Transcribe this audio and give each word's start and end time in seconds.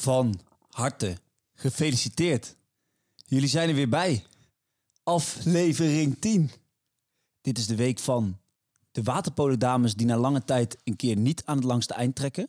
Van 0.00 0.40
harte 0.68 1.16
gefeliciteerd. 1.54 2.56
Jullie 3.26 3.48
zijn 3.48 3.68
er 3.68 3.74
weer 3.74 3.88
bij. 3.88 4.24
Aflevering 5.02 6.18
10. 6.18 6.50
Dit 7.40 7.58
is 7.58 7.66
de 7.66 7.74
week 7.74 7.98
van 7.98 8.38
de 8.90 9.02
waterpolendames 9.02 9.94
die 9.94 10.06
na 10.06 10.16
lange 10.16 10.44
tijd 10.44 10.76
een 10.84 10.96
keer 10.96 11.16
niet 11.16 11.44
aan 11.44 11.56
het 11.56 11.64
langste 11.64 11.94
eind 11.94 12.14
trekken. 12.14 12.48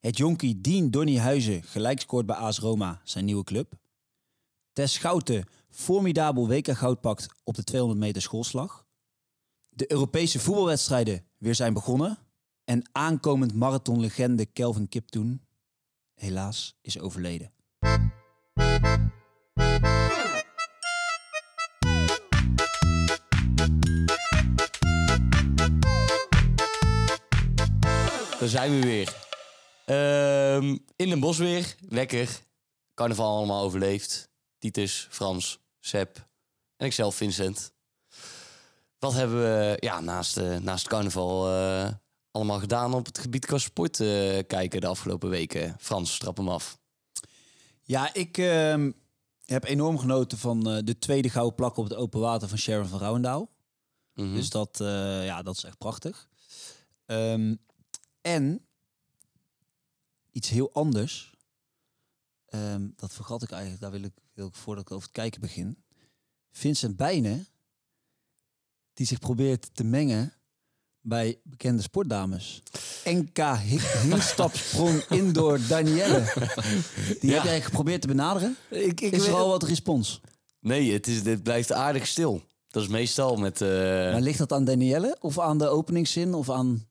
Het 0.00 0.16
jonkie 0.16 0.60
Dean 0.60 0.90
Donny 0.90 1.18
Huizen 1.18 1.62
gelijk 1.62 2.00
scoort 2.00 2.26
bij 2.26 2.36
AS 2.36 2.58
Roma, 2.58 3.00
zijn 3.04 3.24
nieuwe 3.24 3.44
club. 3.44 3.72
Tess 4.72 4.94
Schouten 4.94 5.44
formidabel 5.70 6.48
WK 6.48 6.76
goud 6.76 7.00
pakt 7.00 7.26
op 7.44 7.54
de 7.54 7.64
200 7.64 8.00
meter 8.00 8.22
schoolslag. 8.22 8.86
De 9.68 9.92
Europese 9.92 10.38
voetbalwedstrijden 10.38 11.24
weer 11.38 11.54
zijn 11.54 11.72
begonnen. 11.72 12.18
En 12.64 12.88
aankomend 12.92 13.54
marathonlegende 13.54 14.46
Kelvin 14.46 14.88
Kiptoen 14.88 15.40
helaas 16.22 16.76
is 16.80 16.98
overleden. 16.98 17.52
Daar 28.38 28.48
zijn 28.48 28.80
we 28.80 28.86
weer. 28.86 29.16
Ehm, 29.84 30.76
in 30.96 31.08
Den 31.08 31.20
Bosch 31.20 31.38
weer. 31.38 31.74
Lekker. 31.88 32.28
Carnaval 32.94 33.36
allemaal 33.36 33.62
overleefd. 33.62 34.30
Titus, 34.58 35.06
Frans, 35.10 35.60
Seb 35.80 36.26
en 36.76 36.86
ikzelf, 36.86 37.14
Vincent. 37.14 37.74
Wat 38.98 39.12
hebben 39.12 39.38
we 39.42 39.76
ja, 39.80 40.00
naast, 40.00 40.36
eh, 40.36 40.56
naast 40.56 40.88
carnaval 40.88 41.48
eh, 41.48 41.88
allemaal 42.32 42.58
gedaan 42.58 42.94
op 42.94 43.06
het 43.06 43.18
gebied 43.18 43.46
qua 43.46 43.58
sport 43.58 44.00
eh, 44.00 44.38
kijken 44.46 44.80
de 44.80 44.86
afgelopen 44.86 45.28
weken? 45.28 45.76
Frans, 45.78 46.18
trap 46.18 46.36
hem 46.36 46.48
af. 46.48 46.78
Ja, 47.82 48.14
ik 48.14 48.38
ehm, 48.38 48.92
heb 49.44 49.64
enorm 49.64 49.98
genoten 49.98 50.38
van 50.38 50.70
eh, 50.70 50.78
de 50.84 50.98
tweede 50.98 51.30
gouden 51.30 51.54
plak 51.54 51.76
op 51.76 51.84
het 51.84 51.94
open 51.94 52.20
water 52.20 52.48
van 52.48 52.58
Sharon 52.58 52.86
van 52.86 52.98
Rouwendaal. 52.98 53.50
Mhm. 54.14 54.34
Dus 54.34 54.50
dat, 54.50 54.80
eh, 54.80 55.24
ja, 55.24 55.42
dat 55.42 55.56
is 55.56 55.64
echt 55.64 55.78
prachtig. 55.78 56.28
Ehm, 57.06 57.54
en 58.20 58.66
iets 60.30 60.48
heel 60.48 60.72
anders. 60.72 61.34
Ehm, 62.46 62.88
dat 62.96 63.12
vergat 63.12 63.42
ik 63.42 63.50
eigenlijk. 63.50 63.82
Daar 63.82 63.90
wil 63.90 64.02
ik, 64.02 64.14
wil 64.34 64.46
ik 64.46 64.54
voordat 64.54 64.84
ik 64.84 64.90
over 64.90 65.06
het 65.06 65.16
kijken 65.16 65.40
begin. 65.40 65.82
Vincent 66.50 66.96
Bijnen, 66.96 67.46
die 68.92 69.06
zich 69.06 69.18
probeert 69.18 69.74
te 69.74 69.84
mengen 69.84 70.32
bij 71.02 71.38
bekende 71.44 71.82
sportdames. 71.82 72.62
NK 73.04 73.38
Hingstapsprong 74.02 75.04
Indoor 75.08 75.58
Danielle. 75.68 76.32
Die 77.20 77.30
Ja. 77.30 77.34
heb 77.34 77.44
jij 77.44 77.62
geprobeerd 77.62 78.00
te 78.00 78.06
benaderen. 78.06 78.56
ik, 78.70 79.00
ik 79.00 79.12
Is 79.12 79.26
er 79.26 79.34
al 79.34 79.48
wat 79.48 79.62
respons? 79.62 80.20
Nee, 80.60 80.92
het, 80.92 81.06
is, 81.06 81.24
het 81.24 81.42
blijft 81.42 81.72
aardig 81.72 82.06
stil. 82.06 82.42
Dat 82.68 82.82
is 82.82 82.88
meestal 82.88 83.36
met... 83.36 83.60
eh, 83.60 83.68
Maar 83.68 84.20
ligt 84.20 84.38
dat 84.38 84.52
aan 84.52 84.64
Danielle 84.64 85.16
of 85.20 85.38
aan 85.38 85.58
de 85.58 85.68
openingszin 85.68 86.34
of 86.34 86.50
aan... 86.50 86.88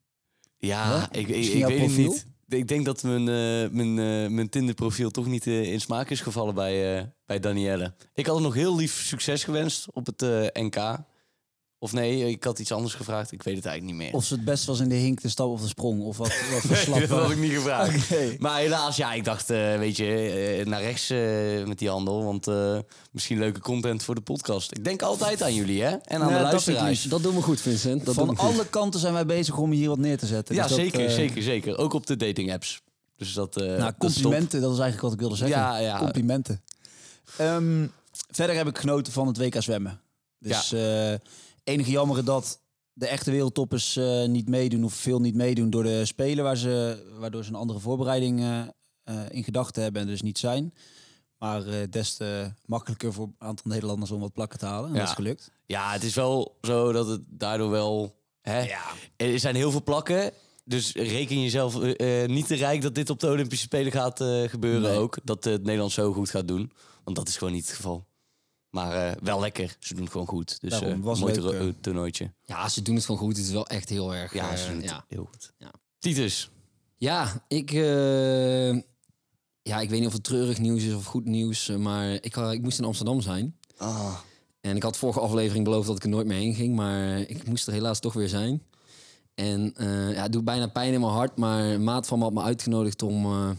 Ja, 0.57 0.99
Hè? 1.11 1.19
ik, 1.19 1.27
ik, 1.27 1.65
weet 1.65 1.79
het 1.81 1.97
niet. 1.97 2.25
Ik 2.47 2.67
denk 2.67 2.85
dat 2.85 3.03
mijn, 3.03 3.19
eh, 3.27 3.69
mijn, 3.71 3.99
eh, 3.99 4.29
mijn 4.31 4.49
Tinder-profiel 4.49 5.11
toch 5.11 5.25
niet 5.25 5.45
in 5.47 5.81
smaak 5.81 6.09
is 6.09 6.21
gevallen 6.21 6.55
bij, 6.55 7.11
bij 7.25 7.39
Danielle. 7.39 7.93
Ik 8.13 8.25
had 8.25 8.35
hem 8.35 8.43
nog 8.43 8.53
heel 8.53 8.75
lief 8.75 9.01
succes 9.05 9.43
gewenst 9.43 9.87
op 9.91 10.05
het 10.05 10.21
NK. 10.53 10.75
Of 11.83 11.91
nee, 11.93 12.29
ik 12.29 12.43
had 12.43 12.59
iets 12.59 12.71
anders 12.71 12.93
gevraagd. 12.93 13.31
Ik 13.31 13.43
weet 13.43 13.55
het 13.55 13.65
eigenlijk 13.65 13.97
niet 13.97 14.05
meer. 14.07 14.15
Of 14.17 14.25
ze 14.25 14.33
het 14.33 14.43
best 14.43 14.65
was 14.65 14.79
in 14.79 14.89
de 14.89 14.95
hink, 14.95 15.21
de 15.21 15.29
stap 15.29 15.47
of 15.49 15.61
de 15.61 15.67
sprong? 15.67 16.01
Of 16.01 16.17
wat, 16.17 16.27
wat 16.51 16.61
voor 16.67 16.75
slappe... 16.75 17.07
dat 17.07 17.19
had 17.21 17.31
ik 17.31 17.37
niet 17.37 17.51
gevraagd. 17.51 18.09
Maar 18.39 18.59
helaas, 18.59 18.95
ja, 18.95 19.13
ik 19.13 19.23
dacht, 19.23 19.49
eh, 19.49 19.77
weet 19.77 19.97
je, 19.97 20.05
eh, 20.59 20.65
naar 20.65 20.81
rechts 20.81 21.09
eh, 21.09 21.19
met 21.65 21.79
die 21.79 21.89
handel. 21.89 22.23
Want 22.23 22.47
misschien 23.11 23.39
leuke 23.39 23.59
content 23.59 24.03
voor 24.03 24.15
de 24.15 24.21
podcast. 24.21 24.71
Ik 24.71 24.83
denk 24.83 25.01
altijd 25.01 25.43
aan 25.43 25.53
jullie, 25.53 25.81
hè? 25.83 25.89
En 25.89 26.21
aan 26.21 26.29
Ja, 26.29 26.37
de 26.37 26.43
luisteraars. 26.43 27.03
Dat 27.03 27.23
doen 27.23 27.35
we 27.35 27.41
goed, 27.41 27.61
Vincent. 27.61 28.05
Dat 28.05 28.15
Van 28.15 28.27
goed. 28.27 28.39
alle 28.39 28.65
kanten 28.69 28.99
zijn 28.99 29.13
wij 29.13 29.25
bezig 29.25 29.57
om 29.57 29.71
hier 29.71 29.89
wat 29.89 29.97
neer 29.97 30.17
te 30.17 30.25
zetten. 30.25 30.55
Ja, 30.55 30.61
Dus 30.61 30.71
dat, 30.71 30.79
zeker, 30.79 31.09
zeker, 31.11 31.41
zeker. 31.41 31.77
Ook 31.77 31.93
op 31.93 32.05
de 32.07 32.15
dating 32.15 32.51
apps. 32.53 32.81
Dus 33.15 33.33
dat, 33.33 33.55
Nou, 33.55 33.67
dat 33.77 33.79
is 33.79 33.93
top. 33.93 33.99
complimenten, 34.01 34.61
dat 34.61 34.73
is 34.73 34.79
eigenlijk 34.79 35.01
wat 35.01 35.13
ik 35.13 35.19
wilde 35.19 35.35
zeggen. 35.35 35.57
Ja, 35.57 35.77
ja. 35.77 35.97
Complimenten. 35.97 36.61
Ehm, 37.37 37.87
verder 38.31 38.55
heb 38.55 38.67
ik 38.67 38.77
genoten 38.77 39.13
van 39.13 39.27
het 39.27 39.37
WK 39.37 39.61
zwemmen. 39.61 40.01
Dus 40.39 40.73
eh 40.73 41.13
enige 41.63 41.91
jammer 41.91 42.25
dat 42.25 42.61
de 42.93 43.07
echte 43.07 43.31
wereldtoppers 43.31 43.95
eh, 43.95 44.25
niet 44.25 44.49
meedoen 44.49 44.83
of 44.83 44.93
veel 44.93 45.19
niet 45.19 45.35
meedoen 45.35 45.69
door 45.69 45.83
de 45.83 46.05
Spelen, 46.05 46.43
waar 46.43 46.57
ze, 46.57 47.03
waardoor 47.19 47.43
ze 47.43 47.49
een 47.49 47.55
andere 47.55 47.79
voorbereiding 47.79 48.39
eh, 48.39 48.59
eh, 49.03 49.15
in 49.29 49.43
gedachten 49.43 49.83
hebben 49.83 50.01
en 50.01 50.07
dus 50.07 50.21
niet 50.21 50.37
zijn. 50.39 50.73
Maar 51.37 51.67
eh, 51.67 51.75
des 51.89 52.13
te 52.15 52.51
makkelijker 52.65 53.13
voor 53.13 53.25
een 53.25 53.35
aantal 53.37 53.65
Nederlanders 53.71 54.11
om 54.11 54.19
wat 54.19 54.33
plakken 54.33 54.59
te 54.59 54.65
halen. 54.65 54.89
En 54.89 54.93
Ja. 54.95 54.99
dat 54.99 55.09
is 55.09 55.15
gelukt. 55.15 55.51
Ja, 55.65 55.91
het 55.91 56.03
is 56.03 56.15
wel 56.15 56.57
zo 56.61 56.91
dat 56.91 57.07
het 57.07 57.21
daardoor 57.27 57.69
wel... 57.69 58.19
Hè, 58.41 58.65
Er 59.15 59.39
zijn 59.39 59.55
heel 59.55 59.71
veel 59.71 59.83
plakken. 59.83 60.31
Dus 60.65 60.93
reken 60.93 61.41
jezelf 61.41 61.75
niet 62.27 62.47
te 62.47 62.55
rijk 62.55 62.81
dat 62.81 62.95
dit 62.95 63.09
op 63.09 63.19
de 63.19 63.27
Olympische 63.29 63.65
Spelen 63.65 63.91
gaat 63.91 64.23
gebeuren 64.49 64.81
Nee. 64.81 64.97
ook. 64.97 65.17
Dat 65.23 65.43
het 65.43 65.63
Nederland 65.63 65.91
zo 65.91 66.13
goed 66.13 66.29
gaat 66.29 66.47
doen. 66.47 66.71
Want 67.03 67.17
dat 67.17 67.27
is 67.27 67.37
gewoon 67.37 67.53
niet 67.53 67.65
het 67.67 67.75
geval. 67.75 68.05
Maar 68.71 69.07
eh, 69.07 69.15
wel 69.23 69.39
lekker. 69.39 69.75
Ze 69.79 69.93
doen 69.93 70.03
het 70.03 70.11
gewoon 70.11 70.27
goed. 70.27 70.61
Dus 70.61 70.69
Daarom, 70.69 70.91
eh 70.91 70.99
was 70.99 71.19
mooi 71.19 71.41
leuk, 71.41 71.61
eh. 71.61 71.81
toernooitje. 71.81 72.33
Ja, 72.43 72.69
ze 72.69 72.81
doen 72.81 72.95
het 72.95 73.05
gewoon 73.05 73.21
goed. 73.21 73.37
Het 73.37 73.45
is 73.45 73.51
wel 73.51 73.67
echt 73.67 73.89
heel 73.89 74.15
erg. 74.15 74.33
Ja, 74.33 74.55
ze 74.55 74.67
doen 74.67 74.81
het 74.81 74.89
ja. 74.89 75.05
heel 75.07 75.25
goed. 75.25 75.53
Ja. 75.57 75.71
Titus. 75.99 76.49
ja, 76.97 77.43
ik... 77.47 77.71
eh, 77.71 78.73
ja, 79.63 79.79
ik 79.79 79.89
weet 79.89 79.99
niet 79.99 80.07
of 80.07 80.13
het 80.13 80.23
treurig 80.23 80.59
nieuws 80.59 80.83
is 80.83 80.93
of 80.93 81.05
goed 81.05 81.25
nieuws. 81.25 81.67
Maar 81.67 82.11
ik, 82.11 82.35
ik 82.35 82.61
moest 82.61 82.79
in 82.79 82.85
Amsterdam 82.85 83.21
zijn. 83.21 83.57
Ah. 83.77 84.17
En 84.61 84.75
ik 84.75 84.83
had 84.83 84.97
vorige 84.97 85.19
aflevering 85.19 85.63
beloofd 85.65 85.87
dat 85.87 85.95
ik 85.95 86.03
er 86.03 86.09
nooit 86.09 86.27
meer 86.27 86.37
heen 86.37 86.55
ging. 86.55 86.75
Maar 86.75 87.19
ik 87.19 87.47
moest 87.47 87.67
er 87.67 87.73
helaas 87.73 87.99
toch 87.99 88.13
weer 88.13 88.29
zijn. 88.29 88.63
En 89.35 89.73
eh, 89.75 90.13
ja, 90.13 90.21
het 90.21 90.31
doet 90.31 90.45
bijna 90.45 90.67
pijn 90.67 90.93
in 90.93 90.99
mijn 90.99 91.11
hart. 91.11 91.37
Maar 91.37 91.63
een 91.63 91.83
maat 91.83 92.07
van 92.07 92.17
me 92.17 92.23
had 92.23 92.33
me 92.33 92.41
uitgenodigd 92.41 93.01
om 93.01 93.25
eh, 93.25 93.49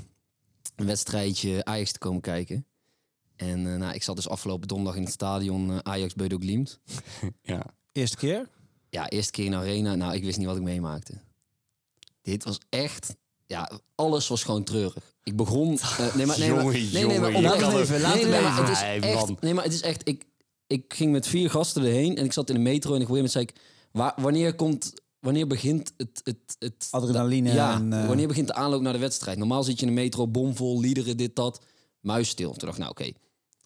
een 0.76 0.86
wedstrijdje 0.86 1.64
Ajax 1.64 1.92
te 1.92 1.98
komen 1.98 2.20
kijken. 2.20 2.66
En 3.50 3.72
eh, 3.72 3.78
nou, 3.78 3.94
ik 3.94 4.03
zat 4.03 4.16
dus 4.16 4.28
afgelopen 4.28 4.69
donderdag 4.69 4.97
in 4.97 5.03
het 5.04 5.12
stadion 5.12 5.70
eh, 5.70 5.78
Ajax 5.82 6.14
Beudo 6.14 6.36
Glimt. 6.38 6.78
Ja. 7.42 7.62
Eerste 7.92 8.16
keer? 8.16 8.48
Ja, 8.88 9.08
eerste 9.08 9.30
keer 9.32 9.44
in 9.44 9.50
de 9.50 9.56
arena. 9.56 9.94
Nou, 9.94 10.14
ik 10.14 10.25
wist 10.25 10.38
niet 10.38 10.47
wat 10.47 10.56
ik 10.56 10.62
meemaakte. 10.62 11.14
Dit 12.22 12.44
was 12.44 12.58
echt... 12.69 13.16
Ja, 13.47 13.70
alles 13.94 14.28
was 14.28 14.42
gewoon 14.44 14.64
treurig. 14.64 14.97
Ik 15.22 15.36
begon... 15.36 15.78
eh, 15.78 16.14
nee, 16.14 16.26
maar, 16.26 16.38
nee, 16.38 16.50
maar, 16.50 16.58
Jongen, 16.64 16.72
nee, 16.92 17.06
nee, 17.06 17.20
maar 17.20 17.32
jongen, 17.32 17.41
je 17.41 17.54
oprecht. 17.54 17.60
kan 17.62 17.80
het- 17.80 17.88
nee, 17.88 18.00
laat 18.00 18.14
nee, 18.14 18.22
het 18.25 18.30
nee, 18.30 18.38
even. 18.41 18.53
maar 18.54 18.60
het 18.69 18.76
is 18.76 18.80
Nee, 18.80 19.00
echt... 19.12 19.26
man. 19.26 19.36
Nee, 19.41 19.54
maar 19.54 19.64
het 19.64 19.72
is 19.72 19.80
echt... 19.82 20.09
Ik, 20.09 20.24
ik 20.66 20.94
ging 20.94 21.12
met 21.12 21.26
vier 21.26 21.50
gasten 21.50 21.82
erheen 21.84 22.16
en 22.16 22.24
ik 22.24 22.32
zat 22.32 22.48
in 22.48 22.54
de 22.54 22.60
metro 22.60 22.94
en 22.94 23.00
ik 23.00 23.06
gegeven 23.06 23.14
moment 23.14 23.32
zei 23.32 23.44
ik... 23.44 23.54
Waar, 23.92 24.12
wanneer 24.16 24.54
komt... 24.54 24.92
Wanneer 25.20 25.47
begint 25.47 25.92
het... 25.97 26.20
het, 26.24 26.56
het 26.59 26.88
Adrenaline 26.91 27.53
ja, 27.53 27.74
en... 27.74 27.92
eh, 27.92 28.06
wanneer 28.06 28.28
begint 28.28 28.47
de 28.47 28.54
aanloop 28.54 28.80
naar 28.82 28.92
de 28.92 28.98
wedstrijd? 28.98 29.38
Normaal 29.38 29.62
zit 29.64 29.80
je 29.80 29.86
in 29.86 29.94
de 29.94 30.00
metro, 30.00 30.28
bomvol, 30.28 30.80
liederen, 30.80 31.16
dit, 31.16 31.36
dat. 31.36 31.60
Muisstil. 32.00 32.50
Toen 32.50 32.59
dacht 32.69 32.72
ik, 32.72 32.78
nou 32.78 32.91
oké, 32.91 33.10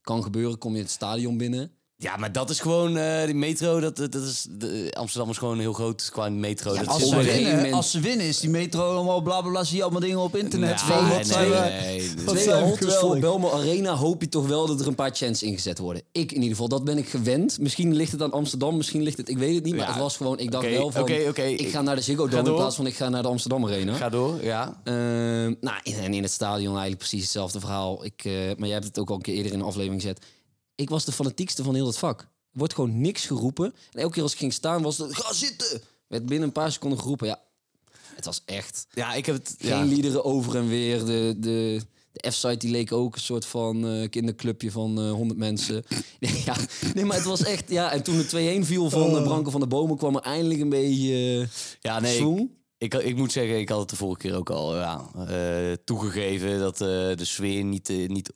kan 0.07 0.23
gebeuren. 0.23 0.59
Kom 0.59 0.75
je 0.75 0.81
het 0.81 0.91
stadion 0.91 1.37
binnen. 1.37 1.76
Ja, 1.99 2.17
maar 2.17 2.33
dat 2.33 2.51
is 2.51 2.61
gewoon... 2.61 2.97
eh 2.97 3.25
die 3.25 3.35
metro, 3.35 3.81
dat, 3.81 3.97
dat 3.97 4.15
is... 4.15 4.47
de- 4.51 4.91
Amsterdam 4.99 5.31
is 5.31 5.39
gewoon 5.39 5.59
heel 5.59 5.73
groot 5.73 6.09
qua 6.13 6.29
metro. 6.29 6.73
Ja, 6.75 6.79
dat 6.79 6.89
Als 6.89 7.03
is 7.03 7.09
ze, 7.09 7.17
winnen, 7.23 7.73
als 7.73 7.91
ze 7.91 8.01
winnen 8.01 8.27
is 8.27 8.41
die 8.41 8.51
metro 8.51 8.95
allemaal 8.95 9.21
bla 9.21 9.41
bla 9.41 9.51
bla. 9.51 9.65
Zie 9.65 9.77
je 9.77 9.83
allemaal 9.83 10.01
dingen 10.01 10.19
op 10.19 10.37
internet. 10.37 10.83
Nee, 10.89 10.99
wat 10.99 11.09
nee, 11.09 11.25
zijn 11.25 11.49
we- 11.51 11.55
nee, 11.57 11.99
nee. 12.15 12.25
Wat 12.25 12.35
Twee 12.37 12.51
haltes 12.55 12.95
voor. 12.97 13.19
Belmo 13.19 13.51
Arena 13.53 13.95
hoop 13.95 14.21
je 14.21 14.29
toch 14.29 14.47
wel 14.47 14.67
dat 14.67 14.81
er 14.81 14.87
een 14.87 14.95
paar 14.95 15.11
chants 15.15 15.43
ingezet 15.43 15.79
worden. 15.79 16.03
Ik 16.13 16.29
in 16.31 16.37
ieder 16.37 16.51
geval, 16.51 16.69
dat 16.69 16.85
ben 16.85 16.99
ik 16.99 17.09
gewend. 17.09 17.59
Misschien 17.61 17.95
ligt 17.97 18.13
het 18.13 18.23
aan 18.23 18.33
Amsterdam, 18.33 18.77
misschien 18.77 19.03
ligt 19.03 19.17
het, 19.17 19.29
ik 19.29 19.39
weet 19.39 19.55
het 19.55 19.65
niet. 19.65 19.75
Maar 19.77 19.87
Ja. 19.87 19.93
het 19.93 20.03
was 20.03 20.17
gewoon, 20.17 20.39
ik 20.39 20.51
dacht 20.51 20.71
wel 20.71 20.91
van, 20.91 21.03
oké, 21.03 21.25
oké. 21.29 21.43
ik 21.43 21.69
ga 21.69 21.83
naar 21.83 21.97
de 21.97 22.03
Ziggo 22.03 22.29
Dome 22.29 22.49
in 22.49 22.55
plaats 22.55 22.77
van 22.77 22.87
ik 22.87 22.95
ga 22.97 23.09
naar 23.09 23.23
de 23.23 23.29
Amsterdam 23.29 23.65
Arena. 23.67 23.95
Ga 23.95 24.09
door, 24.09 24.43
ja. 24.45 24.81
Ehm, 24.85 25.55
nou, 25.61 25.77
en 25.85 26.15
in 26.15 26.23
het 26.23 26.33
stadion 26.33 26.69
eigenlijk 26.71 26.99
precies 26.99 27.23
hetzelfde 27.23 27.61
verhaal. 27.61 28.05
Ik, 28.05 28.23
eh, 28.25 28.33
maar 28.33 28.67
jij 28.67 28.73
hebt 28.73 28.85
het 28.87 28.99
ook 28.99 29.09
al 29.11 29.17
een 29.17 29.23
keer 29.23 29.35
eerder 29.35 29.53
in 29.53 29.59
een 29.61 29.67
aflevering 29.67 30.01
gezet. 30.03 30.21
Ik 30.77 30.89
was 30.89 31.05
de 31.05 31.13
fanatiekste 31.13 31.63
van 31.63 31.75
heel 31.75 31.87
het 31.87 31.99
vak. 31.99 32.21
Er 32.21 32.29
wordt 32.59 32.75
gewoon 32.75 33.01
niks 33.01 33.27
geroepen. 33.27 33.75
En 33.93 34.01
elke 34.01 34.13
keer 34.13 34.23
als 34.23 34.33
ik 34.33 34.39
ging 34.39 34.53
staan 34.53 34.83
was 34.83 34.99
het, 34.99 35.17
ga 35.17 35.33
zitten! 35.33 35.81
Werd 36.07 36.27
binnen 36.27 36.47
een 36.47 36.53
paar 36.53 36.73
seconden 36.73 36.99
geroepen. 37.01 37.27
Ja, 37.27 37.41
het 38.15 38.25
was 38.25 38.43
echt 38.45 38.87
Ja, 38.95 39.15
ik 39.15 39.27
heb 39.27 39.35
het... 39.35 39.55
geen 39.59 39.69
Ja. 39.69 39.83
liederen 39.85 40.25
over 40.25 40.57
en 40.57 40.69
weer. 40.69 40.99
De, 41.05 41.35
de, 41.39 41.81
de 42.13 42.31
F-site 42.31 42.57
die 42.57 42.71
leek 42.71 42.93
ook 42.93 43.15
een 43.15 43.21
soort 43.21 43.47
van 43.47 43.89
eh, 43.89 44.09
kinderclubje 44.09 44.71
van 44.71 45.01
eh 45.01 45.11
100 45.11 45.39
mensen. 45.39 45.85
Ja, 46.45 46.57
nee, 46.95 47.05
maar 47.05 47.17
het 47.17 47.27
was 47.27 47.43
echt... 47.43 47.71
Ja, 47.71 47.93
en 47.93 48.03
toen 48.03 48.17
de 48.17 48.61
2-1 48.63 48.67
viel 48.67 48.91
van 48.91 49.17
uh, 49.17 49.23
Branko 49.23 49.51
van 49.51 49.61
de 49.61 49.67
Bomen... 49.67 49.97
kwam 49.97 50.17
er 50.17 50.23
eindelijk 50.23 50.61
een 50.61 50.69
beetje 50.69 51.39
uh, 51.41 51.47
Ja, 51.81 52.01
nee, 52.01 52.49
ik, 52.79 52.95
ik, 52.95 53.03
ik 53.03 53.17
moet 53.17 53.33
zeggen, 53.33 53.59
ik 53.59 53.69
had 53.69 53.81
het 53.81 53.91
de 53.91 53.97
vorige 53.97 54.21
keer 54.21 54.35
ook 54.37 54.51
al 54.51 54.77
ja, 54.77 55.11
eh, 55.29 55.73
toegegeven 55.85 56.59
dat 56.59 56.81
eh, 56.81 56.89
de 56.89 57.25
sfeer 57.25 57.65
niet, 57.65 57.89
eh, 57.89 58.09
niet 58.09 58.33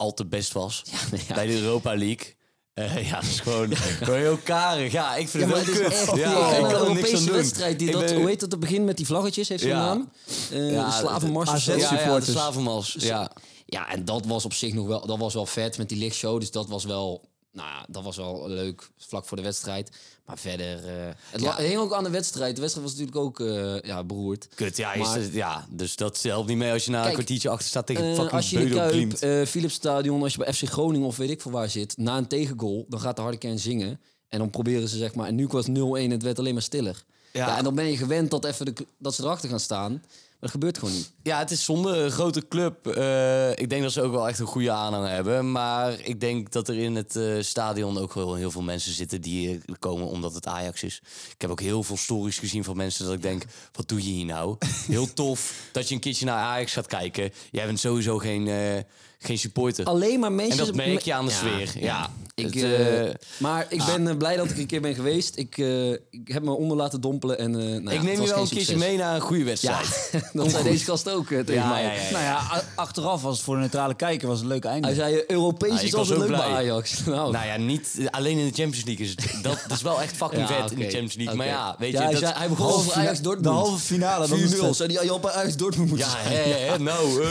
al 0.00 0.14
te 0.14 0.26
best 0.26 0.52
was 0.52 0.82
Ja, 1.28 1.34
bij 1.34 1.46
de 1.46 1.60
Europa 1.60 1.96
League. 1.96 2.34
Eh, 2.74 3.06
ja, 3.08 3.14
dat 3.14 3.22
is 3.30 3.40
gewoon, 3.40 3.76
gewoon 4.02 4.18
heel 4.18 4.36
karig. 4.36 4.92
Ja, 4.92 5.16
ik 5.16 5.28
vind 5.28 5.48
Ja, 5.50 5.56
het 5.56 5.66
heel 5.66 5.80
is 5.90 6.04
kut. 6.04 6.16
ja, 6.18 6.30
ja, 6.30 6.50
ik 6.50 6.56
een 6.56 6.60
kan 6.62 6.70
niks 6.70 6.74
aan 6.74 6.86
Europese 6.86 7.24
doen. 7.24 7.34
wedstrijd. 7.34 7.78
Die 7.78 7.88
Ik 7.88 7.94
dat, 7.94 8.04
ben- 8.04 8.16
hoe 8.16 8.26
heet 8.28 8.40
dat 8.40 8.52
op 8.54 8.60
het 8.60 8.70
begin 8.70 8.84
met 8.84 8.96
die 8.96 9.06
vlaggetjes? 9.06 9.48
Heeft 9.48 9.62
zo'n 9.62 9.70
Ja. 9.70 9.84
naam? 9.84 10.10
Eh, 10.52 10.72
Ja, 10.72 10.86
de 10.86 10.92
slavenmars 10.92 11.50
AZ. 11.50 11.66
Ja, 11.66 11.74
de. 12.20 12.94
Ja. 13.06 13.30
Ja, 13.66 13.88
en 13.90 14.04
dat 14.04 14.26
was 14.26 14.44
op 14.44 14.52
zich 14.52 14.72
nog 14.74 14.86
wel, 14.86 15.06
dat 15.06 15.18
was 15.18 15.34
wel 15.34 15.46
vet 15.46 15.78
met 15.78 15.88
die 15.88 15.98
lichtshow. 15.98 16.40
Dus 16.40 16.50
dat 16.50 16.68
was 16.68 16.84
wel, 16.84 17.28
nou 17.52 17.68
ja, 17.68 17.84
dat 17.88 18.02
was 18.04 18.16
wel 18.16 18.48
leuk 18.48 18.90
vlak 18.96 19.24
voor 19.26 19.36
de 19.36 19.42
wedstrijd. 19.42 19.90
Maar 20.26 20.38
verder, 20.38 20.86
eh, 20.86 21.08
het, 21.30 21.40
Ja. 21.40 21.56
hing 21.56 21.76
ook 21.78 21.92
aan 21.94 22.04
de 22.04 22.10
wedstrijd. 22.10 22.54
De 22.54 22.60
wedstrijd 22.60 22.86
was 22.90 22.96
natuurlijk 22.98 23.24
ook 23.26 23.40
eh, 23.40 23.80
ja, 23.80 24.04
beroerd. 24.04 24.48
Kut, 24.54 24.76
ja, 24.76 24.92
is 24.92 25.00
Maar- 25.06 25.20
ja, 25.32 25.66
dus 25.70 25.96
dat 25.96 26.22
helpt 26.22 26.48
niet 26.48 26.56
mee 26.56 26.72
als 26.72 26.84
je 26.84 26.90
na 26.90 27.06
een 27.06 27.12
kwartiertje 27.12 27.48
achter 27.48 27.68
staat 27.68 27.86
tegen 27.86 28.04
Eh, 28.04 28.10
fucking 28.10 28.30
als 28.30 28.50
je 28.50 28.60
in 28.60 28.70
Kuip, 28.70 29.12
eh 29.12 29.46
Philipsstadion, 29.46 30.22
als 30.22 30.32
je 30.34 30.38
bij 30.38 30.52
FC 30.52 30.62
Groningen 30.68 31.06
of 31.06 31.16
weet 31.16 31.30
ik 31.30 31.40
veel 31.40 31.50
waar 31.50 31.68
zit, 31.68 31.96
na 31.96 32.16
een 32.16 32.26
tegengoal, 32.26 32.84
dan 32.88 33.00
gaat 33.00 33.16
de 33.16 33.22
harde 33.22 33.38
kern 33.38 33.58
zingen. 33.58 34.00
En 34.28 34.38
dan 34.38 34.50
proberen 34.50 34.88
ze 34.88 34.96
zeg 34.96 35.14
maar, 35.14 35.26
en 35.26 35.34
nu 35.34 35.46
was 35.46 35.66
het 35.66 35.74
0-1 35.74 36.04
en 36.04 36.10
het 36.10 36.22
werd 36.22 36.38
alleen 36.38 36.52
maar 36.54 36.62
stiller. 36.62 37.04
Ja. 37.32 37.46
Ja. 37.46 37.56
en 37.56 37.64
dan 37.64 37.74
ben 37.74 37.84
je 37.84 37.96
gewend 37.96 38.30
dat, 38.30 38.44
even 38.44 38.66
de, 38.66 38.86
dat 38.98 39.14
ze 39.14 39.22
erachter 39.22 39.48
gaan 39.48 39.60
staan. 39.60 40.02
Dat 40.40 40.50
gebeurt 40.50 40.78
gewoon 40.78 40.94
niet. 40.94 41.12
Ja, 41.22 41.38
het 41.38 41.50
is 41.50 41.64
zonde. 41.64 41.96
Een 41.96 42.10
grote 42.10 42.48
club. 42.48 42.86
Eh, 42.86 43.50
ik 43.50 43.70
denk 43.70 43.82
dat 43.82 43.92
ze 43.92 44.02
ook 44.02 44.12
wel 44.12 44.28
echt 44.28 44.38
een 44.38 44.46
goede 44.46 44.70
aanhang 44.70 45.06
hebben. 45.06 45.52
Maar 45.52 46.00
ik 46.00 46.20
denk 46.20 46.52
dat 46.52 46.68
er 46.68 46.78
in 46.78 46.96
het 46.96 47.16
eh, 47.16 47.40
stadion 47.40 47.98
ook 47.98 48.14
wel 48.14 48.34
heel 48.34 48.50
veel 48.50 48.62
mensen 48.62 48.92
zitten 48.92 49.20
die 49.20 49.60
komen 49.78 50.06
omdat 50.06 50.34
het 50.34 50.46
Ajax 50.46 50.82
is. 50.82 51.02
Ik 51.34 51.40
heb 51.40 51.50
ook 51.50 51.60
heel 51.60 51.82
veel 51.82 51.96
stories 51.96 52.38
gezien 52.38 52.64
van 52.64 52.76
mensen 52.76 53.04
dat 53.04 53.14
ik 53.14 53.22
denk, 53.22 53.44
wat 53.72 53.88
doe 53.88 54.02
je 54.02 54.10
hier 54.10 54.24
nou? 54.24 54.56
Heel 54.86 55.12
tof 55.12 55.54
dat 55.72 55.88
je 55.88 55.94
een 55.94 56.00
keertje 56.00 56.24
naar 56.24 56.42
Ajax 56.42 56.72
gaat 56.72 56.86
kijken. 56.86 57.32
Jij 57.50 57.66
bent 57.66 57.80
sowieso 57.80 58.18
geen, 58.18 58.48
eh, 58.48 58.82
geen 59.22 59.38
supporter. 59.38 59.84
Alleen 59.84 60.20
maar 60.20 60.32
mensen... 60.32 60.58
en 60.58 60.66
dat 60.66 60.74
merk 60.74 61.00
je 61.00 61.14
aan 61.14 61.24
de 61.26 61.30
Ja, 61.32 61.36
sfeer. 61.38 61.82
Ja, 61.84 62.10
Ik, 62.34 62.44
Het, 62.44 62.54
eh, 62.62 63.08
eh, 63.08 63.14
maar 63.38 63.66
ik 63.68 63.82
ben 63.84 64.08
eh, 64.08 64.16
blij 64.16 64.36
dat 64.36 64.50
ik 64.50 64.58
een 64.58 64.66
keer 64.66 64.80
ben 64.80 64.94
geweest. 64.94 65.36
Ik, 65.36 65.58
eh, 65.58 65.90
ik 65.90 66.00
heb 66.24 66.42
me 66.42 66.50
onder 66.50 66.76
laten 66.76 67.00
dompelen. 67.00 67.38
En, 67.38 67.54
eh, 67.54 67.66
nou 67.66 67.82
ja, 67.84 67.90
ik 67.90 68.02
neem 68.02 68.20
je 68.20 68.28
wel 68.28 68.40
een 68.42 68.48
keertje 68.48 68.76
mee 68.76 68.96
naar 68.96 69.14
een 69.14 69.20
goede 69.20 69.38
Ja, 69.38 69.44
wedstrijd. 69.44 69.88
dat 70.32 70.50
zei 70.50 70.62
deze 70.62 70.84
gast 70.84 71.08
ook 71.10 71.26
tegen 71.28 71.54
Ja, 71.54 71.68
mij. 71.68 71.82
ja, 71.82 71.92
ja, 71.92 72.02
ja. 72.02 72.10
Nou 72.10 72.24
ja, 72.24 72.62
achteraf 72.74 73.22
was 73.22 73.34
het 73.36 73.44
voor 73.44 73.54
de 73.54 73.60
neutrale 73.60 73.94
kijker 73.94 74.28
was 74.28 74.36
het 74.36 74.46
een 74.46 74.52
leuk 74.52 74.64
einde. 74.64 74.86
Hij 74.86 74.96
zei, 74.96 75.22
Europees 75.26 75.72
Nou, 75.72 75.84
is 75.86 75.94
altijd 75.94 76.18
leuk 76.18 76.28
bij. 76.28 76.38
Ajax. 76.40 76.98
Nou, 77.04 77.32
Nou 77.32 77.46
ja, 77.46 77.56
niet 77.56 78.08
alleen 78.10 78.38
in 78.38 78.46
de 78.48 78.54
Champions 78.54 78.84
League 78.84 79.04
is 79.04 79.10
het. 79.10 79.20
Dat, 79.42 79.58
dat 79.68 79.76
is 79.76 79.82
wel 79.82 80.00
echt 80.00 80.16
fucking 80.16 80.48
Ja, 80.48 80.62
vet 80.62 80.70
in 80.70 80.76
de. 80.78 80.82
Champions 80.82 81.14
League. 81.14 81.34
Maar 81.36 81.46
ja, 81.46 81.76
weet 81.78 81.92
Ja, 81.92 81.98
je, 81.98 82.04
hij, 82.04 82.12
dat, 82.14 82.22
zei, 82.22 82.34
hij 82.38 82.48
begon 82.48 82.72
over 82.72 82.92
Ajax 82.92 83.20
Dortmund. 83.20 83.44
de 83.54 83.60
halve 83.60 83.78
finale, 83.78 84.28
dat 84.28 84.38
is 84.38 84.54
4-0. 84.54 84.56
vet. 84.58 84.76
Zei 84.76 84.94
hij, 84.96 85.04
ja, 85.04 85.18
Ajax 85.30 85.56
Dortmund 85.56 85.88
moeten 85.88 86.08
Ja, 86.08 86.78
nou, 86.78 87.24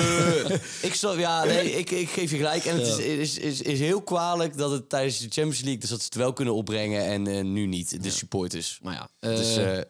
ik, 0.82 0.94
zal, 0.96 1.18
ja, 1.18 1.44
nee, 1.44 1.72
ik, 1.80 1.92
ik 1.92 2.10
geef 2.10 2.32
je 2.32 2.38
gelijk. 2.38 2.66
En 2.66 2.76
het 2.78 2.88
is, 2.88 2.98
is, 2.98 3.38
is, 3.38 3.62
is 3.62 3.80
heel 3.80 4.02
kwalijk 4.02 4.58
dat 4.58 4.72
het 4.72 4.90
tijdens 4.90 5.18
de 5.18 5.24
Champions 5.30 5.60
League... 5.62 5.80
dus 5.80 5.90
dat 5.90 6.00
ze 6.00 6.06
het 6.06 6.16
wel 6.16 6.34
kunnen 6.34 6.54
opbrengen 6.54 7.06
en 7.06 7.28
eh, 7.28 7.44
nu 7.44 7.66
niet, 7.66 8.04
de 8.04 8.10
supporters. 8.12 8.80
Maar 8.84 8.94
ja, 8.94 9.10
Dus, 9.20 9.58
eh, 9.58 9.80
eh, 9.80 9.86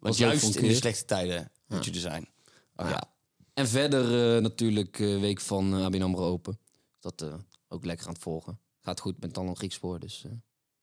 want 0.00 0.16
juist 0.16 0.56
in 0.56 0.68
de 0.68 0.74
slechte 0.74 1.04
tijden 1.04 1.50
moet 1.66 1.84
je 1.84 1.90
er 1.90 2.00
zijn. 2.00 2.28
Oh, 2.76 2.88
ja. 2.88 3.10
En 3.54 3.68
verder 3.68 4.36
eh, 4.36 4.42
natuurlijk 4.42 4.98
eh, 4.98 5.20
week 5.20 5.40
van 5.40 5.74
uh, 5.78 5.84
ABN 5.84 6.02
AMRO 6.02 6.24
Open. 6.24 6.58
Dat 7.00 7.22
eh, 7.22 7.34
ook 7.68 7.84
lekker 7.84 8.06
aan 8.06 8.12
het 8.12 8.22
volgen. 8.22 8.58
Gaat 8.82 9.00
goed 9.00 9.20
met 9.20 9.32
Talon 9.32 9.56
Griekspoor, 9.56 10.00
dus 10.00 10.22
eh, 10.26 10.32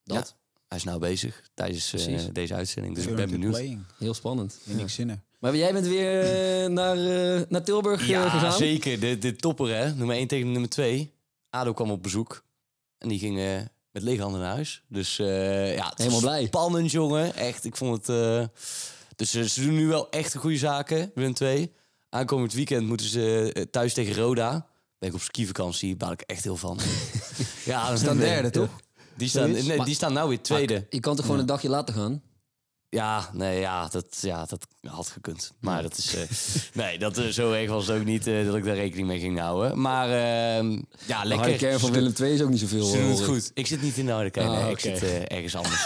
dat. 0.04 0.36
Hij 0.68 0.78
is 0.78 0.84
nou 0.84 1.00
bezig 1.00 1.50
tijdens 1.54 1.94
eh, 1.94 2.20
deze 2.32 2.54
uitzending. 2.54 2.96
Dus 2.96 3.06
ik 3.06 3.16
ben 3.16 3.30
benieuwd. 3.30 3.52
playing. 3.52 3.84
Heel 3.98 4.14
spannend. 4.14 4.60
Geen 4.66 4.76
niks 4.76 5.00
in 5.00 5.10
er. 5.10 5.22
Maar 5.44 5.56
jij 5.56 5.74
bent 5.74 5.88
weer 5.88 6.22
eh, 6.64 6.70
naar, 6.70 6.98
eh, 6.98 7.42
naar 7.50 7.64
Tilburg 7.64 8.02
eh, 8.02 8.08
Ja, 8.08 8.30
gegaan? 8.30 8.54
zeker. 8.54 9.00
De, 9.00 9.18
de 9.18 9.36
topper, 9.36 9.76
hè. 9.76 9.94
Nummer 9.94 10.16
1 10.16 10.28
tegen 10.28 10.52
nummer 10.52 10.70
2. 10.70 11.14
ADO 11.50 11.74
kwam 11.74 11.92
op 11.92 12.04
bezoek. 12.04 12.44
En 12.98 13.10
die 13.10 13.20
ging 13.20 13.36
met 13.92 14.04
lege 14.04 14.22
handen 14.22 14.42
naar 14.42 14.54
huis. 14.54 14.84
Dus 14.88 15.20
eh, 15.20 15.76
ja, 15.76 15.90
het 15.90 15.98
Helemaal 15.98 16.20
blij. 16.20 16.46
Spannend, 16.46 16.92
jongen. 16.92 17.36
Echt, 17.36 17.66
ik 17.66 17.76
vond 17.76 17.98
het... 18.08 18.10
eh, 18.18 18.46
Dus 19.16 19.32
ze 19.54 19.62
doen 19.62 19.76
nu 19.76 19.88
wel 19.88 20.10
echt 20.10 20.36
goede 20.36 20.58
zaken, 20.58 21.12
Willem 21.16 21.34
2. 21.34 21.72
Aankomend 22.10 22.54
weekend 22.54 22.88
moeten 22.88 23.06
ze 23.06 23.68
thuis 23.72 23.94
tegen 23.94 24.16
Roda. 24.16 24.68
Ben 25.00 25.10
ik 25.10 25.16
op 25.16 25.22
skivakantie, 25.22 25.96
baal 25.96 26.12
ik 26.12 26.22
echt 26.22 26.44
heel 26.44 26.58
van. 26.58 26.80
ja, 27.66 27.90
Ze 27.92 27.98
staan 28.04 28.18
derde, 28.18 28.50
toch? 28.50 28.70
Die 29.18 29.30
staan, 29.30 29.52
nee, 29.52 29.76
Maar- 29.78 29.86
die 29.86 29.96
staan 29.96 30.14
nou 30.14 30.30
weer 30.30 30.42
tweede. 30.42 30.86
Je 30.90 31.00
kan 31.00 31.16
toch 31.16 31.26
gewoon 31.26 31.40
een 31.40 31.46
dagje 31.46 31.70
later 31.70 31.94
gaan? 31.96 32.22
Ja, 32.94 33.30
nee, 33.34 33.60
ja, 33.60 33.88
dat, 33.92 34.06
ja, 34.22 34.46
dat 34.46 34.68
had 34.88 35.08
gekund. 35.08 35.52
Maar 35.60 35.82
dat 35.82 35.98
is. 35.98 36.16
eh, 36.16 36.22
nee, 36.84 37.00
dat, 37.00 37.18
eh, 37.18 37.26
zo 37.28 37.52
erg 37.52 37.70
was 37.70 37.88
het 37.88 37.98
ook 37.98 38.06
niet 38.06 38.28
eh, 38.28 38.46
dat 38.46 38.56
ik 38.56 38.66
daar 38.66 38.76
rekening 38.76 39.08
mee 39.08 39.20
ging 39.20 39.40
houden. 39.40 39.82
Maar 39.82 40.06
ehm, 40.10 40.72
ja, 41.06 41.22
De 41.22 41.28
lekker. 41.28 41.56
kern 41.56 41.80
van 41.80 41.92
Willem 41.92 42.14
II 42.22 42.34
is 42.34 42.42
ook 42.42 42.50
niet 42.50 42.60
zoveel. 42.60 42.84
Ze 42.86 42.98
doen 42.98 43.10
het 43.10 43.20
hoor 43.20 43.28
ik. 43.28 43.34
goed. 43.34 43.52
Ik 43.54 43.68
zit 43.68 43.82
niet 43.82 43.98
in 43.98 44.06
de 44.06 44.12
harde 44.12 44.30
kern. 44.30 44.48
Ah, 44.50 44.54
nee, 44.54 44.64
ik 44.64 44.70
oké. 44.86 44.98
zit 44.98 45.04
ergens 45.28 45.56
anders. 45.56 45.86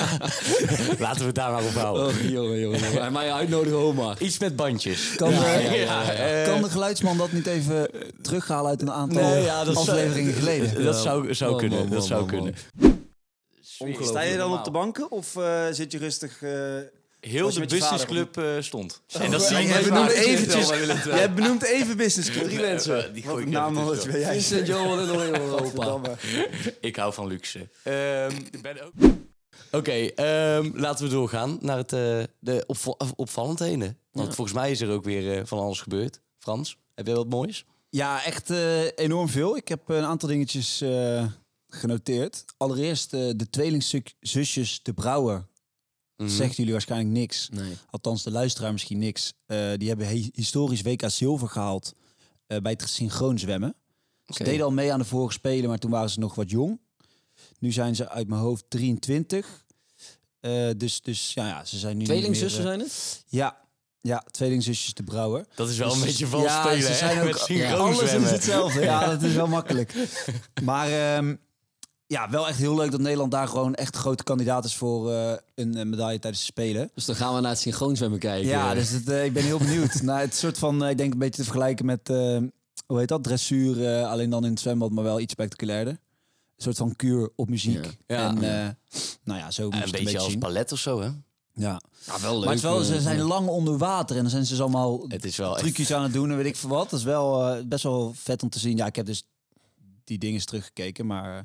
Laten 1.06 1.20
we 1.20 1.26
het 1.26 1.34
daar 1.34 1.52
maar 1.52 1.64
op 1.64 1.72
houden. 1.74 2.06
Oh, 2.06 2.30
jongen, 2.30 2.58
jongen. 2.60 3.12
mij 3.12 3.32
uitnodigen, 3.32 3.78
oma. 3.78 4.14
Iets 4.18 4.38
met 4.38 4.56
bandjes. 4.56 5.14
Kan, 5.16 5.30
ja, 5.30 5.40
de, 5.40 5.76
ja, 5.76 6.12
ja, 6.12 6.44
kan 6.44 6.62
de 6.62 6.70
geluidsman 6.70 7.16
dat 7.16 7.32
niet 7.32 7.46
even 7.46 7.88
terughalen 8.22 8.70
uit 8.70 8.82
een 8.82 8.92
aantal 8.92 9.22
Nee, 9.22 9.42
ja, 9.42 9.64
dat 9.64 9.74
zou- 9.74 9.88
afleveringen 9.88 10.32
geleden? 10.34 10.84
dat 10.84 10.96
zou, 10.96 11.34
zou 11.34 11.56
kunnen. 11.56 11.78
man, 11.78 11.88
dat 11.88 11.98
man, 11.98 12.06
zou 12.06 12.20
man, 12.20 12.28
kunnen. 12.30 12.54
Sta 14.00 14.20
je 14.20 14.36
dan 14.36 14.52
op 14.58 14.64
de 14.64 14.70
banken 14.70 15.10
of 15.10 15.36
eh, 15.36 15.66
zit 15.70 15.92
je 15.92 15.98
rustig... 15.98 16.42
eh, 16.42 16.50
Heel 17.20 17.50
de 17.52 17.66
businessclub 17.66 18.36
eh, 18.36 18.44
stond. 18.60 19.02
En 19.12 19.20
En 19.20 19.30
dat 19.30 19.42
zie 19.42 19.56
je 19.56 19.68
vaak. 19.68 20.10
eventjes. 20.10 20.68
Jij 21.04 21.32
benoemt 21.32 21.62
even 21.62 21.96
business 21.96 22.30
club. 22.30 22.44
Drie 22.44 22.60
mensen. 22.60 23.12
Die 23.14 23.22
gooi 23.22 23.44
ik 23.44 23.50
naam 23.50 23.74
was 23.74 24.04
ben 24.06 24.20
jij? 24.20 24.32
Vincent 24.32 24.66
Johan 24.66 24.98
en 25.00 25.06
nog 25.06 25.22
in 25.22 25.34
Europa. 25.34 26.00
Ik 26.80 26.96
hou 26.96 27.12
van 27.12 27.26
luxe. 27.26 27.68
Ehm, 27.82 28.30
ik 28.50 28.62
ben 28.62 28.84
ook... 28.84 28.92
Oké, 29.72 29.92
ehm, 29.92 30.70
laten 30.74 31.04
we 31.04 31.10
doorgaan 31.10 31.58
naar 31.60 31.76
het, 31.76 31.92
eh, 31.92 32.18
de 32.38 32.64
opval- 32.66 32.98
opvallendheden. 33.16 33.98
Want 34.12 34.28
Ja. 34.28 34.34
volgens 34.34 34.56
mij 34.56 34.70
is 34.70 34.80
er 34.80 34.90
ook 34.90 35.04
weer 35.04 35.46
van 35.46 35.58
alles 35.58 35.80
gebeurd. 35.80 36.20
Frans, 36.38 36.76
heb 36.94 37.06
jij 37.06 37.14
wat 37.14 37.28
moois? 37.28 37.64
Ja, 37.90 38.24
echt 38.24 38.50
enorm 38.94 39.28
veel. 39.28 39.56
Ik 39.56 39.68
heb 39.68 39.88
een 39.88 40.04
aantal 40.04 40.28
dingetjes 40.28 40.80
eh, 40.80 41.24
genoteerd. 41.68 42.44
Allereerst 42.56 43.12
eh, 43.12 43.30
de 43.36 43.50
tweelingzusjes 43.50 44.80
De 44.82 44.92
Brouwer. 44.94 45.46
Mhm. 46.16 46.28
Zegt 46.28 46.56
jullie 46.56 46.72
waarschijnlijk 46.72 47.10
niks. 47.10 47.48
Nee. 47.52 47.76
Althans, 47.90 48.22
de 48.22 48.30
luisteraar 48.30 48.72
misschien 48.72 48.98
niks. 48.98 49.32
Eh, 49.46 49.72
die 49.76 49.88
hebben 49.88 50.06
he- 50.06 50.30
historisch 50.32 50.82
WK 50.82 51.10
zilver 51.10 51.48
gehaald 51.48 51.94
eh, 52.46 52.58
bij 52.58 52.72
het 52.72 52.88
synchroon 52.90 53.38
zwemmen. 53.38 53.74
Ze 54.26 54.44
deden 54.44 54.64
al 54.64 54.70
mee 54.72 54.92
aan 54.92 54.98
de 54.98 55.04
vorige 55.04 55.32
spelen, 55.32 55.68
maar 55.68 55.78
toen 55.78 55.90
waren 55.90 56.10
ze 56.10 56.18
nog 56.18 56.34
wat 56.34 56.50
jong. 56.50 56.80
Nu 57.58 57.72
zijn 57.72 57.96
ze 57.96 58.08
uit 58.08 58.28
mijn 58.28 58.40
hoofd 58.40 58.64
23. 58.68 59.64
Eh, 60.40 60.68
dus, 60.76 61.00
dus 61.00 61.34
ja, 61.34 61.46
ja, 61.48 61.64
ze 61.64 61.78
zijn 61.78 61.96
nu. 61.96 62.04
Tweelingzussen 62.04 62.62
meer, 62.62 62.68
zijn 62.72 62.80
het? 62.80 63.24
Ja, 63.28 63.58
ja, 64.00 64.24
tweelingzusjes 64.30 64.94
de 64.94 65.02
Brouwer. 65.02 65.46
Dat 65.54 65.68
is 65.68 65.78
wel 65.78 65.88
Dus- 65.88 65.98
een 65.98 66.04
beetje 66.04 66.26
vals 66.26 66.44
ja, 66.44 66.62
spelen, 66.62 66.82
ze 66.82 66.88
hè? 66.88 66.94
zijn 66.96 67.18
ook- 67.18 67.24
Met 67.24 67.46
ja, 67.48 67.88
is 67.90 67.98
zwemmen. 67.98 68.30
hetzelfde. 68.32 68.80
Ja, 68.80 69.06
dat 69.10 69.22
is 69.22 69.34
wel 69.34 69.46
makkelijk. 69.46 69.94
Maar 70.62 71.16
ehm, 71.16 71.36
ja, 72.08 72.30
wel 72.30 72.48
echt 72.48 72.58
heel 72.58 72.74
leuk 72.74 72.90
dat 72.90 73.00
Nederland 73.00 73.30
daar 73.30 73.48
gewoon 73.48 73.74
echt 73.74 73.96
grote 73.96 74.22
kandidaat 74.22 74.64
is 74.64 74.76
voor 74.76 75.12
eh, 75.12 75.32
een 75.54 75.76
eh, 75.76 75.84
medaille 75.84 76.18
tijdens 76.18 76.42
de 76.42 76.52
Spelen. 76.52 76.90
Dus 76.94 77.04
dan 77.04 77.14
gaan 77.14 77.34
we 77.34 77.40
naar 77.40 77.50
het 77.50 77.60
synchroonzwemmen 77.60 78.18
kijken. 78.18 78.48
Ja, 78.48 78.74
dus 78.74 78.90
het, 78.90 79.08
eh, 79.08 79.24
ik 79.24 79.32
ben 79.32 79.44
heel 79.44 79.58
benieuwd. 79.58 80.02
nou, 80.02 80.20
het 80.20 80.34
soort 80.34 80.58
van, 80.58 80.86
ik 80.86 80.98
denk 80.98 81.12
een 81.12 81.18
beetje 81.18 81.42
te 81.42 81.44
vergelijken 81.44 81.86
met, 81.86 82.10
eh, 82.10 82.38
hoe 82.86 82.98
heet 82.98 83.08
dat, 83.08 83.22
dressuur, 83.22 83.86
eh, 83.86 84.10
alleen 84.10 84.30
dan 84.30 84.44
in 84.44 84.50
het 84.50 84.60
zwembad, 84.60 84.90
maar 84.90 85.04
wel 85.04 85.20
iets 85.20 85.32
spectaculairder. 85.32 85.92
Een 85.92 86.64
soort 86.64 86.76
van 86.76 86.96
kuur 86.96 87.30
op 87.36 87.48
muziek. 87.48 87.84
Ja. 87.84 87.90
Ja. 88.16 88.28
en 88.28 88.66
eh, 88.66 88.68
nou 89.24 89.38
ja, 89.38 89.50
zo 89.50 89.70
moet 89.70 89.84
een 89.84 89.90
beetje 89.90 90.18
als 90.18 90.30
zien. 90.30 90.38
ballet 90.38 90.72
of 90.72 90.78
zo, 90.78 91.00
hè? 91.00 91.10
Ja. 91.54 91.80
Ja, 92.06 92.20
wel 92.20 92.34
leuk. 92.34 92.44
Maar 92.44 92.54
het 92.54 92.64
is 92.64 92.70
wel, 92.70 92.82
ze 92.82 93.00
zijn 93.00 93.20
lang 93.20 93.48
onder 93.48 93.78
water 93.78 94.16
en 94.16 94.22
dan 94.22 94.30
zijn 94.30 94.44
ze 94.44 94.50
dus 94.50 94.60
allemaal 94.60 95.04
Het 95.08 95.24
is 95.24 95.36
wel 95.36 95.52
echt... 95.52 95.60
trucjes 95.60 95.92
aan 95.92 96.02
het 96.02 96.12
doen 96.12 96.30
en 96.30 96.36
weet 96.36 96.46
ik 96.46 96.56
veel 96.56 96.68
wat. 96.68 96.90
Dat 96.90 96.98
is 96.98 97.04
wel 97.04 97.46
eh, 97.46 97.64
best 97.64 97.82
wel 97.82 98.12
vet 98.14 98.42
om 98.42 98.48
te 98.48 98.58
zien. 98.58 98.76
Ja, 98.76 98.86
ik 98.86 98.96
heb 98.96 99.06
dus 99.06 99.26
die 100.04 100.18
dingen 100.18 100.34
eens 100.34 100.44
teruggekeken, 100.44 101.06
maar 101.06 101.38
eh, 101.38 101.44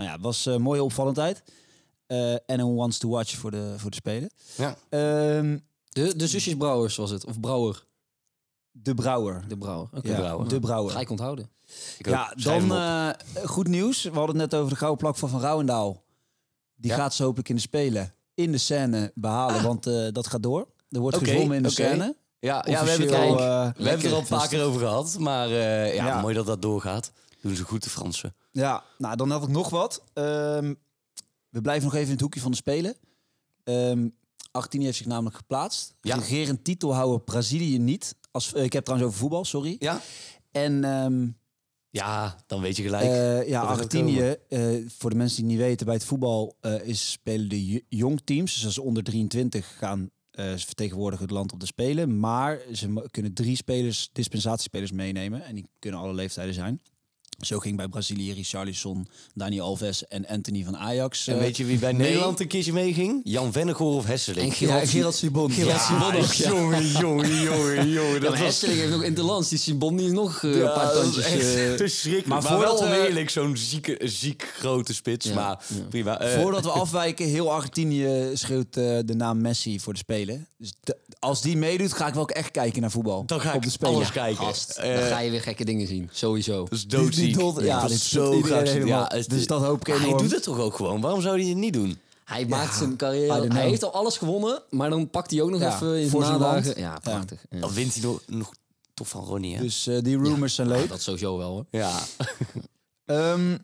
nou 0.00 0.08
ja, 0.12 0.12
het 0.16 0.24
was 0.24 0.46
een 0.46 0.62
mooie 0.62 0.82
opvallendheid. 0.82 1.42
Eh, 2.06 2.32
en 2.32 2.42
een 2.46 2.60
ones 2.78 2.98
to 2.98 3.08
watch 3.08 3.34
voor 3.36 3.50
de, 3.50 3.74
voor 3.76 3.90
de 3.90 3.96
Spelen. 3.96 4.30
Ja. 4.56 4.76
Ehm, 4.88 5.58
De, 5.88 6.16
de 6.16 6.26
zusjes 6.28 6.56
Brouwers 6.56 6.96
was 6.96 7.10
het. 7.10 7.24
Of 7.26 7.40
Brouwer. 7.40 7.84
de 8.72 8.94
Brouwer. 8.94 9.44
De 9.48 9.56
Brouwer. 9.58 9.88
Oké. 9.94 10.08
Ja, 10.08 10.14
Brouwer. 10.60 10.88
de 10.88 10.92
Ga 10.94 11.00
ik 11.00 11.10
onthouden. 11.10 11.50
Ik. 11.98 12.06
Ja, 12.08 12.32
dan 12.36 12.72
eh, 12.72 13.08
goed 13.44 13.68
nieuws. 13.68 14.02
We 14.02 14.10
hadden 14.10 14.38
het 14.40 14.50
net 14.50 14.60
over 14.60 14.72
de 14.72 14.78
gouden 14.78 15.00
plak 15.00 15.16
van 15.16 15.28
Van 15.28 15.40
Rouwendaal. 15.40 16.02
Die 16.76 16.90
Ja. 16.90 16.96
gaat 16.96 17.14
ze 17.14 17.22
hopelijk 17.22 17.48
in 17.48 17.54
de 17.54 17.60
Spelen 17.60 18.14
in 18.34 18.52
de 18.52 18.58
scène 18.58 19.12
behalen, 19.14 19.62
want 19.62 19.86
eh, 19.86 20.06
dat 20.12 20.26
gaat 20.26 20.42
door. 20.42 20.66
Er 20.90 21.00
wordt 21.00 21.16
gezwommen 21.16 21.56
in 21.56 21.62
de 21.62 21.68
oké. 21.68 21.82
scène. 21.82 22.16
ja, 22.38 22.64
ja, 22.68 22.84
we 22.84 22.90
hebben 22.90 23.08
het, 23.08 23.16
eh, 23.16 23.36
we 23.36 23.88
hebben 23.88 23.92
het 23.92 24.04
er 24.04 24.12
al 24.12 24.18
een 24.20 24.26
paar 24.26 24.48
keer 24.48 24.62
over 24.64 24.80
gehad. 24.80 25.18
Maar 25.18 25.46
eh, 25.46 25.94
ja, 25.94 26.06
Ja. 26.06 26.20
mooi 26.20 26.34
dat 26.34 26.46
dat 26.46 26.62
doorgaat. 26.62 27.12
Doen 27.40 27.56
ze 27.56 27.64
goed, 27.64 27.82
de 27.82 27.90
Fransen. 27.90 28.34
Ja, 28.52 28.84
nou 28.98 29.16
dan 29.16 29.30
had 29.30 29.42
ik 29.42 29.48
nog 29.48 29.70
wat. 29.70 30.04
Ehm, 30.12 30.74
we 31.48 31.60
blijven 31.60 31.84
nog 31.84 31.94
even 31.94 32.06
in 32.06 32.12
het 32.12 32.20
hoekje 32.20 32.40
van 32.40 32.50
de 32.50 32.56
Spelen. 32.56 32.96
Ehm 33.64 34.08
18 34.50 34.82
heeft 34.82 34.96
zich 34.96 35.06
namelijk 35.06 35.36
geplaatst. 35.36 35.94
Ja. 36.00 36.14
Regerend 36.16 36.64
titelhouder 36.64 37.20
Brazilië 37.20 37.78
niet. 37.78 38.16
Als, 38.30 38.52
eh, 38.52 38.64
ik 38.64 38.72
heb 38.72 38.72
het 38.72 38.84
trouwens 38.84 39.10
over 39.10 39.20
voetbal, 39.20 39.44
sorry. 39.44 39.76
Ja? 39.78 40.00
En 40.50 40.84
ehm, 40.84 41.28
Ja, 41.92 42.36
dan 42.46 42.60
weet 42.60 42.76
je 42.76 42.82
gelijk. 42.82 43.04
Eh, 43.04 43.48
ja, 43.48 43.60
Argentinië, 43.60 44.36
eh, 44.48 44.60
voor 44.88 45.10
de 45.10 45.16
mensen 45.16 45.36
die 45.36 45.46
het 45.46 45.56
niet 45.56 45.68
weten, 45.68 45.86
bij 45.86 45.94
het 45.94 46.04
voetbal 46.04 46.56
is, 46.82 47.10
spelen 47.10 47.48
de 47.48 47.84
jong 47.88 48.20
teams. 48.24 48.54
Dus 48.54 48.64
als 48.64 48.74
ze 48.74 48.82
onder 48.82 49.02
23 49.02 49.78
gaan 49.78 50.10
ze 50.30 50.66
vertegenwoordigen 50.66 51.24
het 51.24 51.34
land 51.34 51.52
op 51.52 51.60
de 51.60 51.66
Spelen. 51.66 52.20
Maar 52.20 52.60
ze 52.72 53.06
kunnen 53.10 53.32
drie 53.32 53.56
spelers, 53.56 54.08
dispensatiespelers 54.12 54.92
meenemen. 54.92 55.44
En 55.44 55.54
die 55.54 55.66
kunnen 55.78 56.00
alle 56.00 56.14
leeftijden 56.14 56.54
zijn. 56.54 56.80
Zo 57.40 57.58
ging 57.58 57.76
bij 57.76 57.88
Brazilië 57.88 58.32
Richarlison, 58.32 59.08
Dani 59.34 59.60
Alves 59.60 60.08
en 60.08 60.26
Anthony 60.26 60.64
van 60.64 60.76
Ajax. 60.76 61.26
en 61.26 61.34
eh, 61.34 61.40
weet 61.40 61.56
je 61.56 61.64
wie 61.64 61.78
bij 61.78 61.92
nee. 61.92 62.06
Nederland 62.08 62.40
een 62.40 62.46
keertje 62.48 62.72
meeging? 62.72 63.20
Jan 63.24 63.52
Vennegoor 63.52 63.94
of 63.94 64.06
Hesseling. 64.06 64.48
En 64.50 64.52
Gerard, 64.56 64.82
Ja, 64.82 64.88
Gerard 64.90 65.14
Sibon. 65.14 65.50
Gerard 65.50 65.80
Sibon 65.82 66.14
ja. 66.14 66.50
jongen, 66.50 66.86
jongen, 66.86 67.40
jongen, 67.42 67.88
jongen. 67.98 68.20
Dat 68.20 68.30
was 68.30 68.38
Hesseling 68.38 68.78
heeft 68.78 68.90
nog 68.90 69.02
Interlands. 69.02 69.48
Die 69.48 69.58
Sibon 69.58 69.96
die 69.96 70.06
is 70.06 70.12
nog 70.12 70.42
eh, 70.44 70.50
een 70.50 70.60
paar 70.72 70.92
tandjes... 70.92 71.24
echt 71.24 71.54
eh, 71.54 71.72
te 71.82 71.86
schrikkelijk. 71.86 72.26
maar 72.26 72.42
Maar, 72.42 72.52
voordat 72.52 72.80
wel 72.80 73.14
we- 73.14 73.24
zo'n 73.26 73.56
zieke, 73.56 74.00
ziek 74.04 74.52
grote 74.58 74.94
spits. 74.94 75.26
Ja, 75.26 75.34
Maar 75.34 75.64
ja. 75.68 75.82
prima. 75.88 76.20
Eh, 76.20 76.40
Voordat 76.42 76.64
we 76.64 76.70
afwijken, 76.70 77.26
heel 77.26 77.52
Argentinië 77.52 78.30
schreeuwt 78.34 78.76
eh, 78.76 78.98
de 79.04 79.14
naam 79.14 79.40
Messi 79.40 79.80
voor 79.80 79.92
de 79.92 79.98
Spelen. 79.98 80.46
Dus 80.58 80.72
als 81.20 81.42
die 81.42 81.56
meedoet, 81.56 81.92
ga 81.92 82.06
ik 82.06 82.14
wel 82.14 82.28
echt 82.28 82.50
kijken 82.50 82.80
naar 82.80 82.90
voetbal. 82.90 83.24
dan 83.26 83.40
ga 83.40 83.48
op 83.48 83.54
ik 83.56 83.62
de 83.62 83.70
Spelen. 83.70 83.94
alles 83.94 84.12
kijken. 84.12 84.44
Gast, 84.44 84.70
Eh, 84.70 84.94
dan 84.94 85.02
ga 85.08 85.18
je 85.18 85.30
weer 85.30 85.40
gekke 85.42 85.64
dingen 85.64 85.86
zien. 85.86 86.08
Sowieso. 86.12 86.62
dat 86.64 86.72
is 86.72 86.86
Die- 86.86 86.98
die 87.10 87.36
doodziek. 87.36 87.64
ja, 87.64 87.80
dat 87.80 87.90
is 87.90 88.08
zo 88.10 88.40
graag. 88.42 88.84
Ja, 88.86 89.06
Dus 89.26 89.46
dat 89.46 89.62
hoop 89.62 89.80
ik 89.80 89.86
Hij 89.94 89.96
enorm. 90.06 90.22
doet 90.22 90.30
het 90.32 90.42
toch 90.42 90.58
ook 90.58 90.76
gewoon? 90.76 91.00
Waarom 91.00 91.20
zou 91.20 91.38
hij 91.40 91.48
het 91.48 91.56
niet 91.56 91.72
doen? 91.72 91.98
Hij 92.24 92.46
maakt 92.46 92.74
zijn 92.76 92.96
carrière... 92.96 93.52
Hij 93.52 93.68
heeft 93.68 93.84
al 93.84 93.92
alles 93.92 94.16
gewonnen, 94.16 94.62
maar 94.70 94.90
dan 94.90 95.10
pakt 95.10 95.30
hij 95.30 95.40
ook 95.42 95.50
nog 95.50 95.60
Ja, 95.60 95.74
even 95.74 96.00
in 96.00 96.08
voor 96.08 96.24
zijn 96.24 96.38
nadagen. 96.40 96.80
Ja, 96.80 96.98
prachtig. 97.02 97.44
Ja. 97.50 97.60
Dan 97.60 97.72
wint 97.72 97.94
hij 97.94 98.02
nog, 98.02 98.20
nog 98.26 98.50
toch 98.94 99.08
van 99.08 99.24
Ronnie, 99.24 99.56
hè? 99.56 99.62
Dus 99.62 99.86
eh, 99.86 99.98
die 100.02 100.18
rumors 100.18 100.54
zijn 100.54 100.68
leuk. 100.68 100.88
Dat 100.88 101.02
sowieso 101.02 101.36
wel, 101.38 101.50
hoor. 101.50 101.64
Ja. 101.70 101.98
Ehm, 103.04 103.56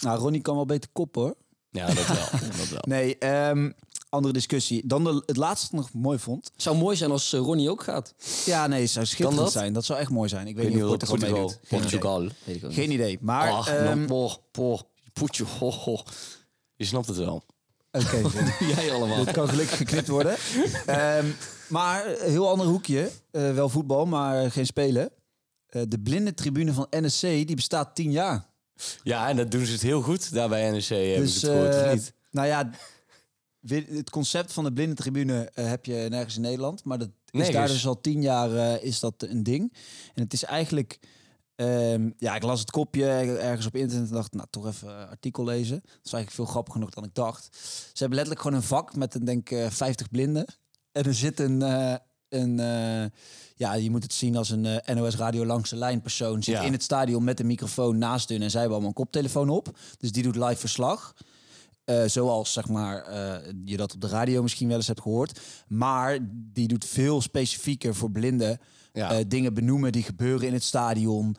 nou, 0.00 0.18
Ronnie 0.18 0.40
kan 0.40 0.54
wel 0.54 0.66
beter 0.66 0.90
koppen 0.92 1.22
hoor. 1.22 1.34
ja, 1.70 1.86
dat 1.86 2.06
wel. 2.06 2.16
dat 2.58 2.68
wel. 2.68 2.80
Nee, 2.82 3.18
ehm, 3.18 3.70
andere 4.12 4.32
discussie. 4.32 4.86
Dan 4.86 5.04
de, 5.04 5.22
het 5.26 5.36
laatste 5.36 5.76
wat 5.76 5.86
ik 5.86 5.92
nog 5.94 6.02
mooi 6.02 6.18
vond. 6.18 6.50
Het 6.52 6.62
zou 6.62 6.76
mooi 6.76 6.96
zijn 6.96 7.10
als 7.10 7.32
eh, 7.32 7.40
Ronnie 7.40 7.70
ook 7.70 7.82
gaat. 7.82 8.14
Ja, 8.44 8.66
nee, 8.66 8.80
het 8.80 8.90
zou 8.90 9.06
schitterend 9.06 9.38
dat? 9.38 9.52
zijn. 9.52 9.72
Dat 9.72 9.84
zou 9.84 9.98
echt 9.98 10.10
mooi 10.10 10.28
zijn. 10.28 10.46
Ik 10.46 10.56
weet 10.56 10.66
Ik 10.66 10.74
niet 10.74 10.82
of 10.82 10.88
Portugal 10.88 11.14
of 11.16 11.20
meedoet. 11.22 11.50
Geen 11.50 11.78
idee. 11.78 11.80
Portugal. 11.80 12.28
Weet 12.44 12.62
ik 12.62 12.72
Geen 12.72 12.90
idee. 12.90 13.18
Maar, 13.20 13.50
Ach, 13.50 13.68
ehm, 13.68 14.04
nou. 14.04 14.38
Poetje, 15.12 15.44
ho, 15.58 15.70
ho. 15.70 16.02
Je 16.76 16.84
snapt 16.84 17.06
het 17.06 17.16
wel. 17.16 17.42
oké. 17.90 18.20
Jij 18.76 18.92
allemaal. 18.92 19.24
Dit 19.24 19.34
kan 19.34 19.48
gelukkig 19.48 19.76
geknipt 19.76 20.08
worden. 20.08 20.36
Ehm, 20.86 21.26
maar 21.68 22.06
een 22.06 22.30
heel 22.30 22.48
ander 22.48 22.66
hoekje. 22.66 23.10
Eh, 23.30 23.54
wel 23.54 23.68
voetbal, 23.68 24.06
maar 24.06 24.50
geen 24.50 24.66
spelen. 24.66 25.10
Eh, 25.66 25.82
de 25.88 25.98
blinde 25.98 26.34
tribune 26.34 26.72
van 26.72 26.86
NSC, 26.90 27.20
die 27.20 27.54
bestaat 27.54 27.94
tien 27.94 28.10
jaar. 28.10 28.50
Ja, 29.02 29.28
en 29.28 29.36
dat 29.36 29.50
doen 29.50 29.66
ze 29.66 29.72
het 29.72 29.82
heel 29.82 30.02
goed 30.02 30.32
daar 30.32 30.48
bij 30.48 30.68
ik 30.68 30.72
Dus, 30.72 31.34
het 31.34 31.44
gehoord, 31.50 31.74
of 31.74 31.80
eh, 31.80 31.92
niet? 31.92 32.12
Nou 32.30 32.46
ja, 32.46 32.70
het 33.68 34.10
concept 34.10 34.52
van 34.52 34.64
de 34.64 34.72
blinde 34.72 34.94
tribune 34.94 35.50
eh, 35.54 35.66
heb 35.68 35.84
je 35.86 36.06
nergens 36.10 36.36
in 36.36 36.40
Nederland. 36.42 36.84
Maar 36.84 36.98
dat 36.98 37.08
is 37.30 37.50
daar 37.50 37.66
dus 37.66 37.86
al 37.86 38.00
tien 38.00 38.22
jaar 38.22 38.56
eh, 38.56 38.82
is 38.84 39.00
dat 39.00 39.14
een 39.18 39.42
ding. 39.42 39.72
En 40.14 40.22
het 40.22 40.32
is 40.32 40.44
eigenlijk... 40.44 40.98
ehm, 41.54 42.10
ja, 42.18 42.34
ik 42.34 42.42
las 42.42 42.60
het 42.60 42.70
kopje 42.70 43.06
ergens 43.38 43.66
op 43.66 43.76
internet 43.76 44.08
en 44.08 44.14
dacht, 44.14 44.32
nou, 44.34 44.46
toch 44.50 44.66
even 44.66 44.88
een 44.88 45.08
artikel 45.08 45.44
lezen. 45.44 45.80
Dat 45.84 45.90
is 46.04 46.12
eigenlijk 46.12 46.30
veel 46.30 46.44
grappiger 46.44 46.80
nog 46.80 46.90
dan 46.90 47.04
ik 47.04 47.14
dacht. 47.14 47.48
Ze 47.92 47.98
hebben 47.98 48.16
letterlijk 48.18 48.40
gewoon 48.40 48.56
een 48.56 48.66
vak 48.66 48.96
met, 48.96 49.14
een, 49.14 49.24
denk 49.24 49.50
ik, 49.50 49.58
eh, 49.58 49.70
50 49.70 50.10
blinden. 50.10 50.46
En 50.92 51.04
er 51.04 51.14
zit 51.14 51.40
een... 51.40 51.62
eh, 51.62 51.94
een 52.28 52.60
eh, 52.60 53.04
ja, 53.56 53.74
je 53.74 53.90
moet 53.90 54.02
het 54.02 54.12
zien 54.12 54.36
als 54.36 54.50
een 54.50 54.66
eh, 54.66 54.94
NOS 54.96 55.16
Radio 55.16 55.44
langs 55.46 55.70
de 55.70 55.76
lijn 55.76 56.00
persoon. 56.00 56.42
Zit 56.42 56.54
Ja. 56.54 56.62
in 56.62 56.72
het 56.72 56.82
stadion 56.82 57.24
met 57.24 57.40
een 57.40 57.46
microfoon 57.46 57.98
naast 57.98 58.28
hun 58.28 58.42
en 58.42 58.50
zij 58.50 58.60
hebben 58.60 58.78
allemaal 58.78 58.96
een 58.98 59.04
koptelefoon 59.04 59.48
op. 59.48 59.78
Dus 59.98 60.12
die 60.12 60.22
doet 60.22 60.36
live 60.36 60.56
verslag. 60.56 61.14
Eh, 61.84 62.02
zoals 62.06 62.52
zeg 62.52 62.68
maar 62.68 63.02
eh, 63.02 63.52
je 63.64 63.76
dat 63.76 63.94
op 63.94 64.00
de 64.00 64.08
radio 64.08 64.42
misschien 64.42 64.68
wel 64.68 64.76
eens 64.76 64.86
hebt 64.86 65.00
gehoord. 65.00 65.40
Maar 65.68 66.18
die 66.32 66.68
doet 66.68 66.84
veel 66.84 67.20
specifieker 67.20 67.94
voor 67.94 68.10
blinden. 68.10 68.58
Ja. 68.92 69.10
Eh, 69.12 69.24
dingen 69.28 69.54
benoemen 69.54 69.92
die 69.92 70.02
gebeuren 70.02 70.46
in 70.46 70.52
het 70.52 70.62
stadion. 70.62 71.36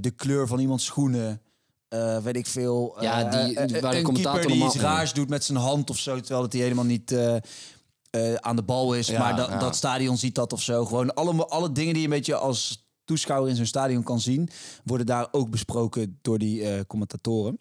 De 0.00 0.12
kleur 0.16 0.46
van 0.46 0.58
iemands 0.58 0.84
schoenen. 0.84 1.40
Weet 2.22 2.36
ik 2.36 2.46
veel. 2.46 2.96
Ja, 3.00 3.24
die- 3.24 3.54
waar 3.54 3.66
de 3.66 3.98
een 3.98 4.02
commentator 4.02 4.40
keeper 4.40 4.56
die 4.56 4.64
iets 4.64 4.76
raars 4.76 5.12
doet 5.12 5.28
met 5.28 5.44
zijn 5.44 5.58
hand 5.58 5.90
of 5.90 5.98
zo. 5.98 6.20
Terwijl 6.20 6.42
het 6.42 6.52
hij 6.52 6.62
helemaal 6.62 6.84
niet 6.84 7.16
aan 8.36 8.56
de 8.56 8.62
bal 8.62 8.94
is. 8.94 9.06
Ja, 9.06 9.18
maar 9.18 9.36
dat, 9.36 9.48
ja. 9.48 9.58
dat 9.58 9.76
stadion 9.76 10.16
ziet 10.16 10.34
dat 10.34 10.52
of 10.52 10.62
zo. 10.62 10.84
Gewoon 10.84 11.14
alle, 11.14 11.46
alle 11.46 11.72
dingen 11.72 11.92
die 11.92 12.02
je 12.02 12.08
een 12.08 12.14
beetje 12.14 12.36
als 12.36 12.88
toeschouwer 13.04 13.50
in 13.50 13.56
zo'n 13.56 13.66
stadion 13.66 14.02
kan 14.02 14.20
zien... 14.20 14.48
worden 14.84 15.06
daar 15.06 15.28
ook 15.30 15.50
besproken 15.50 16.18
door 16.22 16.38
die 16.38 16.86
commentatoren. 16.86 17.58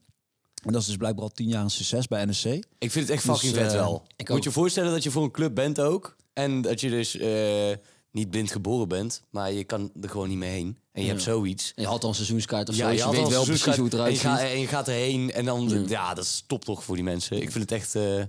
En 0.66 0.72
dat 0.72 0.82
is 0.82 0.88
dus 0.88 0.98
blijkbaar 0.98 1.24
al 1.24 1.32
tien 1.32 1.48
jaar 1.48 1.64
een 1.64 1.70
succes 1.70 2.08
bij 2.08 2.26
NSC. 2.26 2.46
Ik 2.46 2.92
vind 2.92 2.94
het 2.94 3.10
echt 3.10 3.26
Dus, 3.26 3.32
fucking 3.34 3.54
vet 3.56 3.72
eh, 3.72 3.78
wel. 3.78 4.04
ik 4.16 4.30
Moet 4.30 4.38
ook. 4.38 4.44
je 4.44 4.52
voorstellen 4.52 4.92
dat 4.92 5.04
je 5.04 5.12
voor 5.12 5.24
een 5.24 5.32
club 5.32 5.56
bent 5.56 5.80
ook. 5.80 6.16
En 6.34 6.62
dat 6.62 6.82
je 6.82 6.90
dus 6.90 7.18
eh, 7.18 7.76
niet 8.12 8.30
blind 8.30 8.52
geboren 8.52 8.88
bent. 8.88 9.24
Maar 9.30 9.52
je 9.52 9.64
kan 9.64 9.92
er 10.02 10.10
gewoon 10.10 10.30
niet 10.30 10.38
mee 10.38 10.50
heen. 10.52 10.78
En 10.92 11.02
je 11.02 11.08
hebt 11.08 11.22
zoiets. 11.22 11.72
Je 11.76 11.86
had 11.86 12.04
al 12.04 12.10
een 12.10 12.16
seizoenskaart 12.16 12.70
of 12.70 12.76
zo. 12.76 12.82
Ja, 12.82 12.88
dus 12.90 12.98
je 12.98 13.04
je 13.04 13.10
had 13.12 13.20
weet 13.22 13.30
wel 13.34 13.44
precies 13.46 13.76
hoe 13.76 13.84
het 13.86 13.94
eruit 13.94 14.08
en 14.10 14.14
je, 14.16 14.20
gaat, 14.20 14.40
ziet. 14.40 14.50
en 14.50 14.60
je 14.60 14.68
gaat 14.68 14.88
erheen. 14.88 15.32
En 15.32 15.46
dan, 15.46 15.70
Ja. 15.70 15.84
ja. 15.88 16.14
dat 16.14 16.24
is 16.24 16.44
top 16.48 16.66
toch 16.66 16.84
voor 16.84 16.96
die 16.96 17.04
mensen. 17.04 17.42
Ik 17.42 17.52
vind 17.52 17.70
het 17.70 17.72
echt 17.72 17.96
eh 17.96 18.24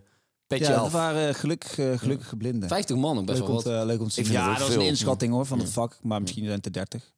petje 0.46 0.64
Ja, 0.72 0.74
af. 0.74 0.82
dat 0.82 0.92
waren 0.92 1.34
gelukkig, 1.34 1.74
gelukkige 2.00 2.36
blinden. 2.36 2.68
50 2.68 2.96
man, 2.96 3.18
ook 3.18 3.26
best 3.26 3.38
leuk, 3.38 3.46
wel 3.48 3.56
om 3.56 3.62
wat. 3.64 3.72
te, 3.80 3.86
leuk 3.86 4.00
om 4.00 4.08
te 4.08 4.14
zien. 4.24 4.32
Ja, 4.32 4.58
dat 4.58 4.68
is 4.68 4.74
een 4.74 4.80
inschatting 4.80 5.32
hoor 5.32 5.46
van 5.46 5.58
het 5.58 5.70
vak. 5.70 5.98
Maar 6.02 6.20
misschien 6.20 6.42
zijn 6.44 6.56
het 6.56 6.66
er 6.66 6.72
30. 6.72 7.12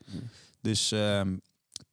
Dus 0.61 0.93
ehm, 0.93 1.37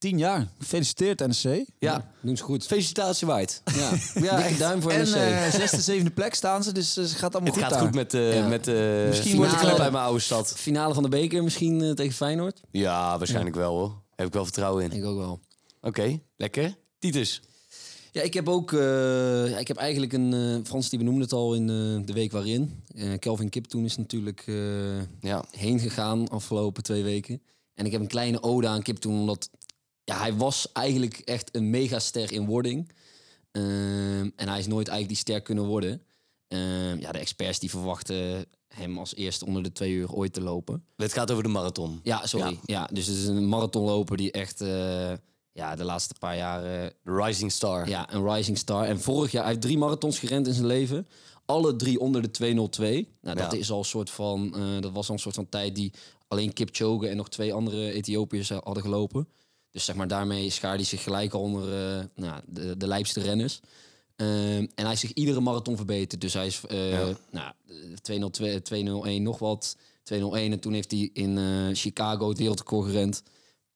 tien 0.09 0.17
jaar. 0.17 0.47
Gefeliciteerd 0.59 1.19
NSC. 1.27 1.47
Ja, 1.79 2.11
Doen 2.21 2.37
ze 2.37 2.43
goed. 2.43 2.65
felicitatie 2.65 3.27
waard. 3.27 3.61
Ja, 3.75 3.91
ja 4.21 4.49
duim 4.57 4.81
voor 4.81 4.91
En 4.91 4.99
NEC. 5.09 5.15
eh, 5.15 5.49
zesde, 5.49 5.81
zevende 5.81 6.11
plek 6.11 6.33
staan 6.33 6.63
ze. 6.63 6.71
Dus 6.71 6.97
eh, 6.97 7.03
het 7.03 7.13
gaat 7.13 7.33
allemaal 7.35 7.53
Het 7.53 7.63
goed 7.63 7.63
gaat 7.63 7.73
daar. 7.79 7.81
goed 7.87 7.95
met, 7.95 8.13
eh 8.13 8.35
Ja. 8.35 8.47
met 8.47 8.67
eh 8.67 9.07
Misschien 9.07 9.35
wordt 9.35 9.51
de 9.51 9.57
het 9.57 9.79
uit 9.79 9.91
mijn 9.91 10.03
oude 10.03 10.19
stad. 10.19 10.53
Finale 10.57 10.93
van 10.93 11.03
de 11.03 11.09
beker 11.09 11.43
misschien 11.43 11.81
eh, 11.81 11.91
tegen 11.91 12.13
Feyenoord. 12.13 12.61
Ja, 12.71 13.17
waarschijnlijk 13.17 13.55
wel 13.55 13.77
hoor. 13.77 14.01
Heb 14.15 14.27
ik 14.27 14.33
wel 14.33 14.43
vertrouwen 14.43 14.83
in. 14.83 14.91
Ik 14.91 15.05
ook 15.05 15.17
wel. 15.17 15.39
Oké, 15.81 16.19
lekker. 16.37 16.75
Titus. 16.99 17.41
Ja, 18.11 18.21
ik 18.21 18.33
heb 18.33 18.49
ook... 18.49 18.73
eh, 18.73 19.59
ik 19.59 19.67
heb 19.67 19.77
eigenlijk 19.77 20.13
een... 20.13 20.33
eh 20.33 20.65
Frans, 20.69 20.89
die 20.89 20.99
benoemde 20.99 21.21
het 21.21 21.33
al 21.33 21.53
in 21.53 21.69
eh, 21.69 22.05
de 22.07 22.13
week 22.13 22.31
waarin. 22.31 22.83
Eh 22.95 23.19
Kelvin 23.19 23.49
Kip 23.49 23.65
toen 23.65 23.85
is 23.85 23.97
natuurlijk 23.97 24.43
eh, 24.45 25.01
Ja. 25.21 25.45
heen 25.51 25.79
gegaan 25.79 26.29
afgelopen 26.29 26.83
twee 26.83 27.03
weken. 27.03 27.41
En 27.75 27.85
ik 27.85 27.91
heb 27.91 28.01
een 28.01 28.07
kleine 28.07 28.41
ode 28.43 28.67
aan 28.67 28.81
Kip 28.81 28.97
toen, 28.97 29.19
omdat... 29.19 29.49
Ja, 30.03 30.17
hij 30.17 30.33
was 30.35 30.71
eigenlijk 30.71 31.17
echt 31.17 31.55
een 31.55 31.69
megaster 31.69 32.31
in 32.31 32.45
wording. 32.45 32.91
Ehm, 33.51 34.29
en 34.35 34.47
hij 34.47 34.59
is 34.59 34.67
nooit 34.67 34.87
eigenlijk 34.87 35.07
die 35.07 35.17
ster 35.17 35.41
kunnen 35.41 35.65
worden. 35.65 36.01
Ehm, 36.47 36.99
ja, 36.99 37.11
de 37.11 37.17
experts 37.19 37.59
die 37.59 37.69
verwachten 37.69 38.45
hem 38.67 38.97
als 38.97 39.15
eerste 39.15 39.45
onder 39.45 39.63
de 39.63 39.71
twee 39.71 39.91
uur 39.91 40.11
ooit 40.13 40.33
te 40.33 40.41
lopen. 40.41 40.85
Het 40.97 41.13
gaat 41.13 41.31
over 41.31 41.43
de 41.43 41.49
marathon. 41.49 41.99
Ja, 42.03 42.25
sorry. 42.25 42.59
Ja. 42.65 42.89
dus 42.93 43.07
het 43.07 43.17
is 43.17 43.25
een 43.25 43.47
marathonloper 43.47 44.17
die 44.17 44.31
echt 44.31 44.61
eh, 44.61 45.13
ja, 45.51 45.75
de 45.75 45.83
laatste 45.83 46.13
paar 46.19 46.37
jaar 46.37 46.61
De 46.61 46.93
Rising 47.03 47.51
Star. 47.51 47.89
ja, 47.89 48.13
een 48.13 48.33
rising 48.33 48.57
star. 48.57 48.85
En 48.85 48.99
vorig 49.01 49.31
jaar, 49.31 49.41
hij 49.43 49.51
heeft 49.51 49.63
drie 49.65 49.77
marathons 49.77 50.19
gerend 50.19 50.47
in 50.47 50.53
zijn 50.53 50.65
leven. 50.67 51.07
Alle 51.45 51.75
drie 51.75 51.99
onder 51.99 52.21
de 52.21 52.31
202. 52.31 53.07
Nou, 53.21 53.37
dat 53.37 53.51
Ja. 53.51 53.57
is 53.57 53.71
al 53.71 53.77
een 53.79 53.85
soort 53.85 54.09
van, 54.09 54.55
eh, 54.55 54.81
dat 54.81 54.91
was 54.91 55.07
al 55.07 55.13
een 55.13 55.19
soort 55.19 55.35
van 55.35 55.49
tijd 55.49 55.75
die 55.75 55.93
alleen 56.27 56.53
Kipchoge 56.53 57.07
en 57.07 57.17
nog 57.17 57.29
twee 57.29 57.53
andere 57.53 57.91
Ethiopiërs 57.91 58.49
eh, 58.49 58.57
hadden 58.63 58.83
gelopen. 58.83 59.27
Dus 59.73 59.85
zeg 59.85 59.95
maar, 59.95 60.07
daarmee 60.07 60.49
schaarde 60.49 60.77
hij 60.77 60.85
zich 60.85 61.03
gelijk 61.03 61.33
al 61.33 61.41
onder 61.41 61.63
eh, 61.97 62.03
nou, 62.15 62.41
de, 62.45 62.77
de 62.77 62.87
lijpste 62.87 63.19
renners. 63.21 63.59
Ehm, 64.15 64.65
en 64.75 64.83
hij 64.83 64.91
is 64.93 64.99
zich 64.99 65.11
iedere 65.13 65.39
marathon 65.39 65.75
verbeterd. 65.75 66.21
Dus 66.21 66.33
hij 66.33 66.45
is 66.45 66.61
eh 66.67 66.91
Ja. 66.91 67.13
nou, 67.31 67.53
202, 68.01 68.61
201 68.61 69.23
nog 69.23 69.39
wat. 69.39 69.77
201 70.03 70.51
en 70.51 70.59
toen 70.59 70.73
heeft 70.73 70.91
hij 70.91 71.09
in 71.13 71.37
eh, 71.37 71.67
Chicago 71.73 72.29
het 72.29 72.37
wereldrecord 72.37 72.85
gerend. 72.89 73.23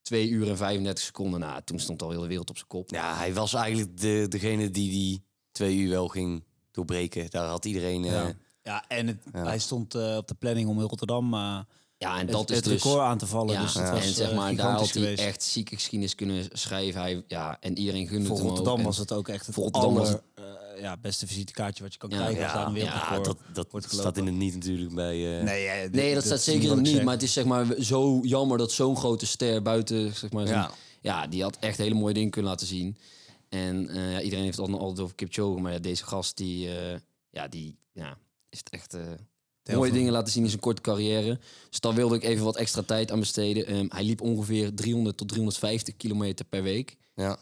2 0.02 0.30
uur 0.30 0.50
en 0.50 0.58
35 0.58 1.04
seconden. 1.04 1.40
Nou, 1.40 1.62
toen 1.64 1.80
stond 1.80 2.02
al 2.02 2.10
heel 2.10 2.22
de 2.22 2.28
wereld 2.28 2.50
op 2.50 2.56
zijn 2.56 2.68
kop. 2.70 2.90
Ja, 2.90 3.16
hij 3.18 3.34
was 3.34 3.54
eigenlijk 3.54 3.98
de, 4.00 4.26
degene 4.30 4.70
die 4.72 4.90
die 4.90 5.24
twee 5.52 5.76
uur 5.78 5.90
wel 5.90 6.08
ging 6.08 6.44
doorbreken. 6.72 7.30
Daar 7.30 7.48
had 7.48 7.66
iedereen... 7.66 8.04
eh, 8.04 8.12
Ja. 8.12 8.34
Ja, 8.64 8.86
en 8.88 9.08
het, 9.08 9.24
Ja. 9.34 9.44
hij 9.44 9.60
stond 9.60 9.96
eh, 9.96 10.16
op 10.18 10.28
de 10.28 10.34
planning 10.36 10.70
om 10.70 10.80
in 10.80 10.86
Rotterdam 10.88 11.34
uh, 11.34 11.60
Ja, 12.00 12.14
en 12.14 12.20
het, 12.20 12.32
dat 12.32 12.50
is 12.50 12.56
het 12.56 12.66
dus... 12.66 12.84
record 12.84 13.02
aan 13.02 13.18
te 13.18 13.26
vallen. 13.28 13.54
Ja, 13.54 13.62
dus 13.62 13.74
het 13.74 13.90
was, 13.90 14.06
en 14.06 14.14
zeg 14.14 14.30
eh, 14.30 14.36
maar, 14.36 14.56
daar 14.56 14.72
had 14.72 14.80
hij 14.80 14.88
geweest. 14.90 15.24
echt 15.24 15.44
zieke 15.44 15.76
geschiedenis 15.76 16.16
kunnen 16.16 16.46
schrijven. 16.52 17.02
Hij, 17.02 17.24
ja, 17.28 17.58
en 17.60 17.78
iedereen 17.78 18.08
gunde 18.08 18.26
Voor 18.28 18.36
het 18.36 18.44
hem 18.44 18.52
ook. 18.52 18.58
Rotterdam 18.58 18.86
was 18.86 18.98
het 18.98 19.12
ook 19.12 19.28
echt 19.28 19.46
het 19.46 19.56
was 19.56 19.72
aller, 19.72 20.22
eh, 20.36 20.44
ja, 20.82 20.98
beste 20.98 21.28
visitekaartje 21.28 21.84
wat 21.84 21.94
je 21.94 22.00
kan 22.00 22.10
Ja. 22.10 22.16
krijgen 22.18 22.42
ja, 22.42 22.72
ja, 22.76 23.20
dat, 23.20 23.38
dat 23.54 23.68
wordt 23.72 23.92
staat 23.92 24.18
in 24.18 24.26
het 24.26 24.36
niet 24.36 24.54
natuurlijk 24.54 24.94
bij... 24.96 25.38
eh, 25.40 25.44
Nee, 25.44 25.82
dit- 25.82 25.92
Nee, 25.92 26.14
dat 26.14 26.24
staat 26.26 26.42
zeker 26.42 26.68
wat 26.70 26.78
ik 26.78 26.84
niet. 26.84 26.94
zeg. 26.96 27.04
Maar 27.04 27.14
het 27.14 27.24
is 27.24 27.34
zeg 27.34 27.46
maar 27.46 27.66
zo 27.80 28.20
jammer 28.24 28.58
dat 28.58 28.72
zo'n 28.72 28.98
grote 28.98 29.26
ster 29.26 29.62
buiten, 29.62 30.14
zeg 30.16 30.32
maar, 30.32 30.48
Ja. 30.48 30.72
ja. 31.02 31.28
die 31.28 31.42
had 31.44 31.58
echt 31.60 31.78
hele 31.78 31.96
mooie 31.96 32.14
dingen 32.14 32.30
kunnen 32.30 32.52
laten 32.52 32.68
zien. 32.68 32.98
En 33.50 33.90
eh, 33.90 34.12
ja, 34.12 34.22
iedereen 34.22 34.44
heeft 34.46 34.58
het 34.58 34.70
al- 34.70 34.80
altijd 34.80 35.00
over 35.00 35.16
Kipchoge, 35.16 35.60
maar 35.62 35.72
ja, 35.72 35.80
deze 35.80 36.06
gast 36.06 36.38
die, 36.38 36.78
eh, 36.80 37.00
ja, 37.30 37.48
die, 37.48 37.78
ja, 37.92 38.18
is 38.50 38.58
het 38.60 38.70
echt, 38.70 38.94
eh, 38.94 39.02
mooie 39.76 39.92
dingen 39.92 40.12
laten 40.12 40.34
zien 40.34 40.44
in 40.44 40.50
zijn 40.50 40.62
korte 40.62 40.82
carrière. 40.82 41.40
Dus 41.70 41.80
daar 41.80 41.94
wilde 41.94 42.16
ik 42.16 42.24
even 42.24 42.44
wat 42.46 42.56
extra 42.56 42.82
tijd 42.82 43.12
aan 43.12 43.20
besteden. 43.20 43.66
Ehm, 43.66 43.86
hij 43.90 44.04
liep 44.04 44.22
ongeveer 44.22 44.74
300 44.74 45.18
tot 45.18 45.28
350 45.28 45.98
kilometer 45.98 46.46
per 46.46 46.64
week. 46.64 46.98
Ja. 47.16 47.40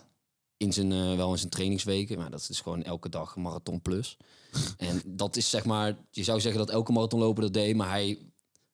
In 0.57 0.73
zijn, 0.73 0.91
eh, 0.91 1.15
wel 1.15 1.31
in 1.31 1.37
zijn 1.37 1.49
trainingsweken. 1.49 2.17
Maar 2.17 2.29
dat 2.31 2.39
is 2.39 2.47
dus 2.47 2.61
gewoon 2.61 2.83
elke 2.83 3.09
dag 3.09 3.35
een 3.35 3.41
marathon 3.41 3.81
plus. 3.81 4.17
en 4.77 5.01
dat 5.05 5.35
is 5.35 5.49
zeg 5.49 5.65
maar... 5.65 5.95
Je 6.11 6.23
zou 6.23 6.39
zeggen 6.41 6.59
dat 6.59 6.69
elke 6.69 6.91
marathonloper 6.91 7.43
dat 7.43 7.53
deed. 7.53 7.75
Maar 7.75 7.89
hij, 7.89 8.17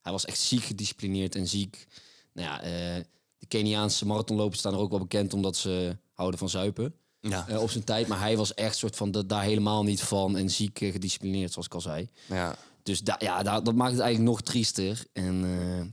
hij 0.02 0.12
was 0.12 0.26
echt 0.26 0.40
ziek 0.40 0.64
gedisciplineerd 0.64 1.36
en 1.36 1.48
ziek. 1.48 1.88
Nou 2.34 2.48
ja, 2.48 2.62
eh, 2.62 3.04
de 3.38 3.46
Keniaanse 3.48 4.06
marathonlopers 4.06 4.60
staan 4.60 4.74
er 4.74 4.80
ook 4.80 4.90
wel 4.90 5.00
bekend... 5.00 5.34
omdat 5.34 5.56
ze 5.56 5.98
houden 6.14 6.40
van 6.40 6.50
zuipen 6.50 6.94
Ja. 7.20 7.48
eh, 7.48 7.62
op 7.62 7.70
zijn 7.70 7.84
tijd. 7.84 8.08
Maar 8.08 8.20
hij 8.20 8.38
was 8.38 8.54
echt 8.54 8.76
soort 8.78 8.96
van 8.96 9.12
da- 9.12 9.22
daar 9.24 9.44
helemaal 9.44 9.84
niet 9.84 10.02
van. 10.02 10.38
En 10.38 10.50
ziek 10.50 10.78
gedisciplineerd, 10.78 11.52
zoals 11.52 11.68
ik 11.68 11.74
al 11.74 11.82
zei. 11.82 12.10
ja. 12.28 12.58
Dus 12.84 13.02
da, 13.02 13.16
ja, 13.20 13.44
da- 13.44 13.62
dat 13.62 13.76
maakt 13.76 13.92
het 13.92 14.02
eigenlijk 14.02 14.32
nog 14.32 14.42
triester. 14.42 15.06
En 15.14 15.44
eh, 15.46 15.86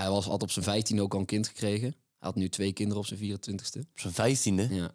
hij 0.00 0.10
was, 0.10 0.24
had 0.24 0.42
op 0.42 0.50
zijn 0.50 0.64
15 0.64 1.00
ook 1.00 1.14
al 1.14 1.20
een 1.20 1.26
kind 1.26 1.46
gekregen. 1.48 1.88
Hij 1.88 2.32
had 2.32 2.34
nu 2.34 2.48
twee 2.48 2.72
kinderen 2.72 3.02
op 3.02 3.06
zijn 3.08 3.20
24ste. 3.20 3.78
Op 3.80 3.98
zijn 4.00 4.12
vijftiende. 4.12 4.68
Ja. 4.74 4.90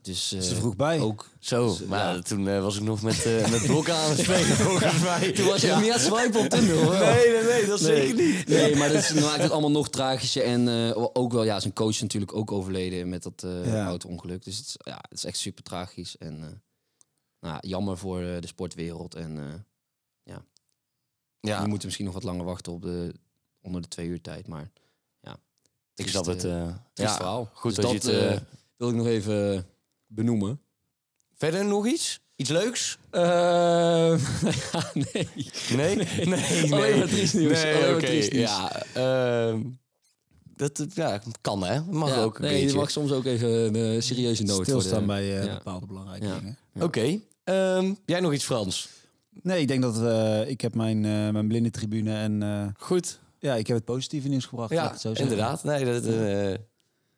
Dus 0.00 0.32
Is 0.32 0.44
eh, 0.46 0.50
er 0.50 0.56
vroeg 0.56 0.76
bij. 0.76 1.00
ook. 1.00 1.28
Zo, 1.38 1.66
Dus, 1.68 1.86
maar 1.86 2.14
ja. 2.14 2.22
toen 2.22 2.48
eh, 2.48 2.62
was 2.62 2.76
ik 2.76 2.82
nog 2.82 3.02
met, 3.02 3.24
eh 3.24 3.50
met 3.50 3.66
blokken 3.66 3.94
aan 3.94 4.10
het 4.10 4.18
spelen, 4.18 4.56
volgens 4.66 5.00
mij. 5.00 5.32
Toen 5.32 5.46
was 5.46 5.60
je 5.60 5.66
Ja. 5.66 5.80
niet 5.80 5.90
aan 5.92 5.98
het 6.00 6.06
swipen 6.14 6.40
op 6.40 6.48
Tinder, 6.48 6.76
hoor. 6.84 6.92
Nee, 6.98 7.28
nee, 7.30 7.42
nee, 7.44 7.66
dat 7.66 7.80
Nee. 7.80 7.96
zeker 7.96 8.14
niet. 8.24 8.48
Nee, 8.48 8.76
maar 8.76 8.92
dat 8.92 9.14
maakt 9.14 9.42
het 9.42 9.50
allemaal 9.50 9.70
nog 9.70 9.88
tragischer. 9.90 10.42
En 10.44 10.68
ook 11.14 11.32
wel, 11.32 11.44
ja, 11.44 11.60
zijn 11.60 11.72
coach 11.72 11.88
is 11.90 12.00
natuurlijk 12.00 12.34
ook 12.34 12.52
overleden 12.52 13.08
met 13.08 13.22
dat 13.22 13.42
Ja. 13.64 13.86
auto-ongeluk. 13.86 14.44
Dus 14.44 14.56
het 14.56 14.66
is, 14.66 14.74
ja, 14.78 14.98
het 15.08 15.18
is 15.18 15.24
echt 15.24 15.36
super 15.38 15.62
tragisch. 15.62 16.16
En 16.18 16.38
nou, 17.40 17.54
ja, 17.54 17.58
jammer 17.60 17.98
voor 17.98 18.20
de 18.20 18.46
sportwereld. 18.46 19.14
En 19.14 19.64
eh 20.24 20.36
Ja, 21.40 21.58
die 21.58 21.68
moeten 21.68 21.86
misschien 21.86 22.04
nog 22.04 22.14
wat 22.14 22.22
langer 22.22 22.44
wachten 22.44 22.72
op 22.72 22.82
de, 22.82 23.14
onder 23.60 23.82
de 23.82 23.88
twee 23.88 24.06
uur 24.06 24.20
tijd. 24.20 24.46
Maar 24.46 24.70
ja, 25.20 25.36
ik 25.94 26.08
snap 26.08 26.26
het. 26.26 26.44
eh, 26.44 26.62
eh, 26.62 26.74
ja, 26.94 27.14
verhaal. 27.14 27.50
Goed 27.52 27.74
Dus 27.76 27.84
dat, 27.84 28.02
je 28.04 28.10
het... 28.10 28.34
eh, 28.40 28.40
wil 28.76 28.88
ik 28.88 28.94
nog 28.94 29.06
even 29.06 29.66
benoemen. 30.06 30.60
verder 31.34 31.64
nog 31.64 31.86
iets? 31.86 32.20
Iets 32.36 32.50
leuks? 32.50 32.98
ja, 33.12 34.16
nee. 34.94 35.28
Nee? 35.76 35.96
Nee, 35.96 36.26
nee. 36.26 36.72
Alleen 36.72 36.98
maar 36.98 37.08
triest 37.08 37.34
nieuws. 37.34 37.62
Nee, 37.62 37.74
Alleen 37.74 37.86
maar 37.86 37.96
oké, 37.96 38.06
triest 38.06 38.32
nieuws. 38.32 38.50
Ja, 38.50 38.82
ehm, 38.94 39.62
dat 40.56 40.86
ja, 40.94 41.22
kan 41.40 41.62
hè. 41.64 41.80
Mag 41.82 42.08
Ja, 42.08 42.22
ook 42.22 42.36
een 42.38 42.42
nee, 42.44 42.66
je 42.66 42.74
mag 42.74 42.90
soms 42.90 43.12
ook 43.12 43.24
even 43.24 43.74
een 43.74 44.02
serieuze 44.02 44.42
noot 44.42 44.62
Stilstaan 44.62 44.90
voor 44.90 45.00
de- 45.00 45.06
bij 45.06 45.38
eh, 45.38 45.44
ja. 45.46 45.54
bepaalde 45.56 45.86
belangrijke 45.86 46.26
Ja. 46.26 46.38
dingen. 46.38 46.58
Oké. 46.80 47.20
ehm, 47.44 47.94
jij 48.06 48.20
nog 48.20 48.32
iets 48.32 48.44
Frans? 48.44 48.88
Nee, 49.42 49.60
ik 49.60 49.68
denk 49.68 49.82
dat 49.82 50.02
eh, 50.02 50.48
ik 50.50 50.60
heb 50.60 50.74
mijn, 50.74 51.04
eh 51.04 51.28
mijn 51.30 51.48
blinde 51.48 51.70
tribune 51.70 52.14
en 52.14 52.42
eh, 52.42 52.66
Goed. 52.78 53.20
ja, 53.38 53.54
ik 53.54 53.66
heb 53.66 53.76
het 53.76 53.84
positieve 53.84 54.28
nieuws 54.28 54.44
gebracht. 54.46 54.70
Ja, 54.70 54.96
zo 54.96 55.12
inderdaad. 55.12 55.64
Nee, 55.64 55.84
dat, 55.84 56.04
eh, 56.04 56.54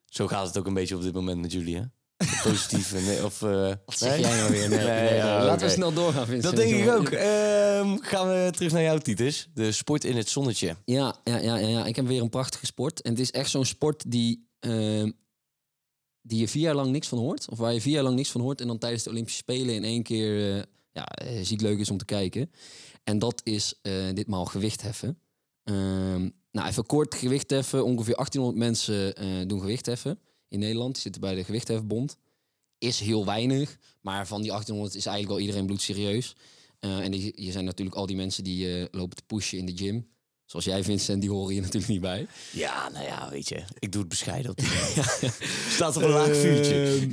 zo 0.05 0.27
gaat 0.27 0.47
het 0.47 0.59
ook 0.59 0.67
een 0.67 0.75
beetje 0.75 0.97
op 0.97 1.03
dit 1.03 1.15
moment 1.15 1.41
met 1.41 1.53
jullie, 1.53 1.77
hè? 1.77 1.83
Positief. 2.43 2.93
nee, 3.07 3.25
of, 3.25 3.43
eh, 3.43 3.73
Wat 3.85 3.99
zeg 3.99 4.11
nee? 4.11 4.21
jij 4.21 4.37
nou 4.37 4.51
weer? 4.51 4.69
Nee, 4.69 4.79
Nee, 4.79 4.87
nee, 4.87 5.01
nee. 5.01 5.15
ja, 5.15 5.45
Laten 5.45 5.67
we 5.67 5.73
snel 5.73 5.93
doorgaan, 5.93 6.27
Vincent. 6.27 6.57
Dat 6.57 6.67
denk 6.67 6.75
ik 6.85 6.91
ook. 6.91 7.09
Ehm, 7.09 7.97
gaan 8.01 8.29
we 8.29 8.49
terug 8.53 8.73
naar 8.73 8.83
jou, 8.83 9.01
Titus. 9.01 9.49
De 9.55 9.73
sport 9.73 10.05
in 10.05 10.17
het 10.17 10.29
zonnetje. 10.29 10.77
Ja, 10.85 11.17
ja, 11.25 11.39
ja, 11.39 11.57
ja, 11.57 11.69
ja, 11.69 11.87
ik 11.87 11.97
heb 11.97 12.07
weer 12.07 12.23
een 12.23 12.29
prachtige 12.29 12.67
sport. 12.67 13.03
En 13.03 13.11
het 13.11 13.21
is 13.21 13.31
echt 13.31 13.51
zo'n 13.51 13.65
sport 13.65 14.11
die, 14.11 14.49
ehm, 14.61 15.11
die 16.23 16.39
je 16.39 16.49
vier 16.49 16.63
jaar 16.63 16.75
lang 16.75 16.91
niks 16.91 17.09
van 17.09 17.19
hoort. 17.19 17.51
Of 17.51 17.59
waar 17.59 17.73
je 17.73 17.81
vier 17.81 17.93
jaar 17.93 18.03
lang 18.03 18.17
niks 18.17 18.31
van 18.31 18.41
hoort. 18.41 18.61
En 18.61 18.67
dan 18.67 18.79
tijdens 18.79 19.03
de 19.03 19.11
Olympische 19.11 19.39
Spelen 19.39 19.75
in 19.75 19.85
één 19.85 20.03
keer 20.03 20.57
eh, 20.57 20.63
ja, 20.95 21.05
eh, 21.05 21.39
ziek 21.43 21.61
leuk 21.61 21.79
is 21.79 21.91
om 21.91 21.99
te 21.99 22.05
kijken. 22.05 22.51
En 23.03 23.19
dat 23.19 23.41
is 23.45 23.75
eh, 23.83 23.93
ditmaal 24.13 24.45
gewichtheffen. 24.45 25.19
Ehm 25.65 26.29
nou, 26.55 26.69
even 26.69 26.87
kort 26.87 27.15
gewichtheffen. 27.15 27.85
Ongeveer 27.85 28.15
1800 28.15 28.57
mensen 28.57 29.15
eh, 29.15 29.27
doen 29.47 29.61
gewichtheffen 29.61 30.19
in 30.49 30.59
Nederland. 30.59 30.93
Die 30.93 31.03
zitten 31.03 31.21
bij 31.21 31.35
de 31.35 31.45
Gewichtheffenbond. 31.45 32.17
Is 32.79 33.01
heel 33.01 33.25
weinig. 33.25 33.77
Maar 34.01 34.27
van 34.27 34.41
die 34.41 34.51
1800 34.51 34.97
is 34.97 35.07
eigenlijk 35.07 35.37
al 35.37 35.45
iedereen 35.45 35.67
bloedserieus. 35.67 36.37
Eh, 36.79 36.99
en 36.99 37.11
die, 37.11 37.33
je 37.45 37.53
zijn 37.53 37.65
natuurlijk 37.65 37.97
al 37.97 38.07
die 38.07 38.17
mensen 38.17 38.45
die 38.45 38.79
eh, 38.79 38.87
lopen 38.91 39.17
te 39.17 39.23
pushen 39.27 39.59
in 39.59 39.67
de 39.67 39.77
gym. 39.77 40.07
Zoals 40.45 40.65
jij, 40.65 40.85
Vincent, 40.85 41.21
die 41.21 41.31
horen 41.31 41.53
hier 41.53 41.63
natuurlijk 41.63 41.93
niet 41.93 42.01
bij. 42.01 42.27
Ja, 42.53 42.89
nou 42.89 43.05
ja, 43.05 43.31
weet 43.31 43.49
je. 43.49 43.65
Ik 43.79 43.93
doe 43.93 44.01
het 44.01 44.11
bescheiden 44.11 44.51
op 44.51 44.57
die 44.57 44.69
Staat 45.77 45.97
op 45.97 46.03
een 46.03 46.11
laag 46.11 46.37
vuurtje. 46.37 47.09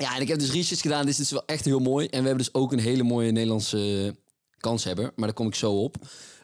Ja, 0.00 0.14
en 0.16 0.20
ik 0.20 0.28
heb 0.28 0.38
dus 0.38 0.52
research 0.52 0.80
gedaan. 0.80 1.00
Dit 1.00 1.10
is 1.10 1.16
dus 1.16 1.30
wel 1.30 1.42
echt 1.46 1.64
heel 1.64 1.78
mooi. 1.78 2.06
En 2.06 2.20
we 2.22 2.26
hebben 2.28 2.44
dus 2.44 2.54
ook 2.54 2.72
een 2.72 2.78
hele 2.78 3.02
mooie 3.02 3.30
Nederlandse 3.30 4.14
kanshebber. 4.58 5.04
Maar 5.16 5.26
daar 5.26 5.32
kom 5.36 5.46
ik 5.46 5.54
zo 5.54 5.72
op. 5.82 5.96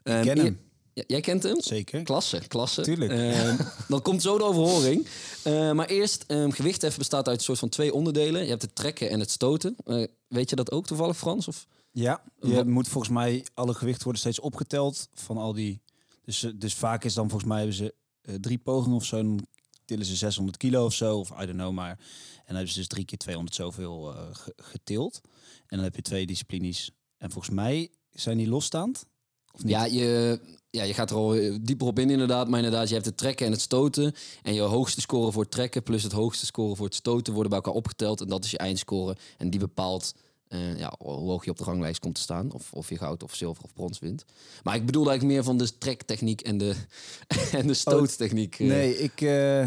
Ken 0.03 0.29
eer- 0.39 0.45
hem. 0.45 0.61
Jij 1.07 1.21
kent 1.21 1.43
hem? 1.43 1.61
Zeker. 1.61 2.03
Klasse, 2.03 2.41
klasse. 2.49 2.83
Tuurlijk. 2.83 3.13
Ehm, 3.13 3.57
dan 3.89 4.03
komt 4.03 4.23
zo 4.23 4.39
de 4.39 4.45
overhoring. 4.45 5.07
Eh, 5.43 5.73
maar 5.73 5.87
eerst, 5.87 6.25
ehm 6.27 6.51
gewichtheffen 6.51 6.99
bestaat 6.99 7.29
uit 7.29 7.39
een 7.39 7.45
soort 7.45 7.59
van 7.59 7.69
twee 7.69 7.95
onderdelen. 7.95 8.43
Je 8.43 8.49
hebt 8.49 8.63
het 8.63 8.75
trekken 8.75 9.11
en 9.11 9.21
het 9.21 9.31
stoten. 9.31 9.77
Eh, 9.85 10.05
weet 10.29 10.51
je 10.51 10.57
dat 10.57 10.73
ook 10.73 10.87
toevallig, 10.87 11.17
Frans? 11.17 11.49
Of? 11.49 11.67
Ja, 11.93 12.23
je 12.41 12.55
Wat- 12.55 12.67
moet 12.67 12.89
volgens 12.89 13.13
mij 13.13 13.45
alle 13.55 13.75
gewichten 13.75 14.03
worden 14.05 14.21
steeds 14.21 14.41
opgeteld 14.41 15.09
van 15.15 15.37
al 15.37 15.53
die. 15.53 15.81
Dus, 16.25 16.43
eh, 16.43 16.51
dus 16.57 16.75
vaak 16.75 17.05
is 17.05 17.15
dan 17.15 17.29
volgens 17.29 17.49
mij 17.51 17.59
hebben 17.59 17.77
ze 17.77 17.95
drie 18.41 18.59
pogingen 18.59 18.97
of 18.97 19.05
zo. 19.05 19.17
Dan 19.17 19.47
tillen 19.87 20.07
ze 20.07 20.17
600 20.17 20.57
kilo 20.57 20.85
of 20.85 20.95
zo, 20.95 21.19
of 21.19 21.31
I 21.31 21.35
don't 21.47 21.51
know, 21.59 21.73
maar. 21.73 21.91
En 21.91 22.45
dan 22.47 22.55
hebben 22.57 22.73
ze 22.73 22.79
dus 22.79 22.89
drie 22.89 23.05
keer 23.05 23.19
200 23.19 23.57
zoveel 23.57 24.15
ge- 24.33 24.53
getild. 24.57 25.21
En 25.67 25.77
dan 25.77 25.81
heb 25.85 25.97
je 25.97 26.03
twee 26.03 26.27
disciplines. 26.27 26.91
En 27.19 27.31
volgens 27.31 27.55
mij 27.55 27.91
zijn 28.13 28.37
die 28.37 28.49
losstaand. 28.49 29.07
Of 29.53 29.63
niet? 29.63 29.71
Ja 29.73 29.85
je, 29.85 30.41
ja, 30.71 30.83
je 30.83 30.95
gaat 30.95 31.11
er 31.11 31.17
al 31.17 31.35
eh, 31.35 31.57
dieper 31.61 31.87
op 31.87 31.99
in 31.99 32.11
inderdaad. 32.11 32.49
Maar 32.49 32.59
inderdaad, 32.59 32.89
je 32.89 32.95
hebt 32.95 33.07
het 33.07 33.17
trekken 33.17 33.47
en 33.47 33.53
het 33.53 33.61
stoten. 33.61 34.15
En 34.43 34.55
je 34.55 34.61
hoogste 34.61 35.01
score 35.01 35.33
voor 35.33 35.43
het 35.43 35.51
trekken 35.51 35.83
plus 35.83 36.03
het 36.03 36.13
hoogste 36.13 36.47
score 36.47 36.77
voor 36.77 36.87
het 36.87 36.95
stoten 36.95 37.33
worden 37.33 37.51
bij 37.51 37.61
elkaar 37.61 37.75
opgeteld. 37.75 38.21
En 38.21 38.29
dat 38.29 38.45
is 38.45 38.51
je 38.51 38.59
eindscore. 38.59 39.17
En 39.39 39.51
die 39.51 39.61
bepaalt 39.61 40.15
eh, 40.49 40.79
ja, 40.79 40.95
hoe 40.99 41.13
hoog 41.31 41.45
je 41.45 41.51
op 41.51 41.59
de 41.59 41.65
ranglijst 41.65 42.01
komt 42.01 42.15
te 42.15 42.21
staan. 42.21 42.53
Of, 42.53 42.73
of 42.73 42.89
je 42.89 42.97
goud 42.99 43.23
of 43.23 43.35
zilver 43.35 43.65
of 43.65 43.73
brons 43.75 43.99
wint. 43.99 44.25
Maar 44.63 44.75
ik 44.75 44.87
bedoelde 44.87 45.09
eigenlijk 45.11 45.39
meer 45.39 45.47
van 45.49 45.59
de 45.59 45.79
trektechniek 45.79 46.41
en 46.41 46.59
de, 46.59 46.75
en 47.59 47.67
de 47.67 47.75
stoottechniek. 47.75 48.59
eh. 48.59 48.67
Nee, 48.67 48.99
ik, 48.99 49.21
eh, 49.21 49.63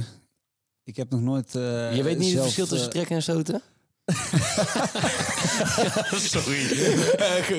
ik 0.84 0.96
heb 0.96 1.10
nog 1.10 1.22
nooit. 1.22 1.56
eh, 1.56 1.96
Je 1.96 2.04
weet 2.04 2.18
niet 2.18 2.34
het 2.34 2.42
verschil 2.42 2.68
tussen 2.68 2.90
trekken 2.90 3.16
en 3.16 3.22
stoten? 3.22 3.62
Sorry. 6.16 6.60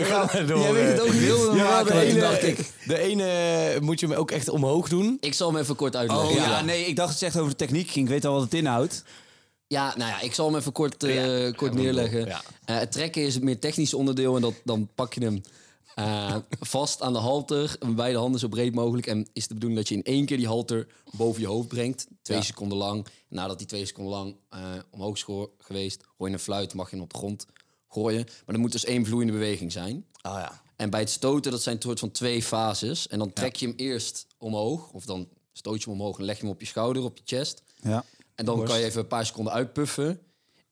Ga 0.04 0.24
maar 0.32 0.46
door. 0.46 0.58
Jij 0.60 0.72
weet 0.72 0.88
het 0.88 1.00
ook 1.00 1.12
heel 1.12 1.56
Ja, 1.56 1.82
de 1.84 1.92
de 1.92 2.00
ene, 2.00 2.20
dacht 2.20 2.42
ik. 2.42 2.72
de 2.86 2.98
ene 2.98 3.78
moet 3.80 4.00
je 4.00 4.06
hem 4.06 4.16
ook 4.16 4.30
echt 4.30 4.48
omhoog 4.48 4.88
doen. 4.88 5.16
Ik 5.20 5.34
zal 5.34 5.52
hem 5.52 5.60
even 5.60 5.76
kort 5.76 5.96
uitleggen. 5.96 6.28
Oh 6.28 6.34
ja. 6.34 6.44
ja. 6.44 6.60
nee, 6.62 6.84
ik 6.84 6.96
dacht 6.96 7.08
het 7.10 7.18
zegt 7.18 7.36
over 7.36 7.50
de 7.50 7.56
techniek 7.56 7.90
ging. 7.90 8.04
Ik 8.06 8.12
weet 8.12 8.24
al 8.24 8.32
wat 8.32 8.42
het 8.42 8.54
inhoudt. 8.54 9.02
Ja, 9.70 9.94
nou 9.96 10.10
ja, 10.10 10.20
ik 10.20 10.34
zal 10.34 10.46
hem 10.46 10.56
even 10.56 10.72
kort, 10.72 11.02
eh, 11.04 11.44
Ja, 11.44 11.50
kort 11.52 11.74
neerleggen. 11.74 12.26
ja. 12.26 12.42
Eh, 12.64 12.78
het 12.78 12.92
trekken 12.92 13.22
is 13.22 13.34
het 13.34 13.42
meer 13.42 13.58
technische 13.58 13.96
onderdeel 13.96 14.36
en 14.36 14.42
dat, 14.42 14.54
dan 14.64 14.88
pak 14.94 15.14
je 15.14 15.20
hem 15.24 15.40
eh, 15.94 16.36
vast 16.76 17.02
aan 17.02 17.12
de 17.12 17.18
halter, 17.18 17.76
met 17.80 17.94
beide 17.96 18.18
handen 18.18 18.40
zo 18.40 18.48
breed 18.48 18.74
mogelijk. 18.74 19.06
En 19.06 19.26
is 19.32 19.46
de 19.48 19.54
bedoeling 19.54 19.80
dat 19.80 19.88
je 19.88 19.94
in 19.94 20.02
één 20.02 20.26
keer 20.26 20.36
die 20.36 20.46
halter 20.46 20.86
boven 21.16 21.40
je 21.40 21.46
hoofd 21.46 21.68
brengt, 21.68 22.06
twee 22.22 22.36
Ja. 22.38 22.42
seconden 22.44 22.78
lang. 22.78 23.06
Nadat 23.28 23.58
die 23.58 23.66
twee 23.66 23.86
seconden 23.86 24.12
lang 24.12 24.36
eh, 24.50 24.60
omhoog 24.90 25.14
is 25.14 25.24
geweest, 25.58 26.02
hoor 26.16 26.26
je 26.28 26.32
een 26.34 26.40
fluit, 26.40 26.74
mag 26.74 26.90
je 26.90 26.94
hem 26.96 27.04
op 27.04 27.12
de 27.12 27.18
grond 27.18 27.46
gooien. 27.88 28.24
Maar 28.46 28.54
er 28.54 28.60
moet 28.60 28.72
dus 28.72 28.84
één 28.84 29.06
vloeiende 29.06 29.32
beweging 29.32 29.72
zijn. 29.72 30.04
Ah 30.20 30.34
ja. 30.38 30.60
En 30.76 30.90
bij 30.90 31.00
het 31.00 31.10
stoten, 31.10 31.50
dat 31.50 31.62
zijn 31.62 31.76
een 31.76 31.82
soort 31.82 31.98
van 31.98 32.10
twee 32.10 32.42
fases. 32.42 33.08
En 33.08 33.18
dan 33.18 33.32
trek 33.32 33.56
je 33.56 33.66
hem 33.66 33.74
eerst 33.76 34.26
omhoog, 34.38 34.90
of 34.92 35.04
dan 35.04 35.28
stoot 35.52 35.82
je 35.82 35.90
hem 35.90 36.00
omhoog 36.00 36.18
en 36.18 36.24
leg 36.24 36.36
je 36.36 36.42
hem 36.42 36.50
op 36.52 36.60
je 36.60 36.66
schouder, 36.66 37.02
op 37.02 37.16
je 37.16 37.22
chest. 37.24 37.62
Ja. 37.82 38.04
En 38.40 38.46
dan 38.46 38.56
Borst. 38.56 38.70
kan 38.72 38.80
je 38.80 38.86
even 38.86 39.00
een 39.00 39.06
paar 39.06 39.26
seconden 39.26 39.52
uitpuffen. 39.52 40.20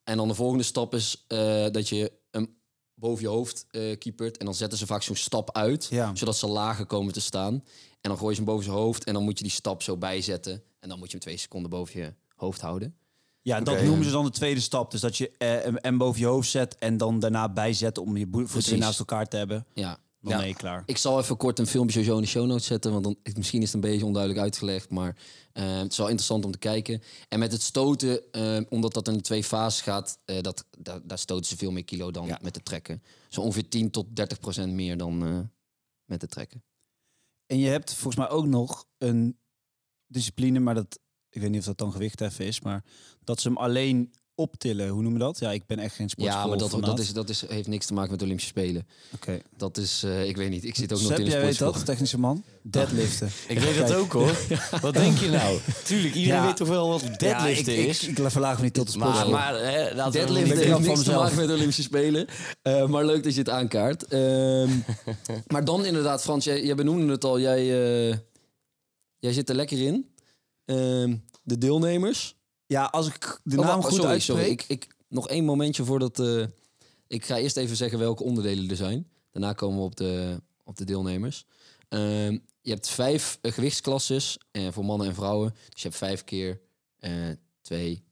En 0.03 0.17
dan 0.17 0.27
de 0.27 0.33
volgende 0.33 0.63
stap 0.63 0.93
is 0.95 1.25
eh, 1.27 1.65
dat 1.71 1.89
je 1.89 2.11
hem 2.31 2.57
boven 2.93 3.21
je 3.23 3.29
hoofd 3.29 3.65
eh 3.71 3.97
keepert. 3.97 4.37
En 4.37 4.45
dan 4.45 4.53
zetten 4.55 4.77
ze 4.77 4.85
vaak 4.85 5.01
zo'n 5.03 5.15
stap 5.15 5.55
uit, 5.55 5.87
Ja. 5.89 6.15
zodat 6.15 6.37
ze 6.37 6.47
lager 6.47 6.85
komen 6.85 7.13
te 7.13 7.21
staan. 7.21 7.53
En 8.01 8.09
dan 8.09 8.17
gooi 8.17 8.29
je 8.29 8.35
ze 8.35 8.41
hem 8.41 8.49
boven 8.51 8.63
zijn 8.65 8.77
hoofd 8.77 9.03
en 9.03 9.13
dan 9.13 9.23
moet 9.23 9.37
je 9.37 9.43
die 9.43 9.53
stap 9.53 9.81
zo 9.81 9.97
bijzetten. 9.97 10.63
En 10.79 10.89
dan 10.89 10.97
moet 10.97 11.07
je 11.07 11.11
hem 11.13 11.21
twee 11.21 11.37
seconden 11.37 11.69
boven 11.69 11.99
je 11.99 12.13
hoofd 12.35 12.61
houden. 12.61 12.95
Ja, 13.41 13.59
dat 13.61 13.73
Oké. 13.75 13.83
noemen 13.85 14.05
ze 14.05 14.11
dan 14.11 14.23
de 14.25 14.31
tweede 14.31 14.59
stap. 14.59 14.91
Dus 14.91 15.01
dat 15.01 15.17
je 15.17 15.31
eh, 15.37 15.73
hem 15.75 15.97
boven 15.97 16.19
je 16.19 16.25
hoofd 16.27 16.49
zet 16.49 16.77
en 16.77 16.97
dan 16.97 17.19
daarna 17.19 17.49
bijzet 17.49 17.97
om 17.97 18.17
je 18.17 18.27
voeten 18.31 18.79
naast 18.79 18.99
elkaar 18.99 19.27
te 19.27 19.37
hebben. 19.37 19.65
Ja. 19.73 19.97
Dan 20.21 20.31
Ja. 20.31 20.37
ben 20.37 20.47
je 20.47 20.53
klaar. 20.53 20.83
Ik 20.85 20.97
zal 20.97 21.19
even 21.19 21.37
kort 21.37 21.59
een 21.59 21.67
filmpje 21.67 21.91
sowieso 21.93 22.15
in 22.15 22.21
de 22.21 22.27
show 22.27 22.45
notes 22.45 22.65
zetten, 22.65 22.91
want 22.91 23.03
dan, 23.03 23.17
misschien 23.33 23.61
is 23.61 23.65
het 23.73 23.83
een 23.83 23.89
beetje 23.89 24.05
onduidelijk 24.05 24.41
uitgelegd, 24.43 24.89
maar 24.89 25.17
eh, 25.53 25.77
het 25.77 25.91
is 25.91 25.97
wel 25.97 26.07
interessant 26.07 26.45
om 26.45 26.51
te 26.51 26.57
kijken. 26.57 27.01
En 27.27 27.39
met 27.39 27.51
het 27.51 27.61
stoten, 27.61 28.31
eh, 28.31 28.61
omdat 28.69 28.93
dat 28.93 29.07
in 29.07 29.21
twee 29.21 29.43
fases 29.43 29.81
gaat, 29.81 30.19
eh, 30.25 30.41
dat, 30.41 30.65
daar, 30.77 30.99
daar 31.07 31.17
stoten 31.19 31.45
ze 31.45 31.57
veel 31.57 31.71
meer 31.71 31.83
kilo 31.85 32.11
dan 32.11 32.37
met 32.41 32.55
het 32.55 32.65
trekken. 32.65 33.03
Zo 33.29 33.41
ongeveer 33.41 33.69
10 33.69 33.91
tot 33.91 34.15
30 34.15 34.39
procent 34.39 34.73
meer 34.73 34.97
dan 34.97 35.17
met 36.05 36.21
het 36.21 36.31
trekken. 36.31 36.63
En 37.45 37.59
je 37.59 37.67
hebt 37.67 37.93
volgens 37.93 38.15
mij 38.15 38.29
ook 38.29 38.45
nog 38.45 38.85
een 38.97 39.39
discipline, 40.07 40.59
maar 40.59 40.75
dat, 40.75 40.99
ik 41.29 41.41
weet 41.41 41.49
niet 41.49 41.59
of 41.59 41.65
dat 41.65 41.77
dan 41.77 41.91
gewichtheffen 41.91 42.45
is, 42.45 42.61
maar 42.61 42.83
dat 43.23 43.41
ze 43.41 43.47
hem 43.47 43.57
alleen 43.57 44.13
optillen. 44.39 44.87
Hoe 44.87 45.01
noemen 45.01 45.19
we 45.19 45.25
dat? 45.25 45.39
Ja, 45.39 45.51
ik 45.51 45.65
ben 45.65 45.79
echt 45.79 45.95
geen 45.95 46.09
sportschool 46.09 46.41
Ja, 46.41 46.47
maar 46.47 46.57
dat, 46.57 46.83
dat, 46.85 46.99
is, 46.99 47.13
dat 47.13 47.29
is, 47.29 47.43
heeft 47.47 47.67
niks 47.67 47.85
te 47.85 47.93
maken 47.93 48.09
met 48.09 48.19
de 48.19 48.25
Olympische 48.25 48.51
Spelen. 48.51 48.87
Oké. 49.13 49.39
Dat 49.57 49.77
is, 49.77 50.03
eh, 50.03 50.27
ik 50.27 50.37
weet 50.37 50.49
niet, 50.49 50.65
ik 50.65 50.75
zit 50.75 50.93
ook 50.93 51.01
nog 51.01 51.11
in 51.11 51.15
de 51.15 51.23
jij 51.23 51.31
weet 51.31 51.41
sportschool. 51.41 51.71
dat, 51.71 51.85
technische 51.85 52.19
man? 52.19 52.43
Deadliften. 52.61 53.29
Ik 53.47 53.59
weet 53.59 53.77
dat 53.77 53.93
ook 53.93 54.11
hoor. 54.11 54.37
Wat 54.81 54.93
denk 54.93 55.17
je 55.17 55.29
nou? 55.29 55.59
Tuurlijk, 55.83 56.15
iedereen 56.15 56.39
Ja. 56.39 56.45
weet 56.45 56.57
toch 56.57 56.67
wel 56.67 56.87
wat 56.87 57.01
deadliften 57.01 57.73
ja, 57.73 57.79
ik, 57.81 57.87
is? 57.87 58.07
Ik, 58.07 58.17
ik 58.17 58.29
verlaag 58.29 58.57
me 58.57 58.63
niet 58.63 58.73
tot 58.73 58.91
de 58.91 58.97
maar, 58.97 59.07
sportschool. 59.07 59.39
maar 59.39 59.53
hè, 59.53 59.95
laten 59.95 60.11
we 60.11 60.17
Deadlift 60.17 60.47
lekker 60.47 60.75
heeft 60.75 60.87
niks 60.87 61.03
te 61.03 61.11
maken 61.11 61.35
met 61.35 61.47
de 61.47 61.53
Olympische 61.53 61.81
Spelen. 61.81 62.27
Eh, 62.61 62.87
maar 62.87 63.05
leuk 63.05 63.23
dat 63.23 63.33
je 63.33 63.39
het 63.39 63.49
aankaart. 63.49 64.03
Ehm, 64.07 64.69
maar 65.53 65.65
dan 65.65 65.85
inderdaad, 65.85 66.21
Frans, 66.21 66.45
jij, 66.45 66.63
jij 66.65 66.75
benoemde 66.75 67.11
het 67.11 67.23
al. 67.23 67.39
Jij, 67.39 67.59
eh, 67.59 68.17
jij 69.19 69.33
zit 69.33 69.49
er 69.49 69.55
lekker 69.55 69.81
in. 69.81 70.09
Ehm, 70.65 71.15
de 71.43 71.57
deelnemers. 71.57 72.37
Ja, 72.69 72.85
als 72.85 73.07
ik 73.07 73.39
de 73.43 73.57
Oh, 73.57 73.65
naam 73.65 73.81
goed 73.81 73.93
sorry, 73.93 74.09
uitspreek... 74.09 74.37
sorry. 74.37 74.51
Ik, 74.51 74.63
ik, 74.67 74.95
nog 75.07 75.27
één 75.29 75.45
momentje 75.45 75.83
voordat... 75.83 76.19
eh, 76.19 76.45
ik 77.07 77.25
ga 77.25 77.37
eerst 77.37 77.57
even 77.57 77.75
zeggen 77.75 77.99
welke 77.99 78.23
onderdelen 78.23 78.69
er 78.69 78.75
zijn. 78.75 79.07
Daarna 79.31 79.53
komen 79.53 79.77
we 79.77 79.83
op 79.83 79.95
de, 79.95 80.41
op 80.63 80.77
de 80.77 80.85
deelnemers. 80.85 81.45
Ehm, 81.89 82.37
je 82.61 82.71
hebt 82.71 82.89
vijf 82.89 83.37
eh, 83.41 83.51
gewichtsklasses 83.51 84.37
eh, 84.51 84.67
voor 84.71 84.85
mannen 84.85 85.07
en 85.07 85.15
vrouwen. 85.15 85.53
Dus 85.69 85.81
je 85.81 85.87
hebt 85.87 85.99
vijf 85.99 86.23
keer 86.23 86.59
eh, 86.99 87.11
twee... 87.61 88.03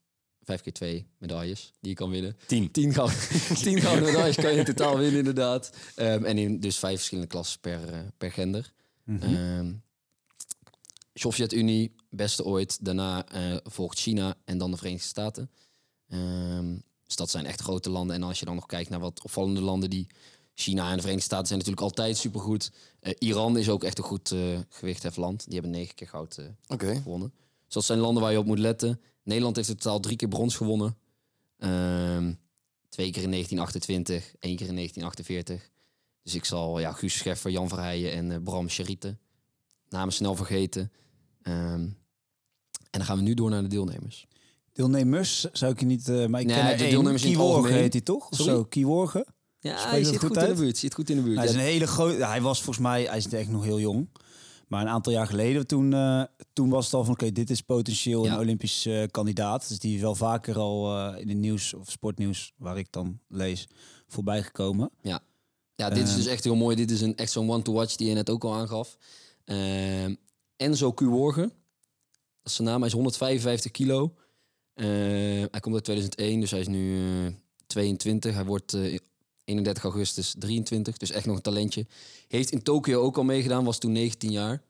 Vijf 0.43 0.61
keer 0.61 0.73
twee 0.73 1.07
medailles 1.17 1.73
die 1.79 1.89
je 1.89 1.95
kan 1.95 2.09
winnen. 2.09 2.37
Tien. 2.45 2.71
Tien 2.71 2.93
gouden, 2.93 3.17
tien 3.63 3.81
gouden 3.81 4.03
medailles 4.03 4.35
kan 4.35 4.51
je 4.51 4.57
in 4.57 4.65
totaal 4.65 4.97
winnen, 4.97 5.17
inderdaad. 5.17 5.69
Ehm, 5.95 6.23
en 6.23 6.37
in 6.37 6.59
dus 6.59 6.77
vijf 6.77 6.95
verschillende 6.95 7.29
klassen 7.29 7.59
per, 7.59 7.79
per 8.17 8.31
gender. 8.31 8.73
Ehm 9.19 9.71
Sovjet-Unie, 11.13 11.91
beste 12.17 12.45
ooit. 12.45 12.85
Daarna 12.85 13.25
eh, 13.25 13.57
volgt 13.63 13.99
China 13.99 14.35
en 14.45 14.57
dan 14.57 14.71
de 14.71 14.77
Verenigde 14.77 15.07
Staten. 15.07 15.51
Ehm, 16.09 16.75
dus 17.05 17.15
dat 17.15 17.29
zijn 17.29 17.45
echt 17.45 17.61
grote 17.61 17.89
landen. 17.89 18.15
En 18.15 18.23
als 18.23 18.39
je 18.39 18.45
dan 18.45 18.55
nog 18.55 18.65
kijkt 18.65 18.89
naar 18.89 18.99
wat 18.99 19.23
opvallende 19.23 19.61
landen 19.61 19.89
die... 19.89 20.07
China 20.59 20.89
en 20.89 20.95
de 20.95 21.01
Verenigde 21.01 21.25
Staten 21.25 21.47
zijn 21.47 21.59
natuurlijk 21.59 21.85
altijd 21.87 22.17
supergoed. 22.17 22.71
Eh 22.99 23.13
Iran 23.19 23.57
is 23.57 23.69
ook 23.69 23.83
echt 23.83 23.97
een 23.97 24.03
goed 24.03 24.31
eh 24.31 24.59
gewichtheffland. 24.69 25.43
Die 25.45 25.53
hebben 25.53 25.71
negen 25.71 25.95
keer 25.95 26.07
goud 26.07 26.39
gewonnen. 27.01 27.33
Dus 27.65 27.73
dat 27.73 27.83
zijn 27.83 27.99
landen 27.99 28.23
waar 28.23 28.31
je 28.31 28.37
op 28.37 28.45
moet 28.45 28.59
letten. 28.59 29.01
Nederland 29.23 29.55
heeft 29.55 29.69
in 29.69 29.75
totaal 29.75 29.99
drie 29.99 30.15
keer 30.15 30.27
brons 30.27 30.55
gewonnen. 30.55 30.97
Ehm, 31.57 32.33
twee 32.89 33.11
keer 33.11 33.23
in 33.23 33.29
1928, 33.29 34.35
één 34.39 34.55
keer 34.55 34.67
in 34.67 34.75
1948. 34.75 35.69
Dus 36.23 36.35
ik 36.35 36.45
zal 36.45 36.79
ja, 36.79 36.91
Guus 36.91 37.17
Scheffer, 37.17 37.51
Jan 37.51 37.67
Verheijen 37.67 38.11
en 38.11 38.43
Bram 38.43 38.69
Scherite 38.69 39.17
namen 39.89 40.13
snel 40.13 40.35
vergeten. 40.35 40.91
Ehm, 41.41 41.87
en 42.91 42.99
dan 42.99 43.05
gaan 43.05 43.17
we 43.17 43.23
nu 43.23 43.33
door 43.33 43.49
naar 43.49 43.61
de 43.61 43.67
deelnemers. 43.67 44.27
Deelnemers 44.73 45.41
zou 45.51 45.71
ik 45.71 45.79
je 45.79 45.85
niet... 45.85 46.09
eh, 46.09 46.25
maar 46.25 46.41
ik 46.41 46.47
Nee, 46.47 46.55
ken 46.55 46.65
de 46.77 46.83
één. 46.83 46.89
deelnemers 46.91 47.23
in 47.23 47.29
Kieworgen 47.29 47.73
heet 47.73 47.93
hij 47.93 48.01
toch? 48.01 48.27
Sorry? 48.29 48.51
zo, 48.53 48.63
Kieworgen. 48.63 49.25
Ja, 49.59 49.77
Spreek 49.77 49.91
hij 49.91 50.03
zit 50.03 50.17
goed, 50.19 50.27
goed 50.27 50.37
in 50.47 50.47
de 50.55 50.61
buurt. 50.61 50.77
Zit 50.77 50.93
goed 50.93 51.09
in 51.09 51.15
de 51.15 51.21
buurt. 51.21 51.37
Hij 51.37 51.45
is 51.45 51.51
Ja, 51.53 51.57
een 51.59 51.63
hele 51.65 51.87
grote... 51.87 52.25
Hij 52.25 52.41
was 52.41 52.57
volgens 52.61 52.85
mij... 52.85 53.03
Hij 53.03 53.17
is 53.17 53.27
echt 53.27 53.49
nog 53.49 53.63
heel 53.63 53.79
jong. 53.79 54.09
Maar 54.67 54.81
een 54.81 54.87
aantal 54.87 55.11
jaar 55.13 55.27
geleden, 55.27 55.67
toen, 55.67 55.93
eh, 55.93 56.23
toen 56.53 56.69
was 56.69 56.85
het 56.85 56.93
al 56.93 57.03
van... 57.03 57.13
Oké, 57.13 57.31
dit 57.31 57.49
is 57.49 57.61
potentieel 57.61 58.25
Ja. 58.25 58.33
een 58.33 58.39
Olympisch 58.39 58.85
eh, 58.85 59.03
kandidaat. 59.11 59.67
Dus 59.67 59.79
die 59.79 59.95
is 59.95 60.01
wel 60.01 60.15
vaker 60.15 60.57
al 60.57 61.13
in 61.15 61.29
het 61.29 61.37
nieuws 61.37 61.73
of 61.73 61.91
sportnieuws, 61.91 62.53
waar 62.57 62.77
ik 62.77 62.87
dan 62.91 63.19
lees, 63.27 63.67
voorbij 64.07 64.43
gekomen. 64.43 64.89
Ja, 65.01 65.89
dit 65.89 65.97
is 65.97 66.07
Ehm. 66.09 66.15
dus 66.15 66.25
echt 66.25 66.43
heel 66.43 66.55
mooi. 66.55 66.75
Dit 66.75 66.91
is 66.91 67.01
een, 67.01 67.15
echt 67.15 67.31
zo'n 67.31 67.49
one-to-watch 67.51 67.95
die 67.95 68.07
je 68.07 68.13
net 68.13 68.29
ook 68.29 68.43
al 68.43 68.53
aangaf. 68.53 68.97
Ehm, 69.45 70.15
Enzo 70.55 70.93
Cuworgen. 70.93 71.51
Dat 72.47 72.55
is 72.55 72.61
zijn 72.63 72.67
naam. 72.67 72.77
Hij 72.79 72.87
is 72.87 72.93
155 72.95 73.71
kilo. 73.71 74.13
Ehm, 74.73 75.45
hij 75.51 75.59
komt 75.59 75.75
uit 75.75 75.83
2001, 75.83 76.39
dus 76.39 76.51
hij 76.51 76.59
is 76.59 76.67
nu 76.67 76.97
eh, 77.25 77.33
22. 77.67 78.33
Hij 78.33 78.45
wordt 78.45 78.73
eh, 78.73 78.97
31 79.43 79.83
augustus 79.83 80.35
23, 80.37 80.97
dus 80.97 81.11
echt 81.11 81.25
nog 81.25 81.35
een 81.35 81.41
talentje. 81.41 81.85
Heeft 82.27 82.51
in 82.51 82.63
Tokio 82.63 83.01
ook 83.01 83.17
al 83.17 83.23
meegedaan, 83.23 83.63
was 83.63 83.77
toen 83.77 83.91
19 83.91 84.31
jaar. 84.31 84.61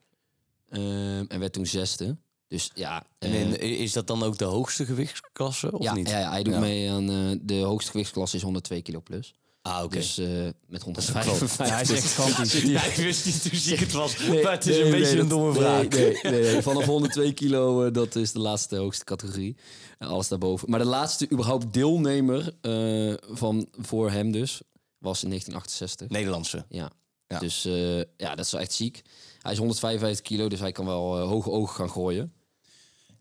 En 0.69 1.39
werd 1.39 1.53
toen 1.53 1.65
zesde. 1.65 2.17
Dus 2.47 2.71
ja, 2.73 3.05
En 3.19 3.31
eh, 3.31 3.51
in- 3.51 3.59
is 3.77 3.93
dat 3.93 4.07
dan 4.07 4.23
ook 4.23 4.37
de 4.37 4.45
hoogste 4.45 4.85
gewichtsklasse 4.85 5.71
of 5.71 5.83
ja, 5.83 5.93
niet? 5.93 6.09
ja, 6.09 6.29
hij 6.29 6.43
doet 6.43 6.53
Ja. 6.53 6.59
mee 6.59 6.91
aan 6.91 7.09
eh, 7.09 7.37
de 7.41 7.55
hoogste 7.59 7.91
gewichtsklasse 7.91 8.35
is 8.35 8.41
102 8.41 8.81
kilo 8.81 9.01
plus. 9.01 9.33
Ah, 9.67 9.83
oké. 9.83 9.95
Dus 9.95 10.17
eh, 10.17 10.27
met 10.67 10.79
ook 10.79 10.83
155. 10.83 11.67
Ja, 11.67 11.73
hij 11.73 11.81
is 11.81 11.89
echt 11.91 12.03
gigantisch. 12.13 12.61
Ja, 12.75 12.83
ik 12.83 12.95
wist 12.95 13.25
niet 13.25 13.47
hoe 13.49 13.59
ziek 13.59 13.79
het 13.79 13.91
was, 13.91 14.17
Nee, 14.17 14.43
maar 14.43 14.51
het 14.51 14.65
is 14.65 14.75
nee, 14.75 14.83
een 14.85 14.91
nee, 14.91 14.99
beetje 14.99 15.19
een 15.19 15.27
domme 15.27 15.53
vraag. 15.53 15.87
Nee, 15.87 16.19
nee, 16.23 16.31
nee. 16.41 16.61
Vanaf 16.67 16.85
102 16.85 17.33
kilo, 17.33 17.83
eh, 17.85 17.93
dat 17.93 18.15
is 18.15 18.31
de 18.31 18.39
laatste 18.39 18.75
hoogste 18.75 19.03
categorie. 19.03 19.55
En 19.97 20.07
alles 20.07 20.27
daarboven. 20.27 20.69
Maar 20.69 20.79
de 20.79 20.85
laatste 20.85 21.31
überhaupt 21.31 21.73
deelnemer 21.73 22.53
eh, 22.61 23.13
van, 23.37 23.67
voor 23.77 24.11
hem 24.11 24.31
dus, 24.31 24.61
was 24.97 25.23
in 25.23 25.29
1968. 25.29 26.09
Nederlandse. 26.09 26.65
Ja. 26.69 26.91
Ja. 27.27 27.39
Dus 27.39 27.65
eh, 27.65 27.97
ja, 27.97 28.35
dat 28.35 28.45
is 28.45 28.51
wel 28.51 28.61
echt 28.61 28.73
ziek. 28.73 29.01
Hij 29.41 29.51
is 29.51 29.57
155 29.57 30.21
kilo, 30.25 30.47
dus 30.49 30.59
hij 30.59 30.71
kan 30.71 30.85
wel 30.85 31.17
hoge 31.19 31.49
ogen 31.51 31.75
gaan 31.75 31.89
gooien. 31.89 32.33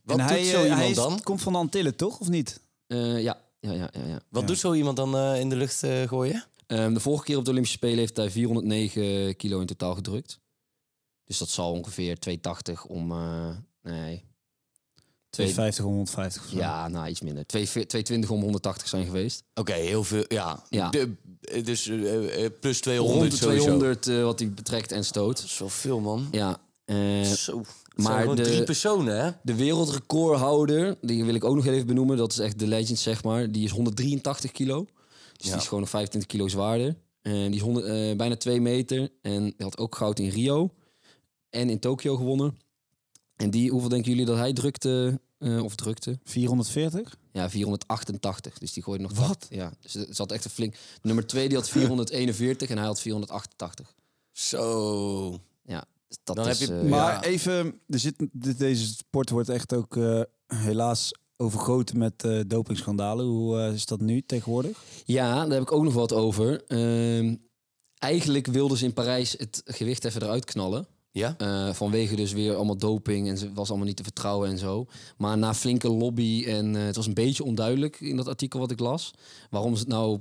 Wat 0.02 0.18
en 0.18 0.26
doet 0.26 0.36
hij, 0.36 0.44
zo 0.44 0.62
iemand 0.62 0.80
hij 0.80 0.90
is- 0.90 0.96
dan? 0.96 1.22
komt 1.22 1.42
van 1.42 1.52
de 1.52 1.58
Antillen, 1.58 1.96
toch? 1.96 2.18
Of 2.20 2.28
niet? 2.28 2.60
Eh, 2.86 3.22
ja, 3.22 3.40
ja, 3.60 3.72
ja, 3.72 3.90
ja. 3.92 4.06
ja. 4.06 4.20
Wat 4.28 4.40
Ja. 4.42 4.46
doet 4.48 4.58
zo 4.58 4.72
iemand 4.74 4.96
dan 4.96 5.16
eh, 5.16 5.40
in 5.40 5.48
de 5.48 5.56
lucht 5.56 5.82
eh, 5.82 6.08
gooien? 6.08 6.44
Ehm, 6.66 6.92
de 6.94 7.00
vorige 7.00 7.24
keer 7.24 7.36
op 7.36 7.44
de 7.44 7.50
Olympische 7.50 7.76
Spelen 7.78 7.98
heeft 7.98 8.16
hij 8.16 8.30
409 8.30 9.36
kilo 9.36 9.60
in 9.60 9.66
totaal 9.66 9.94
gedrukt. 9.94 10.40
Dus 11.24 11.38
dat 11.38 11.48
zal 11.48 11.72
ongeveer 11.72 12.18
280 12.18 12.84
om... 12.84 13.12
eh, 13.12 13.48
nee, 13.82 14.24
250 15.30 15.84
om 15.84 15.90
150 15.90 16.42
of 16.44 16.48
zo. 16.50 16.56
ja, 16.56 16.88
nou 16.88 17.08
iets 17.08 17.20
minder. 17.20 17.46
2 17.46 17.64
220 17.66 18.30
om 18.30 18.40
180 18.42 18.88
zijn 18.88 19.04
geweest. 19.04 19.42
Oké, 19.54 19.72
heel 19.72 20.04
veel. 20.04 20.24
Ja. 20.28 20.62
Ja. 20.68 20.90
De, 20.90 21.14
dus 21.64 21.86
eh, 21.88 22.44
eh, 22.44 22.50
plus 22.60 22.80
200 22.80 23.18
Rond 23.20 23.30
de 23.30 23.36
sowieso. 23.36 23.62
200 23.64 24.06
eh, 24.06 24.22
wat 24.22 24.38
hij 24.38 24.50
betrekt 24.50 24.92
en 24.92 25.04
stoot. 25.04 25.36
Dat 25.36 25.44
is 25.44 25.58
wel 25.58 25.68
veel, 25.68 26.00
man. 26.00 26.28
Ja. 26.30 26.60
eh, 26.84 27.22
Zo. 27.22 27.62
Maar 28.04 28.34
de- 28.36 28.42
drie 28.42 28.62
personen, 28.64 29.24
hè? 29.24 29.30
de 29.42 29.54
wereldrecordhouder, 29.54 30.96
die 31.00 31.24
wil 31.24 31.34
ik 31.34 31.44
ook 31.44 31.54
nog 31.54 31.66
even 31.66 31.86
benoemen. 31.86 32.16
Dat 32.16 32.32
is 32.32 32.38
echt 32.38 32.58
de 32.58 32.66
legend, 32.66 32.98
zeg 32.98 33.24
maar. 33.24 33.52
Die 33.52 33.64
is 33.64 33.70
183 33.70 34.52
kilo. 34.52 34.84
Dus 35.36 35.46
Ja. 35.46 35.50
die 35.52 35.60
is 35.60 35.64
gewoon 35.66 35.80
nog 35.80 35.90
25 35.90 36.30
kilo 36.30 36.48
zwaarder. 36.48 36.96
En 37.22 37.32
die 37.46 37.54
is 37.54 37.60
100, 37.60 37.86
eh, 37.86 38.16
bijna 38.16 38.36
2 38.36 38.60
meter. 38.60 39.08
En 39.22 39.42
die 39.44 39.54
had 39.58 39.78
ook 39.78 39.94
goud 39.96 40.18
in 40.18 40.28
Rio. 40.28 40.70
En 41.50 41.70
in 41.70 41.78
Tokio 41.78 42.16
gewonnen. 42.16 42.58
En 43.36 43.50
die, 43.50 43.70
hoeveel 43.70 43.88
denken 43.88 44.10
jullie 44.10 44.26
dat 44.26 44.36
hij 44.36 44.52
drukte? 44.52 45.20
eh, 45.38 45.64
of 45.64 45.74
drukte? 45.74 46.18
440? 46.24 47.16
Ja, 47.32 47.50
488. 47.50 48.58
Dus 48.58 48.72
die 48.72 48.82
gooide 48.82 49.02
nog... 49.02 49.12
Wat? 49.18 49.46
Ja, 49.50 49.72
dus 49.80 49.92
het 49.94 50.16
zat 50.16 50.32
echt 50.32 50.44
een 50.44 50.50
flink... 50.50 50.74
Nummer 51.02 51.26
2 51.26 51.48
die 51.48 51.56
had 51.56 51.68
441 51.68 52.68
en 52.70 52.76
hij 52.76 52.86
had 52.86 53.00
488. 53.00 53.94
Zo. 54.32 55.40
Ja, 55.64 55.84
dus 56.08 56.18
dat 56.24 56.36
Dan 56.36 56.48
is... 56.48 56.58
heb 56.58 56.68
je- 56.68 56.74
eh, 56.74 56.88
Maar 56.88 57.12
Ja. 57.12 57.22
even, 57.22 57.80
er 57.88 57.98
zit, 57.98 58.26
dit, 58.32 58.58
deze 58.58 58.86
sport 58.86 59.30
wordt 59.30 59.48
echt 59.48 59.74
ook 59.74 59.96
eh, 59.96 60.20
helaas 60.46 61.12
overgoten 61.36 61.98
met 61.98 62.24
eh 62.24 62.40
dopingschandalen. 62.46 63.24
Hoe 63.26 63.72
is 63.74 63.86
dat 63.86 64.00
nu 64.00 64.22
tegenwoordig? 64.22 64.82
Ja, 65.04 65.42
daar 65.44 65.52
heb 65.52 65.62
ik 65.62 65.72
ook 65.72 65.82
nog 65.84 65.94
wat 65.94 66.12
over. 66.12 66.64
Ehm, 66.66 67.34
eigenlijk 67.98 68.46
wilden 68.46 68.76
ze 68.78 68.84
in 68.84 68.92
Parijs 68.92 69.32
het 69.38 69.62
gewicht 69.64 70.04
even 70.04 70.22
eruit 70.22 70.44
knallen. 70.44 70.86
Ja? 71.10 71.34
Eh, 71.38 71.72
vanwege 71.74 72.16
dus 72.16 72.32
weer 72.32 72.54
allemaal 72.54 72.76
doping 72.78 73.28
en 73.28 73.38
ze 73.38 73.52
was 73.52 73.68
allemaal 73.68 73.86
niet 73.86 73.96
te 73.96 74.02
vertrouwen 74.02 74.48
en 74.50 74.58
zo. 74.58 74.86
Maar 75.16 75.38
na 75.38 75.54
flinke 75.54 75.88
lobby 75.90 76.44
en 76.46 76.76
eh, 76.76 76.84
het 76.84 76.96
was 76.96 77.06
een 77.06 77.14
beetje 77.14 77.44
onduidelijk 77.44 78.00
in 78.00 78.16
dat 78.16 78.28
artikel 78.28 78.60
wat 78.60 78.70
ik 78.70 78.78
las. 78.80 79.14
Waarom 79.50 79.74
ze 79.74 79.80
het 79.80 79.88
nou, 79.88 80.20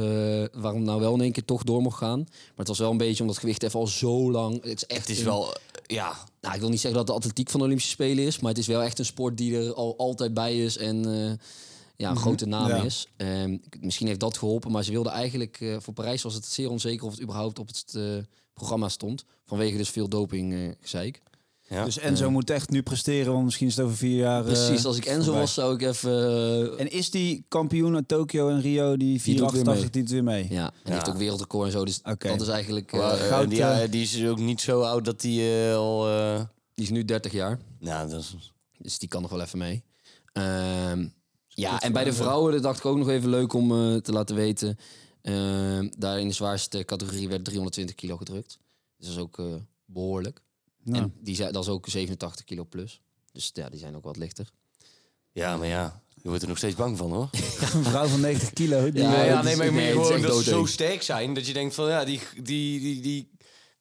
eh, 0.00 0.60
waarom 0.60 0.82
nou 0.82 1.00
wel 1.00 1.14
in 1.14 1.20
één 1.20 1.32
keer 1.32 1.44
toch 1.44 1.62
door 1.62 1.82
mocht 1.82 1.98
gaan. 1.98 2.18
Maar 2.28 2.56
het 2.56 2.68
was 2.68 2.78
wel 2.78 2.90
een 2.90 2.96
beetje 2.96 3.20
omdat 3.20 3.34
het 3.34 3.44
gewicht 3.44 3.62
even 3.62 3.80
al 3.80 3.86
zo 3.86 4.30
lang. 4.30 4.54
Het 4.64 4.76
is 4.82 4.86
echt 4.86 5.00
Het 5.00 5.08
is 5.10 5.18
een- 5.18 5.24
wel... 5.24 5.52
eh, 5.54 5.60
Ja. 5.86 6.16
nou, 6.40 6.54
ik 6.54 6.60
wil 6.60 6.68
niet 6.70 6.80
zeggen 6.80 6.98
dat 6.98 7.06
de 7.06 7.12
atletiek 7.12 7.50
van 7.50 7.58
de 7.60 7.64
Olympische 7.66 7.92
Spelen 7.92 8.24
is, 8.24 8.40
maar 8.40 8.50
het 8.50 8.58
is 8.60 8.66
wel 8.66 8.82
echt 8.82 8.98
een 8.98 9.04
sport 9.04 9.36
die 9.36 9.56
er 9.56 9.74
al 9.74 9.94
altijd 9.96 10.34
bij 10.34 10.58
is 10.64 10.76
en 10.76 11.04
eh, 11.14 11.32
ja, 11.96 12.10
een 12.10 12.16
grote 12.16 12.46
naam 12.46 12.68
ja. 12.68 12.82
is. 12.82 13.06
Ehm, 13.16 13.56
misschien 13.80 14.06
heeft 14.06 14.20
dat 14.20 14.38
geholpen, 14.38 14.70
maar 14.70 14.84
ze 14.84 14.90
wilden 14.90 15.12
eigenlijk 15.12 15.58
eh, 15.60 15.76
voor 15.80 15.94
Parijs 15.94 16.22
was 16.22 16.34
het 16.34 16.44
zeer 16.46 16.70
onzeker 16.70 17.06
of 17.06 17.12
het 17.12 17.22
überhaupt 17.22 17.58
op 17.58 17.66
het 17.66 17.84
eh, 17.96 18.02
programma 18.54 18.88
stond, 18.88 19.24
vanwege 19.46 19.76
dus 19.76 19.88
veel 19.90 20.08
doping 20.08 20.52
eh 20.52 20.58
gezeik. 20.80 21.20
Ja. 21.70 21.84
Dus 21.84 21.98
Enzo 21.98 22.30
moet 22.30 22.50
echt 22.50 22.70
nu 22.70 22.82
presteren, 22.82 23.32
want 23.32 23.44
misschien 23.44 23.66
is 23.66 23.76
het 23.76 23.84
over 23.84 23.96
vier 23.96 24.16
jaar... 24.16 24.40
eh, 24.40 24.44
Precies, 24.46 24.84
als 24.84 24.96
ik 24.96 25.04
Enzo 25.04 25.22
voorbij. 25.22 25.40
was, 25.40 25.54
zou 25.54 25.74
ik 25.74 25.82
even. 25.82 26.12
eh, 26.12 26.80
En 26.80 26.90
is 26.90 27.10
die 27.10 27.44
kampioen 27.48 27.94
uit 27.94 28.08
Tokio 28.08 28.48
en 28.48 28.60
Rio, 28.60 28.96
die 28.96 29.12
doet 29.12 29.24
weer 29.24 29.34
488, 29.36 29.82
mee. 29.82 29.90
die 29.90 30.02
doet 30.02 30.10
weer 30.12 30.24
mee? 30.24 30.46
ja, 30.50 30.64
en 30.66 30.72
die 30.82 30.88
Ja. 30.92 30.92
heeft 30.94 31.08
ook 31.08 31.16
wereldrecord 31.16 31.66
en 31.66 31.72
zo, 31.72 31.84
dus 31.84 32.00
Oké. 32.04 32.28
dat 32.28 32.40
is 32.40 32.48
eigenlijk. 32.48 32.92
Maar, 32.92 33.12
eh, 33.14 33.20
eh, 33.22 33.28
goud, 33.28 33.48
die, 33.48 33.58
ja, 33.58 33.80
eh, 33.80 33.90
die 33.90 34.02
is 34.02 34.24
ook 34.26 34.38
niet 34.38 34.60
zo 34.60 34.80
oud 34.82 35.04
dat 35.04 35.22
hij 35.22 35.74
al... 35.76 36.08
eh, 36.08 36.42
die 36.74 36.84
is 36.84 36.90
nu 36.90 37.04
30 37.04 37.32
jaar. 37.32 37.58
Nou, 37.78 38.10
dat 38.10 38.20
is... 38.20 38.36
Dus 38.78 38.98
die 38.98 39.08
kan 39.08 39.22
nog 39.22 39.30
wel 39.30 39.40
even 39.40 39.58
mee. 39.58 39.82
Ehm, 40.32 41.06
ja, 41.48 41.80
en 41.80 41.92
bij 41.92 42.04
de 42.04 42.12
vrouwen 42.12 42.52
dat 42.52 42.62
dacht 42.62 42.78
ik 42.78 42.84
ook 42.86 42.96
nog 42.96 43.08
even 43.08 43.30
leuk 43.30 43.52
om 43.52 43.72
eh, 43.72 43.96
te 43.96 44.12
laten 44.12 44.36
weten. 44.36 44.78
Ehm, 45.22 45.88
daar 45.98 46.20
in 46.20 46.28
de 46.28 46.34
zwaarste 46.34 46.84
categorie 46.84 47.28
werd 47.28 47.44
320 47.44 47.94
kilo 47.94 48.16
gedrukt. 48.16 48.58
Dus 48.96 49.06
dat 49.06 49.16
is 49.16 49.22
ook 49.22 49.38
eh, 49.38 49.44
behoorlijk. 49.84 50.40
En 50.84 51.14
die 51.20 51.34
zijn, 51.34 51.52
dat 51.52 51.62
is 51.62 51.68
ook 51.68 51.88
87 51.88 52.44
kilo 52.44 52.64
plus. 52.64 53.00
Dus 53.32 53.50
ja, 53.54 53.68
die 53.68 53.78
zijn 53.78 53.96
ook 53.96 54.04
wat 54.04 54.16
lichter. 54.16 54.50
Ja, 55.32 55.56
maar 55.56 55.66
ja. 55.66 56.02
Je 56.22 56.28
wordt 56.28 56.42
er 56.42 56.48
nog 56.48 56.58
steeds 56.58 56.74
bang 56.76 56.96
van, 56.96 57.10
hoor. 57.12 57.28
Een 57.74 57.84
vrouw 57.84 58.06
van 58.06 58.20
90 58.20 58.52
kilo. 58.52 58.90
Die, 58.90 59.02
Ja, 59.02 59.24
Ja, 59.24 59.38
eh, 59.38 59.44
nee, 59.44 59.56
maar 59.56 59.66
ik 59.66 59.72
nee, 59.72 59.92
gewoon 59.92 60.22
dat 60.22 60.36
ze 60.36 60.50
zo 60.50 60.64
sterk 60.64 61.02
zijn 61.02 61.34
dat 61.34 61.46
je 61.46 61.52
denkt 61.52 61.74
van 61.74 61.88
ja, 61.88 62.04
die, 62.04 62.20
die, 62.42 62.80
die, 62.80 63.00
die 63.00 63.30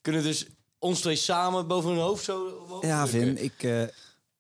kunnen 0.02 0.24
dus 0.24 0.48
ons 0.80 1.00
twee 1.00 1.16
samen 1.16 1.68
boven 1.68 1.90
hun 1.90 2.00
hoofd 2.00 2.24
zo. 2.24 2.80
ja. 2.82 3.08
Vin, 3.08 3.44
ik... 3.44 3.64
eh, 3.64 3.88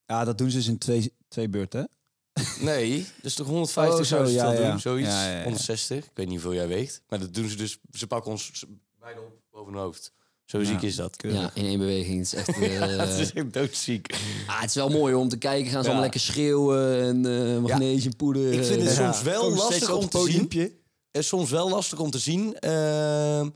ja, 0.06 0.24
dat 0.26 0.38
doen 0.38 0.50
ze 0.50 0.58
dus 0.58 0.67
in 0.67 0.78
twee, 0.78 1.13
twee 1.28 1.50
beurten. 1.50 1.89
Nee, 2.60 3.08
dus 3.22 3.34
toch 3.34 3.48
150 3.48 4.00
Oh, 4.00 4.06
zo, 4.06 4.26
ze 4.26 4.32
ja, 4.32 4.54
doen, 4.56 4.80
zoiets. 4.80 5.10
Ja, 5.10 5.26
ja, 5.30 5.38
ja. 5.38 5.43
160, 5.43 6.06
ik 6.06 6.12
weet 6.13 6.28
niet 6.28 6.41
hoeveel 6.41 6.54
jij 6.60 6.67
weegt. 6.67 7.02
Maar 7.08 7.19
dat 7.19 7.34
doen 7.34 7.50
ze 7.50 7.56
dus, 7.56 7.78
ze 7.91 8.08
pakken 8.08 8.32
ons 8.32 8.65
beide 9.00 9.19
op 9.19 9.34
boven 9.52 9.74
hun 9.74 9.82
hoofd. 9.82 10.13
Zo 10.50 10.64
ziek 10.64 10.82
is 10.82 10.96
dat. 10.96 11.16
Keurig. 11.16 11.40
Ja, 11.42 11.52
in 11.54 11.66
één 11.66 11.80
beweging. 11.80 12.18
Het 12.18 12.26
is 12.28 12.34
echt... 12.34 12.50
eh, 12.82 12.98
dat 12.98 13.08
is 13.08 13.34
echt 13.34 13.54
doodziek. 13.54 14.16
ah, 14.48 14.60
het 14.60 14.70
is 14.70 14.76
wel 14.76 14.90
mooi 14.90 15.14
om 15.14 15.30
te 15.30 15.38
kijken. 15.38 15.64
Gaan 15.72 15.84
ze 15.84 15.90
Ja. 15.90 15.96
allemaal 15.96 16.02
lekker 16.02 16.20
schreeuwen 16.20 17.02
en 17.04 17.26
eh 17.56 17.58
magnesiumpoeder. 17.62 18.54
Ik 18.54 18.64
vind 18.66 18.82
het 18.82 18.90
eh, 18.90 18.96
zo- 18.96 19.04
soms 19.04 19.22
wel 19.22 19.54
lastig 19.54 19.90
om 19.92 20.02
het 20.02 20.12
te 20.12 20.32
zien. 20.32 20.74
is 21.12 21.28
soms 21.28 21.50
wel 21.50 21.70
lastig 21.70 22.00
om 22.00 22.12
te 22.12 22.18
zien 22.20 22.60
ehm, 22.60 23.50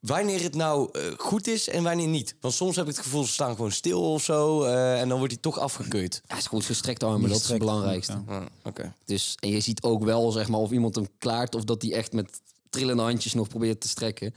wanneer 0.00 0.42
het 0.42 0.54
nou 0.54 0.90
goed 1.16 1.46
is 1.46 1.68
en 1.68 1.82
wanneer 1.82 2.08
niet. 2.08 2.34
Want 2.40 2.54
soms 2.54 2.76
heb 2.76 2.88
ik 2.88 2.94
het 2.96 3.04
gevoel, 3.04 3.24
ze 3.24 3.32
staan 3.32 3.54
gewoon 3.54 3.72
stil 3.72 4.12
of 4.12 4.22
zo. 4.22 4.62
eh, 4.62 5.00
en 5.00 5.08
dan 5.08 5.18
wordt 5.18 5.32
hij 5.32 5.42
toch 5.42 5.58
afgekeurd. 5.58 6.14
Ja, 6.14 6.20
het 6.34 6.38
is 6.38 6.46
goed 6.46 6.64
gestrekte 6.64 7.04
armen, 7.04 7.20
dat 7.20 7.30
is 7.30 7.36
het 7.36 7.40
gestrekt, 7.46 7.64
belangrijkste. 7.64 8.22
ja. 8.28 8.36
Ah, 8.38 8.42
Oké. 8.64 8.92
Dus, 9.04 9.36
en 9.40 9.48
je 9.48 9.60
ziet 9.60 9.82
ook 9.82 10.04
wel 10.04 10.30
zeg 10.30 10.48
maar, 10.48 10.60
of 10.60 10.70
iemand 10.70 10.94
hem 10.94 11.06
klaart 11.18 11.54
of 11.54 11.64
dat 11.64 11.82
hij 11.82 11.92
echt 11.92 12.12
met 12.12 12.40
trillende 12.70 13.02
handjes 13.02 13.34
nog 13.34 13.48
probeert 13.48 13.80
te 13.80 13.88
strekken. 13.88 14.34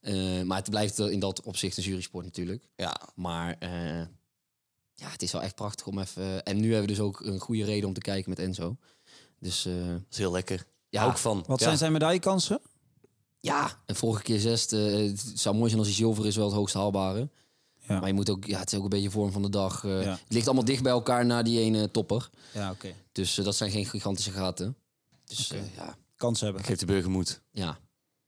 Eh, 0.00 0.42
maar 0.42 0.58
het 0.58 0.70
blijft 0.70 0.98
in 0.98 1.20
dat 1.20 1.42
opzicht 1.42 1.76
een 1.76 1.82
jurysport 1.82 2.24
natuurlijk. 2.24 2.68
Ja, 2.76 3.00
Maar 3.14 3.56
eh, 3.58 4.06
ja, 4.94 5.08
het 5.10 5.22
is 5.22 5.32
wel 5.32 5.42
echt 5.42 5.54
prachtig 5.54 5.86
om 5.86 5.98
even... 5.98 6.44
En 6.44 6.56
nu 6.56 6.72
hebben 6.72 6.80
we 6.80 6.94
dus 6.94 7.04
ook 7.04 7.20
een 7.20 7.38
goede 7.38 7.64
reden 7.64 7.88
om 7.88 7.94
te 7.94 8.00
kijken 8.00 8.30
met 8.30 8.38
Enzo. 8.38 8.76
Dus 9.38 9.66
eh, 9.66 9.86
dat 9.86 10.02
is 10.10 10.18
heel 10.18 10.32
lekker. 10.32 10.66
Ja. 10.88 11.06
Ook 11.06 11.18
van. 11.18 11.44
Wat 11.46 11.58
ja. 11.58 11.64
zijn 11.64 11.78
zijn 11.78 11.92
medaillekansen? 11.92 12.60
ja, 13.40 13.78
en 13.86 13.96
vorige 13.96 14.22
keer 14.22 14.40
zesde. 14.40 14.76
het 14.76 15.32
zou 15.34 15.54
mooi 15.54 15.68
zijn 15.68 15.78
als 15.78 15.88
hij 15.88 15.96
zilver 15.96 16.26
is 16.26 16.36
wel 16.36 16.46
het 16.46 16.54
hoogst 16.54 16.74
haalbare. 16.74 17.28
Ja. 17.78 17.98
Maar 17.98 18.08
je 18.08 18.14
moet 18.14 18.30
ook, 18.30 18.44
ja, 18.44 18.58
het 18.58 18.72
is 18.72 18.78
ook 18.78 18.84
een 18.84 18.90
beetje 18.90 19.10
vorm 19.10 19.32
van 19.32 19.42
de 19.42 19.48
dag. 19.48 19.82
Ja. 19.82 19.90
Het 19.90 20.20
ligt 20.28 20.46
allemaal 20.46 20.64
dicht 20.64 20.82
bij 20.82 20.92
elkaar 20.92 21.26
na 21.26 21.42
die 21.42 21.60
ene 21.60 21.90
topper. 21.90 22.30
Ja, 22.52 22.70
oké. 22.70 22.94
Dus 23.12 23.34
dat 23.34 23.56
zijn 23.56 23.70
geen 23.70 23.86
gigantische 23.86 24.30
gaten. 24.30 24.76
Dus 25.24 25.52
eh, 25.52 25.74
ja, 25.76 25.96
Kans 26.16 26.40
hebben. 26.40 26.60
Ik 26.60 26.66
geef 26.66 26.78
de 26.78 26.86
burger 26.86 27.10
moed. 27.10 27.40
ja, 27.50 27.78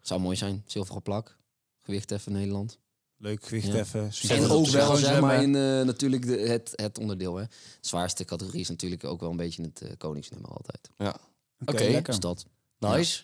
zou 0.00 0.20
mooi 0.20 0.36
zijn. 0.36 0.62
Zilveren 0.66 1.02
plak. 1.02 1.38
Gewicht 1.82 2.10
even 2.10 2.32
Nederland. 2.32 2.78
Leuk 3.16 3.44
gewicht 3.46 3.66
Ja. 3.66 3.74
even. 3.74 4.10
En 4.28 4.50
ook 4.50 4.66
wel 4.66 4.96
zeg 4.96 5.20
maar 5.20 5.42
in 5.42 5.54
eh, 5.56 5.82
natuurlijk 5.82 6.26
de, 6.26 6.36
het, 6.38 6.72
het 6.74 6.98
onderdeel. 6.98 7.36
Hè. 7.36 7.44
De 7.44 7.50
zwaarste 7.80 8.24
categorie 8.24 8.60
is 8.60 8.68
natuurlijk 8.68 9.04
ook 9.04 9.20
wel 9.20 9.30
een 9.30 9.36
beetje 9.36 9.62
het 9.62 9.80
eh, 9.82 9.90
koningsnummer 9.98 10.50
altijd. 10.50 10.90
Ja. 10.98 11.16
Oké, 11.60 11.72
Oké, 11.72 11.82
lekker. 11.82 12.02
Dus 12.12 12.18
dat. 12.20 12.44
Nice. 12.78 13.22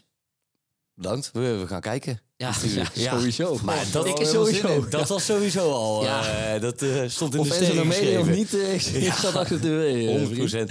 Bedankt. 0.95 1.31
We, 1.33 1.41
we 1.57 1.67
gaan 1.67 1.81
kijken. 1.81 2.21
Ja, 2.37 2.53
ja, 2.95 3.11
sowieso. 3.19 3.59
Maar 3.65 3.91
dat, 3.93 4.07
Ik 4.07 4.27
sowieso. 4.27 4.89
Dat 4.89 5.09
was 5.09 5.25
sowieso 5.25 5.71
al. 5.73 6.05
Ja. 6.05 6.53
eh, 6.55 6.61
dat 6.61 6.83
eh, 6.83 7.09
stond 7.09 7.35
in 7.35 7.41
Of 7.41 7.49
de 7.49 7.55
sterren 7.55 7.87
meedeed 7.87 8.19
of 8.19 8.27
geschreven. 8.27 8.35
niet, 8.81 8.95
eh, 8.95 9.07
ik 9.09 9.13
zat 9.13 9.35
achter 9.35 9.61
de 9.61 9.69
weer. 9.69 10.09
100 10.11 10.35
procent. 10.35 10.71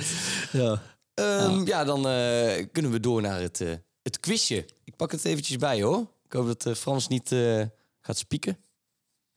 Ja. 0.51 0.81
Ehm, 1.13 1.65
ja, 1.65 1.83
dan 1.83 2.07
eh, 2.07 2.65
kunnen 2.71 2.91
we 2.91 2.99
door 2.99 3.21
naar 3.21 3.41
het, 3.41 3.61
eh, 3.61 3.73
het 4.01 4.19
quizje. 4.19 4.65
Ik 4.83 4.95
pak 4.95 5.11
het 5.11 5.25
eventjes 5.25 5.57
bij 5.57 5.81
hoor. 5.81 5.99
Ik 6.25 6.31
hoop 6.33 6.45
dat 6.47 6.65
eh, 6.65 6.73
Frans 6.73 7.07
niet 7.07 7.31
eh, 7.31 7.61
gaat 8.07 8.17
spieken. 8.17 8.57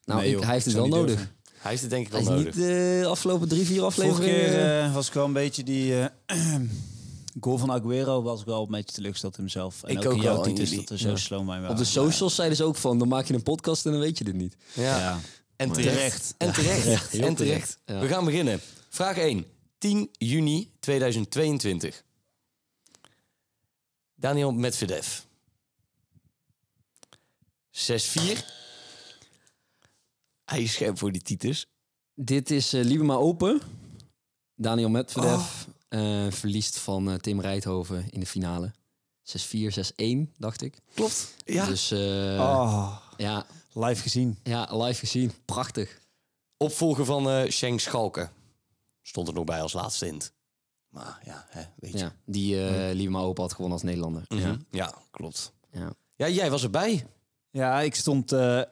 Nou, 0.05 0.21
Nee, 0.21 0.29
ik- 0.29 0.35
joh, 0.35 0.45
hij 0.45 0.53
heeft 0.53 0.65
het 0.65 0.75
wel 0.75 0.89
nodig. 0.89 1.17
durven. 1.17 1.35
Hij 1.59 1.71
heeft 1.71 1.83
het 1.83 1.91
denk 1.91 2.07
ik 2.07 2.13
Hij 2.13 2.25
wel 2.25 2.33
is 2.33 2.39
nodig. 2.39 2.55
niet 2.55 2.65
de 2.65 3.05
afgelopen 3.07 3.49
drie, 3.49 3.67
vier 3.67 3.79
Vorige 3.81 4.03
afleveringen... 4.03 4.51
keer 4.51 4.81
eh, 4.83 4.95
was 4.95 5.07
ik 5.09 5.13
wel 5.13 5.25
een 5.25 5.33
beetje 5.33 5.63
die 5.63 6.01
eh, 6.27 6.55
goal 7.41 7.59
van 7.59 7.71
Aguero 7.73 8.23
was 8.23 8.41
ik 8.41 8.47
wel 8.47 8.63
een 8.63 8.71
beetje 8.71 8.95
teleurgesteld 8.95 9.37
in 9.39 9.45
mezelf. 9.45 9.83
En 9.83 9.91
Ik 9.91 9.99
ook, 9.99 10.05
ook 10.13 10.23
wel, 10.23 10.45
en 10.45 10.55
dat 10.55 10.91
er 10.91 10.99
zo 10.99 11.09
Ja. 11.09 11.17
slow 11.17 11.47
mij 11.47 11.61
wel. 11.61 11.71
op 11.71 11.77
de 11.77 11.85
socials 11.85 12.35
zeiden 12.35 12.57
ze 12.57 12.65
ook 12.65 12.77
van, 12.77 12.99
dan 12.99 13.09
maak 13.09 13.27
je 13.27 13.35
een 13.35 13.43
podcast 13.43 13.87
en 13.87 13.93
dan 13.93 14.01
weet 14.01 14.19
je 14.19 14.25
dit 14.25 14.35
niet. 14.35 14.57
ja. 14.73 14.99
Ja. 14.99 15.21
En 15.57 15.73
terecht. 15.73 15.95
Terecht. 15.97 16.35
En 16.39 16.53
terecht. 16.53 16.83
terecht. 16.83 17.05
En 17.13 17.19
terecht. 17.21 17.37
terecht. 17.37 17.79
Ja. 17.85 17.99
We 18.01 18.09
gaan 18.09 18.25
beginnen. 18.25 18.61
Vraag 18.89 19.17
1. 19.17 19.45
10 19.79 20.09
juni 20.19 20.71
2022. 20.81 22.03
Daniel 24.15 24.53
Medvedev. 24.53 25.19
6-4. 27.71 28.45
Hij 30.51 30.63
is 30.63 30.73
scherp 30.73 30.99
voor 30.99 31.13
die 31.13 31.23
titels. 31.23 31.67
Dit 32.15 32.51
is 32.51 32.73
eh 32.73 32.85
Lieve 32.85 33.05
maar 33.05 33.19
Open. 33.19 33.61
Daniel 34.55 34.89
Medvedev 34.89 35.43
eh, 35.89 36.27
verliest 36.31 36.79
van 36.79 37.11
eh, 37.11 37.15
Tim 37.17 37.41
Rijthoven 37.41 38.07
in 38.11 38.21
de 38.21 38.27
finale. 38.27 38.73
6-4, 39.23 39.33
6-1, 40.33 40.33
dacht 40.39 40.63
ik. 40.63 40.79
Klopt. 40.95 41.35
Ja. 41.45 41.67
Dus 41.67 41.91
eh, 41.91 41.99
Oh, 42.39 42.97
ja, 43.17 43.47
live 43.73 44.03
gezien. 44.03 44.39
ja, 44.43 44.69
live 44.77 44.99
gezien. 44.99 45.33
Prachtig. 45.45 46.01
Opvolger 46.57 47.05
van 47.05 47.31
eh 47.31 47.51
Schenk 47.51 47.81
Schalke. 47.81 48.29
Stond 49.03 49.29
er 49.29 49.35
nog 49.35 49.45
bij 49.45 49.63
als 49.63 49.73
laatste 49.73 50.07
in. 50.07 50.21
Maar 50.89 51.21
ja, 51.25 51.47
hè, 51.49 51.63
weet 51.77 51.93
je. 51.93 51.99
Ja, 51.99 52.15
die 52.27 52.67
eh 52.69 52.95
Lieve 52.95 53.11
maar 53.11 53.23
Open 53.23 53.43
had 53.43 53.53
gewonnen 53.53 53.73
als 53.79 53.87
Nederlander. 53.87 54.25
Mhm. 54.29 54.41
ja. 54.41 54.57
ja, 54.71 54.95
klopt. 55.11 55.53
Ja. 55.73 55.93
Ja, 56.17 56.29
jij 56.29 56.51
was 56.51 56.63
erbij. 56.63 57.07
Ja, 57.51 57.81
ik 57.81 57.95
stond, 57.95 58.33
eh, 58.33 58.63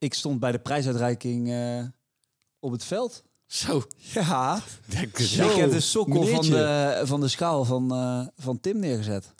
ik 0.00 0.14
stond 0.14 0.40
bij 0.40 0.52
de 0.52 0.58
prijsuitreiking 0.58 1.50
eh, 1.50 1.84
op 2.58 2.72
het 2.72 2.84
veld. 2.84 3.22
Zo. 3.46 3.82
Ja, 3.96 4.62
Zo, 5.14 5.50
ik 5.50 5.56
heb 5.56 5.70
de 5.70 5.80
sokkel 5.80 6.26
van 6.26 6.50
de, 6.50 7.00
van 7.04 7.20
de 7.20 7.28
schaal 7.28 7.64
van, 7.64 7.92
eh, 7.92 8.26
van 8.44 8.60
Tim 8.60 8.78
neergezet. 8.78 9.34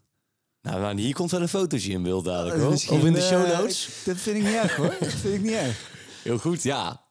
Nou, 0.62 0.81
maar 0.81 0.94
hier 0.94 1.14
komt 1.14 1.31
wel 1.31 1.40
een 1.40 1.49
fotootje 1.49 1.92
in 1.92 2.03
beeld 2.03 2.25
dadelijk, 2.25 2.57
Eh, 2.57 2.62
hoor. 2.62 2.70
misschien, 2.70 2.99
Of 2.99 3.05
in 3.05 3.12
de 3.12 3.20
show 3.20 3.46
notes. 3.46 3.88
Dat 4.05 4.16
vind 4.16 4.37
ik 4.37 4.42
niet 4.42 4.55
erg 4.55 4.77
hoor. 4.77 4.96
Dat 5.01 5.09
vind 5.12 5.35
ik 5.35 5.42
niet 5.42 5.53
erg. 5.53 5.90
Heel 6.23 6.38
goed, 6.38 6.62
ja. 6.62 7.05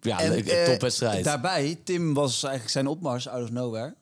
Ja, 0.00 0.20
En, 0.20 0.64
topwedstrijd. 0.64 1.24
Daarbij, 1.24 1.80
Tim 1.84 2.14
was 2.14 2.42
eigenlijk 2.42 2.72
zijn 2.72 2.86
opmars 2.86 3.28
out 3.28 3.42
of 3.42 3.50
nowhere. 3.50 3.94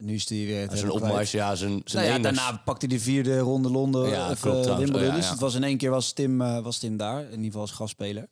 Nu 0.00 0.14
is 0.14 0.28
hij 0.28 0.38
weer... 0.38 0.68
Zijn 0.72 0.90
opmars, 0.90 1.30
ja, 1.30 1.54
zijn, 1.54 1.80
zijn 1.84 2.06
Nou 2.06 2.16
ja, 2.16 2.22
daarna 2.22 2.56
pakte 2.64 2.86
hij 2.86 2.96
de 2.96 3.02
vierde 3.02 3.38
ronde 3.38 3.70
Londen. 3.70 4.08
Ja, 4.08 4.30
of, 4.30 4.40
klopt 4.40 4.56
eh, 4.56 4.62
trouwens. 4.62 4.90
Wimbledon. 4.90 5.08
Oh, 5.08 5.14
ja, 5.14 5.14
Dus 5.14 5.24
ja. 5.24 5.30
het 5.30 5.40
was 5.40 5.54
in 5.54 5.64
één 5.64 5.76
keer 5.76 5.90
was 5.90 6.12
Tim, 6.12 6.40
eh, 6.40 6.62
was 6.62 6.78
Tim 6.78 6.96
daar. 6.96 7.22
In 7.22 7.30
ieder 7.30 7.44
geval 7.44 7.60
als 7.60 7.70
gastspeler. 7.70 8.28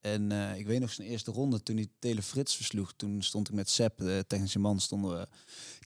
En 0.00 0.32
eh, 0.32 0.58
ik 0.58 0.66
weet 0.66 0.80
nog 0.80 0.92
zijn 0.92 1.08
eerste 1.08 1.30
ronde, 1.30 1.62
toen 1.62 1.76
hij 1.76 1.88
Tele 1.98 2.22
Frits 2.22 2.56
versloeg. 2.56 2.92
Toen 2.96 3.22
stond 3.22 3.48
ik 3.48 3.54
met 3.54 3.70
Sepp, 3.70 3.98
de 3.98 4.24
technische 4.26 4.58
man, 4.58 4.80
stonden 4.80 5.18
we... 5.18 5.26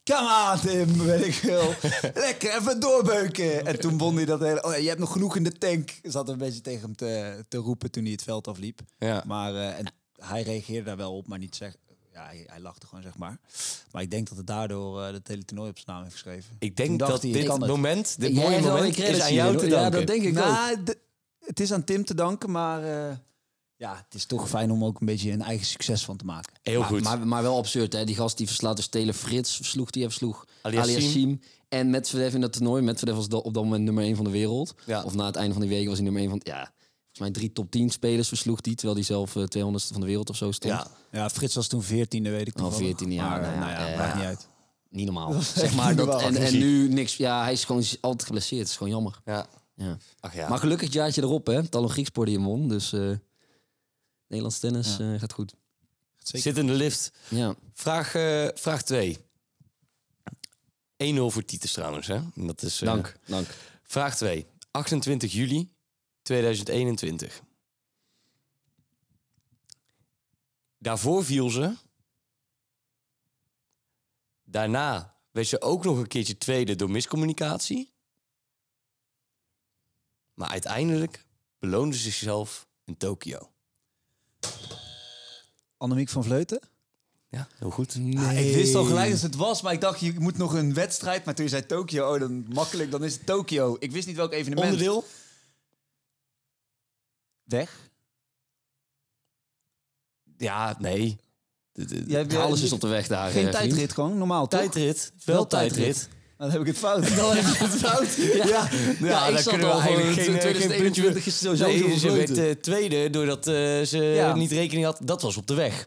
Come 0.04 0.52
on 0.52 0.61
Tim, 0.61 0.98
weet 1.06 1.26
ik 1.26 1.35
veel. 1.35 1.74
Lekker, 2.14 2.56
even 2.56 2.80
doorbeuken. 2.80 3.66
En 3.66 3.80
toen 3.80 3.98
won 3.98 4.16
hij 4.16 4.24
dat 4.24 4.40
hele... 4.40 4.64
Oh, 4.64 4.76
je 4.76 4.88
hebt 4.88 5.00
nog 5.00 5.12
genoeg 5.12 5.37
in 5.37 5.44
de 5.44 5.52
tank. 5.52 6.00
Zat 6.02 6.28
een 6.28 6.38
beetje 6.38 6.61
tegen 6.61 6.80
hem 6.80 6.96
te, 6.96 7.44
te 7.48 7.56
roepen 7.56 7.90
toen 7.90 8.02
hij 8.02 8.12
het 8.12 8.22
veld 8.22 8.48
afliep. 8.48 8.80
Ja. 8.98 9.24
Maar 9.26 9.54
eh, 9.54 9.78
en 9.78 9.92
hij 10.16 10.42
reageerde 10.42 10.85
daar 10.85 10.96
wel 10.96 11.16
op, 11.16 11.26
maar 11.26 11.38
niet 11.38 11.56
zeg. 11.56 11.76
Ja, 12.20 12.26
hij, 12.26 12.44
hij 12.46 12.61
lachte 12.61 12.87
gewoon, 12.87 13.02
zeg 13.02 13.16
maar. 13.16 13.38
Maar 13.90 14.02
ik 14.02 14.11
denk 14.11 14.28
dat 14.28 14.37
het 14.37 14.46
daardoor 14.46 15.02
eh 15.02 15.12
het 15.12 15.28
hele 15.28 15.44
toernooi 15.44 15.70
op 15.70 15.78
zijn 15.78 15.90
naam 15.90 16.02
heeft 16.02 16.14
geschreven. 16.14 16.56
Ik 16.59 16.76
denk 16.76 16.98
dat 16.98 17.22
hij, 17.22 17.33
dit 17.33 17.48
het. 17.48 17.66
moment, 17.66 18.20
dit 18.20 18.35
mooie 18.35 18.61
moment, 18.61 18.98
is 18.98 19.20
aan 19.20 19.35
jou 19.35 19.56
te 19.56 19.66
danken. 19.66 19.78
Ja, 19.78 19.90
dat 19.90 20.06
denk 20.06 20.22
ik 20.22 20.28
ook. 20.38 20.44
Nou, 20.44 20.83
de- 20.83 20.98
het 21.40 21.61
is 21.61 21.72
aan 21.72 21.85
Tim 21.85 22.04
te 22.04 22.14
danken, 22.14 22.50
maar 22.50 22.83
eh, 22.85 23.16
ja, 23.76 23.96
het 24.04 24.14
is 24.14 24.24
toch 24.24 24.48
fijn 24.48 24.70
om 24.70 24.85
ook 24.85 25.00
een 25.00 25.06
beetje 25.06 25.30
een 25.30 25.42
eigen 25.42 25.66
succes 25.66 26.04
van 26.04 26.16
te 26.16 26.24
maken. 26.24 26.52
Heel 26.62 26.80
maar, 26.80 26.88
goed. 26.88 27.02
Maar, 27.02 27.26
maar 27.26 27.42
wel 27.42 27.56
absurd, 27.56 27.92
hè? 27.92 28.04
Die 28.04 28.14
gast 28.14 28.37
die 28.37 28.46
verslaat 28.46 28.76
dus 28.76 28.87
Tele 28.87 29.14
Frits, 29.14 29.56
versloeg 29.56 29.90
die, 29.90 30.02
versloeg 30.02 30.46
Aliassim. 30.62 31.40
En 31.68 31.90
Medvedev 31.90 32.35
in 32.35 32.40
dat 32.40 32.52
toernooi. 32.52 32.83
Medvedev 32.83 33.14
was 33.16 33.28
op 33.28 33.54
dat 33.54 33.64
moment 33.64 33.85
nummer 33.85 34.04
1 34.04 34.16
van 34.16 34.24
de 34.24 34.30
wereld. 34.30 34.74
Ja. 34.87 35.02
Of 35.02 35.14
na 35.14 35.26
het 35.26 35.37
einde 35.37 35.52
van 35.52 35.62
die 35.62 35.70
week 35.70 35.87
was 35.87 35.94
hij 35.94 36.04
nummer 36.04 36.22
1 36.22 36.30
van... 36.30 36.40
Ja, 36.44 36.72
volgens 37.20 37.28
mij 37.28 37.30
drie 37.30 37.52
top 37.52 37.70
10 37.70 37.90
spelers 37.90 38.28
versloeg 38.28 38.61
die, 38.61 38.74
terwijl 38.74 38.94
hij 38.96 39.04
zelf 39.04 39.37
eh 39.37 39.42
200ste 39.42 39.92
van 39.92 40.00
de 40.00 40.06
wereld 40.06 40.30
of 40.30 40.37
zo 40.37 40.52
stond. 40.52 40.74
ja, 40.74 40.90
Ja, 41.12 41.30
Frits 41.30 41.54
was 41.54 41.66
toen 41.68 41.83
14e, 41.85 41.87
weet 42.22 42.48
ik 42.48 42.59
Oh, 42.59 42.62
toevallig. 42.62 42.94
14e, 43.02 43.09
ja, 43.09 43.28
Maar, 43.28 43.40
nou 43.40 43.52
ja, 43.52 43.59
nou 43.78 43.90
ja, 43.90 43.96
maakt 43.96 44.14
niet 44.14 44.24
uit. 44.24 44.48
Niet 44.88 45.04
normaal. 45.04 45.33
Dat 45.33 45.44
zeg 45.44 45.74
maar 45.74 45.96
dat, 45.96 46.06
normaal. 46.06 46.26
en, 46.26 46.37
en 46.37 46.59
nu 46.59 46.88
niks. 46.88 47.16
Ja, 47.16 47.42
hij 47.42 47.52
is 47.52 47.64
gewoon 47.64 47.85
altijd 48.00 48.24
geblesseerd. 48.24 48.61
Het 48.61 48.70
is 48.70 48.76
gewoon 48.76 48.92
jammer. 48.92 49.20
ja. 49.24 49.46
Ja. 49.74 49.96
Ach 50.20 50.35
ja. 50.35 50.48
Maar 50.48 50.59
gelukkig 50.59 50.87
het 50.87 50.94
jaartje 50.96 51.22
erop, 51.22 51.46
hè? 51.46 51.68
Talon 51.68 51.90
Griekspor 51.90 52.24
die 52.26 52.35
hem 52.37 52.44
won. 52.44 52.68
Dus 52.68 52.92
eh 52.92 53.11
Nederlands 54.26 54.59
tennis 54.59 54.96
Ja. 54.96 55.12
eh, 55.14 55.20
gaat 55.20 55.33
goed. 55.33 55.54
Zeker. 56.18 56.40
Zit 56.40 56.56
in 56.59 56.66
de 56.66 56.72
lift. 56.72 57.12
Ja. 57.28 57.54
Vraag 57.74 58.09
2. 58.11 58.50
vraag 58.54 58.83
twee. 58.83 59.18
1-0 60.96 61.30
voor 61.30 61.44
Titus 61.44 61.72
trouwens, 61.72 62.06
hè? 62.06 62.20
Dat 62.35 62.62
is, 62.62 62.80
eh, 62.80 62.88
Dank, 62.88 63.16
dank. 63.26 63.46
Vraag 63.83 64.16
2. 64.16 64.46
28 64.70 65.33
juli 65.33 65.68
2021. 66.22 67.42
Daarvoor 70.78 71.24
viel 71.24 71.50
ze. 71.50 71.76
Daarna 74.42 75.16
werd 75.30 75.46
ze 75.46 75.61
ook 75.61 75.85
nog 75.85 75.98
een 75.98 76.06
keertje 76.06 76.38
tweede 76.38 76.76
door 76.76 76.90
miscommunicatie. 76.90 77.92
Maar 80.35 80.48
uiteindelijk 80.48 81.26
beloonde 81.59 81.96
ze 81.96 82.02
zichzelf 82.02 82.68
in 82.85 82.96
Tokio. 82.96 83.52
Annemiek 85.76 86.09
van 86.09 86.24
Vleuten? 86.24 86.61
Ja, 87.28 87.48
heel 87.59 87.70
goed. 87.70 87.96
Ja, 88.00 88.30
ik 88.30 88.54
wist 88.54 88.74
al 88.74 88.85
gelijk 88.85 89.11
dat 89.11 89.20
het 89.20 89.35
was, 89.35 89.62
maar 89.62 89.72
ik 89.72 89.80
dacht, 89.80 90.00
je 90.00 90.14
moet 90.18 90.37
nog 90.37 90.52
een 90.52 90.74
wedstrijd. 90.74 91.24
Maar 91.24 91.35
toen 91.35 91.44
je 91.44 91.50
zei 91.50 91.66
Tokio, 91.66 92.12
oh, 92.12 92.20
dan 92.20 92.46
makkelijk, 92.48 92.90
dan 92.90 93.04
is 93.04 93.14
het 93.14 93.26
Tokio. 93.26 93.76
Ik 93.78 93.92
wist 93.92 94.06
niet 94.06 94.16
welk 94.16 94.33
evenement. 94.33 94.70
Onderdeel? 94.70 95.04
Weg? 97.50 97.90
Ja, 100.36 100.76
nee. 100.78 101.16
De- 101.72 101.84
de- 101.84 102.04
Jij 102.06 102.18
hebt- 102.20 102.34
Alles 102.36 102.62
is 102.62 102.72
op 102.72 102.80
de 102.80 102.88
weg 102.88 103.06
daar. 103.06 103.30
Geen 103.30 103.46
eh, 103.48 103.54
vriend. 103.54 103.70
tijdrit 103.70 103.92
gewoon, 103.92 104.18
normaal 104.18 104.46
toch? 104.48 104.60
Tijdrit. 104.60 105.12
Wel 105.24 105.46
tijdrit. 105.46 106.08
Dan 106.36 106.50
heb 106.50 106.60
ik 106.60 106.66
het 106.66 106.78
fout. 106.78 107.08
Dan 107.16 107.36
heb 107.36 107.44
je 107.56 107.64
het 107.64 107.72
fout. 107.72 108.16
Ja, 108.48 108.68
Ja, 109.08 109.26
ik 109.26 109.32
dan 109.34 109.42
zat 109.42 109.48
kunnen 109.48 109.66
we 109.66 109.72
al 109.72 109.80
eigenlijk 109.80 110.20
geen, 110.20 110.34
eh, 110.34 110.40
2021 110.40 111.26
is 111.26 111.38
sowieso 111.38 111.66
Nee, 111.66 111.78
ze 111.98 112.10
werd 112.12 112.26
vergeten. 112.28 112.48
eh, 112.48 112.54
tweede 112.54 113.10
doordat 113.10 113.46
eh, 113.46 113.54
ze 113.82 113.98
Ja. 114.14 114.34
niet 114.34 114.50
rekening 114.52 114.84
had. 114.86 114.98
Dat 115.02 115.22
was 115.22 115.36
op 115.36 115.46
de 115.46 115.54
weg. 115.54 115.80
Ah, 115.80 115.86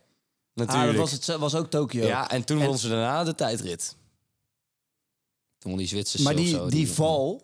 Natuurlijk. 0.66 0.98
dat 0.98 1.10
was, 1.10 1.12
het, 1.12 1.26
was 1.40 1.56
ook 1.56 1.70
Tokio. 1.70 2.06
Ja, 2.06 2.30
en 2.30 2.44
toen 2.44 2.60
En- 2.62 2.68
won 2.68 2.78
ze 2.78 2.90
daarna 2.90 3.24
de 3.24 3.36
tijdrit. 3.36 3.96
Toen 5.58 5.72
won 5.72 5.80
die 5.80 5.88
Zwitsers 5.88 6.24
maar 6.24 6.34
of 6.34 6.40
die, 6.40 6.50
zo, 6.50 6.70
die 6.70 6.92
val... 6.92 7.42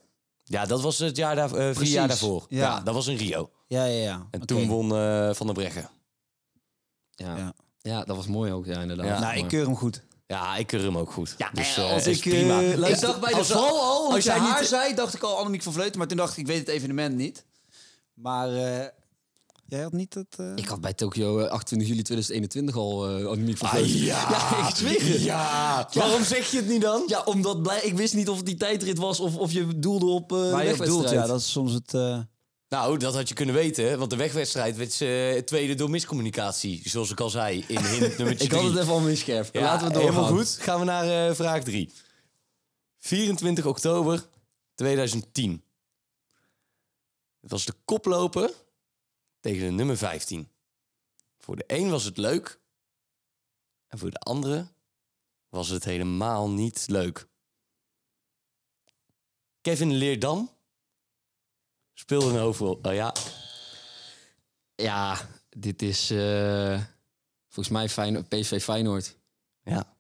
Ja, 0.49 0.65
dat 0.65 0.81
was 0.81 0.97
het 0.97 1.15
jaar 1.17 1.35
daar, 1.35 1.51
eh, 1.53 1.63
vier 1.65 1.73
Precies, 1.73 1.93
jaar 1.93 2.07
daarvoor. 2.07 2.45
ja. 2.49 2.57
Ja. 2.59 2.79
dat 2.81 2.93
was 2.93 3.07
in 3.07 3.17
Rio. 3.17 3.49
Ja, 3.67 3.83
ja, 3.85 4.01
ja. 4.03 4.27
En 4.31 4.45
toen 4.45 4.67
won 4.67 4.95
eh, 4.95 5.33
Van 5.33 5.45
der 5.45 5.55
Breggen. 5.55 5.89
Ja. 7.09 7.37
Ja. 7.37 7.53
Ja. 7.81 8.03
dat 8.03 8.15
was 8.15 8.27
mooi 8.27 8.51
ook, 8.51 8.65
ja, 8.65 8.81
inderdaad. 8.81 9.05
Ja. 9.05 9.19
Nou, 9.19 9.37
ik 9.37 9.47
keur 9.47 9.65
hem 9.65 9.75
goed. 9.75 10.03
Ja, 10.27 10.55
ik 10.55 10.67
keur 10.67 10.81
hem 10.81 10.97
ook 10.97 11.11
goed. 11.11 11.35
Ja, 11.37 11.49
dus, 11.53 11.77
eh, 11.77 11.91
als 11.91 12.07
is 12.07 12.17
ik, 12.17 12.29
prima. 12.33 12.59
ik 12.59 12.99
dacht 12.99 13.19
bij 13.19 13.31
de 13.31 13.37
als- 13.37 13.47
val 13.47 13.81
al, 13.81 14.05
als 14.05 14.13
als 14.15 14.23
jij 14.23 14.37
haar 14.37 14.59
niet- 14.59 14.69
zei, 14.69 14.93
dacht 14.95 15.13
ik 15.13 15.21
al 15.23 15.37
Annemiek 15.37 15.63
van 15.63 15.73
Vleuten. 15.73 15.97
Maar 15.97 16.07
toen 16.07 16.17
dacht 16.17 16.31
ik, 16.31 16.37
ik 16.37 16.47
weet 16.47 16.59
het 16.59 16.67
evenement 16.67 17.15
niet. 17.15 17.45
Maar 18.13 18.53
eh, 18.55 18.85
jij 19.69 19.81
had 19.81 19.91
niet 19.91 20.13
dat... 20.13 20.25
eh, 20.37 20.51
Ik 20.55 20.67
had 20.67 20.81
bij 20.81 20.93
Tokio 20.93 21.39
eh, 21.39 21.49
28 21.51 21.87
juli 21.89 22.01
2021 22.03 22.75
al 22.75 23.19
uh, 23.19 23.25
Annemiek 23.27 23.57
van 23.57 23.69
Ah, 23.69 23.85
ja. 23.85 24.29
ja, 24.29 24.67
ik 24.67 24.75
zweer 24.75 25.11
het. 25.13 25.23
Ja. 25.23 25.89
Waarom 25.93 26.23
zeg 26.23 26.51
je 26.51 26.57
het 26.57 26.67
niet 26.67 26.81
dan? 26.81 27.03
Ja, 27.07 27.21
omdat 27.23 27.61
blij, 27.61 27.81
ik 27.81 27.93
wist 27.97 28.13
niet 28.13 28.29
of 28.29 28.37
het 28.37 28.45
die 28.45 28.55
tijdrit 28.57 28.97
was 28.97 29.19
of, 29.19 29.35
of 29.37 29.51
je 29.51 29.79
doelde 29.79 30.05
op 30.05 30.31
eh 30.31 30.37
waar 30.37 30.47
je 30.47 30.51
doelt, 30.67 30.77
wegwedstrijd. 30.79 31.09
ja, 31.21 31.27
dat 31.27 31.39
is 31.39 31.51
soms 31.51 31.73
het... 31.73 31.93
eh, 31.93 32.19
Nou, 32.69 32.97
dat 32.97 33.13
had 33.13 33.27
je 33.29 33.33
kunnen 33.35 33.55
weten, 33.55 33.97
want 33.97 34.09
de 34.09 34.15
wegwedstrijd 34.15 34.77
werd 34.77 34.93
ze 34.93 35.41
tweede 35.45 35.75
door 35.75 35.89
miscommunicatie. 35.89 36.81
Zoals 36.89 37.11
ik 37.11 37.19
al 37.19 37.29
zei 37.29 37.63
in 37.67 37.83
hint 37.85 37.99
nummer 38.17 38.41
Ik 38.41 38.51
had 38.51 38.63
het 38.63 38.77
even 38.77 38.93
al 38.93 38.99
misscherp. 38.99 39.55
Laten 39.55 39.87
we 39.87 39.93
doorgaan. 39.93 40.11
Helemaal 40.13 40.37
goed. 40.37 40.57
Gaan 40.59 40.79
we 40.79 40.85
naar 40.85 41.27
eh, 41.29 41.35
vraag 41.35 41.63
3. 41.63 41.89
24 42.99 43.65
oktober 43.65 44.25
2010. 44.75 45.63
Het 47.41 47.51
was 47.51 47.65
de 47.65 47.73
koploper 47.85 48.51
tegen 49.39 49.65
de 49.65 49.71
nummer 49.71 49.97
15. 49.97 50.49
Voor 51.37 51.55
de 51.55 51.63
een 51.67 51.89
was 51.89 52.03
het 52.03 52.17
leuk. 52.17 52.59
En 53.87 53.97
voor 53.97 54.09
de 54.11 54.19
andere 54.19 54.67
was 55.49 55.69
het 55.69 55.83
helemaal 55.83 56.49
niet 56.49 56.85
leuk. 56.87 57.27
Kevin 59.61 59.91
Leerdam 59.93 60.49
speelde 61.93 62.29
een 62.29 62.39
hoofdrol. 62.39 62.79
Oh 62.81 62.93
ja, 62.93 63.13
Ja, 64.75 65.29
dit 65.49 65.81
is 65.81 66.11
eh, 66.11 66.83
volgens 67.47 67.69
mij 67.69 67.89
Feyenoord, 67.89 68.27
PSV 68.29 68.63
Feyenoord. 68.63 69.17
ja. 69.63 69.97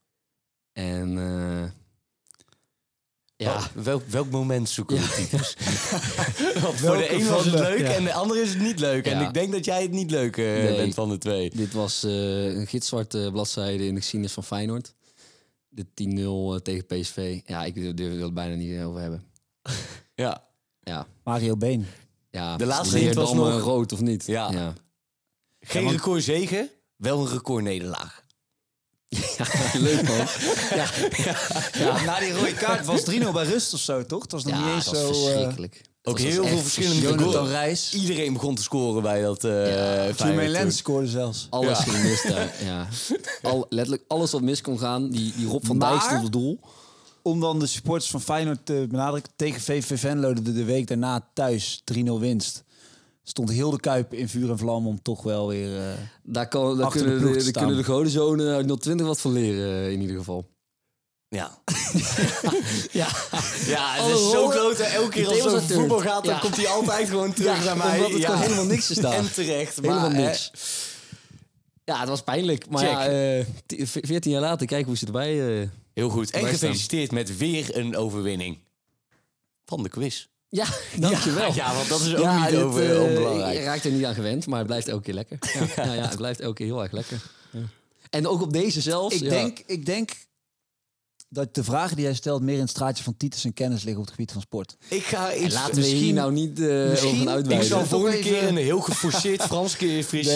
En 0.71 1.17
eh, 1.17 1.71
ja, 3.43 3.69
Wel- 3.73 3.83
welk, 3.83 4.07
welk 4.07 4.29
moment 4.29 4.69
zoeken 4.69 4.95
we 4.95 5.01
Ja. 5.01 5.07
types? 5.09 5.55
Voor 6.81 6.97
de 6.97 7.13
een 7.13 7.27
was 7.27 7.45
het 7.45 7.53
leuk 7.53 7.79
ja. 7.79 7.93
en 7.93 8.03
de 8.03 8.13
andere 8.13 8.41
is 8.41 8.49
het 8.49 8.59
niet 8.61 8.79
leuk. 8.79 9.05
En 9.05 9.21
ik 9.21 9.33
denk 9.33 9.51
dat 9.51 9.65
jij 9.65 9.81
het 9.81 9.91
niet 9.91 10.11
leuk 10.11 10.37
eh, 10.37 10.45
Nee. 10.45 10.75
bent 10.75 10.93
van 10.93 11.09
de 11.09 11.17
twee. 11.17 11.49
dit 11.55 11.73
was 11.73 12.03
eh, 12.03 12.45
een 12.55 12.67
gitzwarte 12.67 13.29
bladzijde 13.31 13.85
in 13.85 13.93
de 13.93 13.99
geschiedenis 13.99 14.33
van 14.33 14.43
Feyenoord. 14.43 14.93
De 15.69 15.85
10-0 15.85 16.55
eh, 16.55 16.59
tegen 16.61 16.85
PSV. 16.85 17.39
Ja, 17.45 17.65
ik 17.65 17.97
durf 17.97 18.13
er 18.15 18.21
het 18.23 18.33
bijna 18.33 18.55
niet 18.55 18.81
over 18.81 19.01
hebben. 19.01 19.23
Ja. 20.15 20.43
Ja, 20.83 21.07
Mario 21.23 21.57
Been. 21.57 21.87
ja. 22.31 22.57
De 22.57 22.65
laatste 22.65 22.97
hint 22.97 23.15
was 23.15 23.33
nog- 23.33 23.61
rood 23.61 23.91
of 23.91 24.01
niet? 24.01 24.25
Ja. 24.25 24.51
ja. 24.51 24.73
Geen 25.59 25.83
want- 25.83 25.95
record 25.95 26.23
zegen, 26.23 26.69
wel 26.95 27.19
een 27.21 27.27
record 27.31 27.63
nederlaag. 27.63 28.23
Leuk 29.79 30.01
man. 30.07 30.17
ja, 30.75 30.85
Ja, 31.77 32.03
na 32.03 32.19
die 32.19 32.31
rode 32.33 32.53
kaart 32.53 32.85
was 32.85 33.01
3-0 33.11 33.31
bij 33.33 33.45
rust 33.45 33.73
of 33.73 33.79
zo, 33.79 34.05
toch? 34.05 34.21
Het 34.21 34.31
was 34.31 34.43
nog 34.43 34.53
ja 34.53 34.65
niet 34.65 34.73
eens 34.75 34.85
zo... 34.85 35.09
eh, 35.09 35.15
verschrikkelijk. 35.15 35.81
Ook 36.03 36.17
Dat 36.17 36.25
heel 36.27 36.45
veel 36.45 36.57
verschillende 36.57 37.23
goals. 37.23 37.49
Reis. 37.49 37.93
Iedereen 37.93 38.33
begon 38.33 38.55
te 38.55 38.61
scoren 38.61 39.01
bij 39.01 39.21
dat 39.21 39.43
eh 39.43 39.51
Ja, 39.51 39.65
Feyenoord 39.65 40.17
Jermaine 40.17 40.43
toen. 40.43 40.51
Lens 40.51 40.77
scoorde 40.77 41.07
zelfs. 41.07 41.47
Alles 41.49 41.77
Ja. 41.77 41.83
ging 41.83 42.03
mis 42.03 42.21
daar. 42.23 42.53
Ja. 42.63 42.87
Al, 43.41 43.65
letterlijk 43.69 44.03
alles 44.07 44.31
wat 44.31 44.41
mis 44.41 44.61
kon 44.61 44.79
gaan. 44.79 45.09
Die, 45.09 45.33
die 45.37 45.47
Rob 45.47 45.65
van 45.65 45.77
Maar- 45.77 45.89
Dijk 45.89 46.01
stond 46.01 46.25
op 46.25 46.31
doel. 46.31 46.59
Om 47.21 47.39
dan 47.39 47.59
de 47.59 47.65
supporters 47.67 48.09
van 48.11 48.21
Feyenoord 48.21 48.65
te 48.65 48.85
benadrukken. 48.89 49.31
Tegen 49.35 49.61
VV 49.61 49.99
Venlo 49.99 50.33
de, 50.33 50.41
de 50.53 50.63
week 50.63 50.87
daarna 50.87 51.27
thuis 51.33 51.83
3-0 51.93 51.97
winst. 52.19 52.63
Stond 53.29 53.49
heel 53.51 53.71
de 53.71 53.79
Kuip 53.79 54.13
in 54.13 54.29
vuur 54.29 54.49
en 54.49 54.57
vlam 54.57 54.87
om 54.87 55.01
toch 55.01 55.23
wel 55.23 55.47
weer... 55.47 55.77
eh, 55.77 55.93
Daar, 56.23 56.47
kan, 56.47 56.77
daar 56.77 56.91
de 56.91 56.97
kunnen, 56.99 57.21
de, 57.21 57.37
te 57.37 57.43
daar 57.43 57.51
kunnen 57.51 57.75
de 57.77 57.83
staan. 57.83 57.95
godenzonen 57.95 58.55
uit 58.55 58.81
020 58.81 59.05
wat 59.07 59.21
van 59.21 59.31
leren 59.33 59.73
eh, 59.85 59.91
in 59.91 60.01
ieder 60.01 60.15
geval. 60.17 60.49
Ja. 61.27 61.57
Ja, 62.91 63.07
ja, 63.65 63.93
het 63.93 64.01
Alle 64.01 64.13
is 64.13 64.31
zo 64.31 64.47
groot. 64.47 64.79
Elke 64.79 65.09
keer 65.09 65.27
als 65.43 65.51
het 65.53 65.71
voetbal 65.71 65.99
gaat, 65.99 66.23
dan 66.25 66.33
Ja. 66.33 66.39
komt 66.39 66.55
hij 66.55 66.67
altijd 66.67 67.09
gewoon 67.09 67.33
terug 67.33 67.63
naar 67.65 67.77
mij. 67.77 67.95
omdat 67.95 68.11
het 68.11 68.21
ja. 68.21 68.25
gewoon 68.27 68.41
helemaal 68.41 68.65
niks 68.65 68.89
is 68.89 68.97
daar. 68.97 69.13
En 69.13 69.33
terecht. 69.33 69.75
Helemaal 69.75 69.99
maar, 70.09 70.19
niks. 70.19 70.51
Ja, 71.83 71.99
het 71.99 72.09
was 72.09 72.21
pijnlijk. 72.21 72.69
Maar 72.69 72.79
Check. 72.83 72.91
ja, 72.91 73.07
eh, 73.07 73.45
t- 73.65 73.89
14 74.07 74.31
jaar 74.31 74.41
later, 74.41 74.67
kijk 74.67 74.85
hoe 74.85 74.97
ze 74.97 75.05
erbij... 75.05 75.61
eh, 75.61 75.67
Heel 75.93 76.09
goed. 76.09 76.31
En 76.31 76.39
staan. 76.39 76.49
gefeliciteerd 76.49 77.11
met 77.11 77.37
weer 77.37 77.77
een 77.77 77.95
overwinning. 77.97 78.57
Van 79.65 79.83
de 79.83 79.89
quiz. 79.89 80.27
Ja, 80.59 80.65
dankjewel. 80.99 81.47
Ja, 81.47 81.53
ja, 81.55 81.75
want 81.75 81.87
dat 81.89 81.99
is 82.01 82.15
ook 82.15 82.31
niet 82.39 82.49
dit, 82.49 82.61
over, 82.61 82.95
eh, 82.95 83.01
onbelangrijk. 83.03 83.57
Je 83.57 83.63
raakt 83.63 83.85
er 83.85 83.91
niet 83.91 84.05
aan 84.05 84.13
gewend, 84.13 84.45
maar 84.47 84.57
het 84.57 84.67
blijft 84.67 84.87
elke 84.87 85.03
keer 85.03 85.13
lekker. 85.13 85.37
Ja, 85.75 85.85
ja, 85.85 85.93
ja, 85.93 86.07
het 86.07 86.17
blijft 86.17 86.39
elke 86.39 86.55
keer 86.55 86.65
heel 86.65 86.81
erg 86.83 86.91
lekker. 86.91 87.21
Ja. 87.51 87.59
En 88.09 88.27
ook 88.27 88.41
op 88.41 88.53
deze 88.53 88.81
zelfs. 88.81 89.15
ik, 89.15 89.21
ja. 89.21 89.29
denk, 89.29 89.59
ik 89.65 89.85
denk 89.85 90.09
dat 91.29 91.55
de 91.55 91.63
vragen 91.63 91.95
die 91.95 92.05
jij 92.05 92.13
stelt 92.13 92.41
meer 92.41 92.53
in 92.55 92.59
het 92.61 92.69
straatje 92.69 93.03
van 93.03 93.17
Titus 93.17 93.45
en 93.45 93.53
kennis 93.53 93.83
liggen 93.83 93.99
op 94.01 94.05
het 94.05 94.15
gebied 94.15 94.31
van 94.31 94.41
sport. 94.41 94.77
Ik 94.87 95.03
ga 95.03 95.31
En 95.31 95.43
iets... 95.45 95.53
laten 95.53 95.75
we 95.75 95.81
hier 95.81 95.91
misschien- 95.91 96.13
nou 96.13 96.31
niet 96.31 96.59
eh 96.59 96.65
misschien- 96.89 97.09
over 97.09 97.21
ik 97.21 97.27
uitweiden. 97.27 97.67
zal 97.69 97.85
volgende 97.85 98.17
even- 98.17 98.31
keer 98.31 98.47
een 98.47 98.57
heel 98.57 98.79
geforceerd 98.81 99.43
Frans 99.51 99.75
keer 99.77 100.03
frisje... 100.03 100.35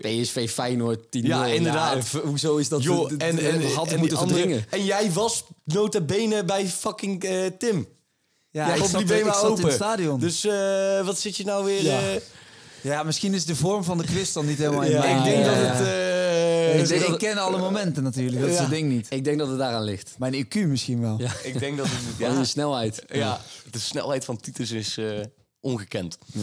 Nee. 0.00 0.22
PSV 0.22 0.50
Feyenoord 0.50 1.10
10 1.10 1.24
Ja, 1.24 1.46
inderdaad. 1.46 2.08
hoezo 2.08 2.56
is 2.56 2.68
dat? 2.68 2.82
Joh, 2.82 3.10
en, 3.18 3.38
en, 3.38 3.58
dit 3.58 3.72
had 3.72 3.86
ik 3.86 3.92
en, 3.92 3.98
moeten 3.98 3.98
die 3.98 4.16
andere- 4.16 4.38
verdringen. 4.38 4.64
en 4.70 4.84
jij 4.84 5.12
was 5.12 5.44
nota 5.64 6.00
bene 6.00 6.44
bij 6.44 6.66
fucking 6.68 7.24
eh, 7.24 7.46
Tim. 7.58 7.88
Ja, 8.54 8.66
Ja, 8.68 8.74
ik 8.74 8.82
op 8.82 8.88
zat, 8.88 9.06
die 9.06 9.16
ik 9.18 9.24
zat 9.24 9.42
in 9.42 9.48
open. 9.48 9.64
het 9.64 9.72
stadion. 9.72 10.20
Dus 10.20 10.44
eh, 10.44 11.04
wat 11.04 11.18
zit 11.18 11.36
je 11.36 11.44
nou 11.44 11.64
weer... 11.64 11.82
Ja. 11.82 11.98
eh, 12.00 12.20
ja, 12.80 13.02
misschien 13.02 13.34
is 13.34 13.44
de 13.44 13.56
vorm 13.56 13.84
van 13.84 13.98
de 13.98 14.04
quiz 14.04 14.32
dan 14.32 14.46
niet 14.46 14.58
helemaal 14.58 14.82
in 14.82 14.90
Ja, 14.90 14.98
mijn- 14.98 15.16
ik 15.18 15.24
denk 15.24 15.44
ja, 15.44 15.50
dat 15.54 15.56
ja. 15.56 15.72
het... 15.72 15.86
eh, 15.86 16.80
Ik, 16.80 16.88
denk 16.88 17.02
ik 17.02 17.08
dat- 17.08 17.18
ken 17.18 17.38
alle 17.38 17.58
momenten 17.58 18.02
natuurlijk, 18.02 18.40
dat 18.42 18.50
is 18.50 18.58
het 18.58 18.70
ding 18.70 18.88
niet. 18.88 19.06
Ik 19.10 19.24
denk 19.24 19.38
dat 19.38 19.48
het 19.48 19.58
daaraan 19.58 19.82
ligt. 19.84 20.14
Mijn 20.18 20.44
IQ 20.46 20.54
misschien 20.66 21.00
wel. 21.00 21.18
Ja. 21.20 21.32
ik 21.42 21.58
denk 21.58 21.76
dat 21.76 21.86
het... 21.90 21.98
Ja. 22.18 22.38
De 22.38 22.44
snelheid. 22.44 23.02
ja, 23.12 23.40
de 23.70 23.78
snelheid 23.78 24.24
van 24.24 24.36
Titus 24.36 24.70
is 24.70 24.96
eh, 24.98 25.06
ongekend. 25.60 26.18
Ja. 26.32 26.40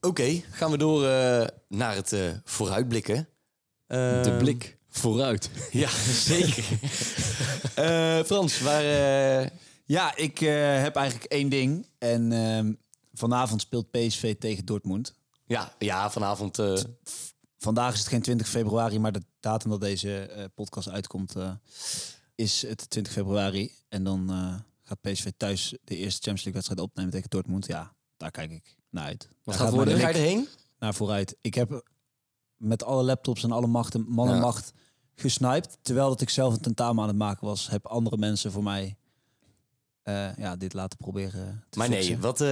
Oké, 0.00 0.42
gaan 0.50 0.70
we 0.70 0.76
door 0.78 1.06
eh, 1.06 1.46
naar 1.68 1.94
het 1.94 2.12
eh, 2.12 2.20
vooruitblikken. 2.44 3.28
De 3.86 4.20
Ehm, 4.24 4.38
blik 4.38 4.76
vooruit. 4.90 5.50
Ja, 5.70 5.88
zeker. 6.12 6.64
Eh, 7.74 8.18
Frans, 8.24 8.60
waar... 8.60 8.82
Ja, 9.92 10.16
ik 10.16 10.40
eh, 10.40 10.82
heb 10.82 10.96
eigenlijk 10.96 11.32
één 11.32 11.48
ding. 11.48 11.86
En 11.98 12.32
ehm, 12.32 12.72
vanavond 13.12 13.60
speelt 13.60 13.90
PSV 13.90 14.34
tegen 14.38 14.64
Dortmund. 14.64 15.14
ja, 15.46 15.72
ja, 15.78 16.10
vanavond... 16.10 16.58
eh, 16.58 16.76
Vandaag 17.58 17.92
is 17.92 17.98
het 17.98 18.08
geen 18.08 18.22
20 18.22 18.48
februari, 18.48 18.98
maar 18.98 19.12
de 19.12 19.22
datum 19.40 19.70
dat 19.70 19.80
deze 19.80 20.18
eh, 20.18 20.44
podcast 20.54 20.88
uitkomt 20.88 21.34
is 22.34 22.62
het 22.62 22.90
20 22.90 23.12
februari. 23.12 23.72
En 23.88 24.04
dan 24.04 24.28
gaat 24.82 25.00
PSV 25.00 25.30
thuis 25.36 25.68
de 25.84 25.96
eerste 25.96 26.20
Champions 26.22 26.44
League 26.44 26.52
wedstrijd 26.52 26.80
opnemen 26.80 27.10
tegen 27.12 27.30
Dortmund. 27.30 27.66
Ja, 27.66 27.94
daar 28.16 28.30
kijk 28.30 28.50
ik 28.50 28.76
naar 28.90 29.04
uit. 29.04 29.28
Daar 29.44 29.54
gaat 29.54 29.64
mijn 29.64 29.74
worden? 29.74 29.98
ga 29.98 30.08
je 30.08 30.14
erheen? 30.14 30.48
Naar 30.78 30.94
vooruit. 30.94 31.36
Ik 31.40 31.54
heb 31.54 31.90
met 32.56 32.84
alle 32.84 33.02
laptops 33.02 33.42
en 33.42 33.52
alle 33.52 33.66
machten, 33.66 34.04
man 34.08 34.28
en 34.28 34.36
Ja. 34.40 34.52
gesniped. 35.14 35.78
Terwijl 35.82 36.08
dat 36.08 36.20
ik 36.20 36.30
zelf 36.30 36.54
een 36.54 36.60
tentamen 36.60 37.02
aan 37.02 37.08
het 37.08 37.18
maken 37.18 37.46
was, 37.46 37.68
heb 37.68 37.86
andere 37.86 38.16
mensen 38.16 38.52
voor 38.52 38.62
mij 38.62 38.96
eh, 40.02 40.36
ja, 40.36 40.56
dit 40.56 40.72
laten 40.74 40.98
proberen 40.98 41.64
te 41.70 41.78
Maar 41.78 41.88
nee, 41.88 42.18
wat 42.18 42.40
eh, 42.40 42.48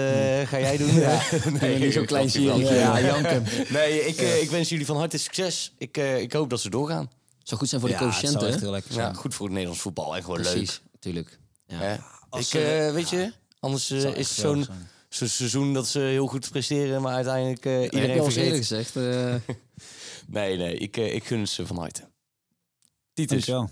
ga 0.46 0.58
jij 0.60 0.76
doen? 0.82 0.94
Ja. 0.94 1.22
nee, 1.60 1.78
niet 1.78 1.92
zo'n 1.92 2.06
klein. 2.06 2.30
Ja, 2.42 3.00
janken. 3.00 3.44
Nee, 3.72 4.06
ik, 4.06 4.16
eh, 4.16 4.42
ik 4.42 4.50
wens 4.50 4.68
jullie 4.68 4.86
van 4.86 4.96
harte 4.96 5.18
succes. 5.18 5.72
Ik, 5.78 5.96
eh, 5.96 6.20
ik 6.20 6.32
hoop 6.32 6.50
dat 6.50 6.60
ze 6.60 6.70
doorgaan. 6.70 7.10
Zou 7.42 7.60
goed 7.60 7.68
zijn 7.68 7.80
voor 7.80 7.90
de 7.90 7.96
Ja, 7.96 8.04
het 8.04 8.14
zou 8.14 8.22
coëfficiënten. 8.22 8.48
echt 8.48 8.58
hè? 8.60 8.64
heel 8.64 8.74
lekker 8.74 8.90
Ja, 8.94 8.96
zijn. 8.96 9.14
goed 9.14 9.34
voor 9.34 9.44
het 9.44 9.52
Nederlands 9.54 9.82
voetbal 9.82 10.16
en 10.16 10.22
gewoon 10.22 10.40
Precies, 10.40 10.80
natuurlijk. 10.92 11.38
Ja. 11.66 11.78
leuk. 11.78 12.00
Als 12.28 12.40
ik, 12.40 12.46
ze- 12.46 12.86
eh, 12.86 12.92
weet 12.92 13.08
je, 13.10 13.32
anders 13.60 13.90
is 13.90 14.02
het 14.04 14.26
zo'n 14.26 14.66
seizoen 15.28 15.72
dat 15.74 15.86
ze 15.88 15.98
heel 15.98 16.26
goed 16.26 16.50
presteren, 16.50 17.02
maar 17.02 17.14
uiteindelijk 17.14 17.64
eh, 17.66 17.74
Ik 17.76 17.82
heb 17.82 17.92
je 17.92 18.00
iedereen 18.00 18.22
al 18.22 18.30
vergeet. 18.30 18.56
gezegd. 18.56 18.96
eh, 18.96 19.34
Nee, 20.26 20.56
nee, 20.56 20.74
ik, 20.76 20.96
ik 20.96 21.24
gun 21.24 21.40
het 21.40 21.48
ze 21.48 21.66
van 21.66 21.78
harte. 21.78 22.02
Titus. 23.12 23.44
Dankjewel. 23.46 23.70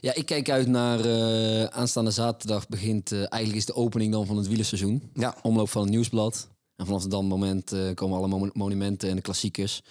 Ja, 0.00 0.14
ik 0.14 0.26
kijk 0.26 0.50
uit 0.50 0.66
naar 0.66 1.00
eh, 1.00 1.64
aanstaande 1.64 2.10
zaterdag 2.10 2.68
begint... 2.68 3.12
eh, 3.12 3.18
eigenlijk 3.18 3.54
is 3.54 3.66
de 3.66 3.74
opening 3.74 4.12
dan 4.12 4.26
van 4.26 4.36
het 4.36 4.48
wielerseizoen. 4.48 5.10
Ja. 5.14 5.36
Omloop 5.42 5.68
van 5.70 5.82
het 5.82 5.90
nieuwsblad. 5.90 6.48
En 6.76 6.86
vanaf 6.86 7.04
dat 7.04 7.22
moment 7.22 7.72
eh, 7.72 7.94
komen 7.94 8.18
alle 8.18 8.28
mo- 8.28 8.50
monumenten 8.52 9.08
en 9.08 9.16
de 9.16 9.22
klassiekers. 9.22 9.82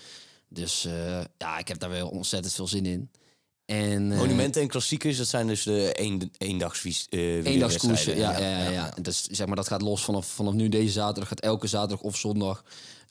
Dus 0.49 0.87
ja, 1.37 1.57
ik 1.57 1.67
heb 1.67 1.79
daar 1.79 1.89
wel 1.89 2.07
ontzettend 2.07 2.53
veel 2.53 2.67
zin 2.67 2.85
in. 2.85 3.09
En, 3.65 4.07
Monumenten 4.07 4.61
en 4.61 4.67
klassiekers, 4.67 5.17
dat 5.17 5.27
zijn 5.27 5.47
dus 5.47 5.63
de 5.63 5.89
een, 5.93 6.31
eendags 6.37 7.07
Eendagskoersen, 7.09 8.17
ja, 8.17 8.39
ja, 8.39 8.59
ja, 8.59 8.69
ja. 8.69 8.93
Dus 9.01 9.23
zeg 9.23 9.47
maar, 9.47 9.55
dat 9.55 9.67
gaat 9.67 9.81
los 9.81 10.03
vanaf, 10.03 10.25
vanaf 10.27 10.53
nu 10.53 10.69
deze 10.69 10.91
zaterdag. 10.91 11.27
Gaat 11.27 11.39
elke 11.39 11.67
zaterdag 11.67 12.01
of 12.01 12.17
zondag. 12.17 12.63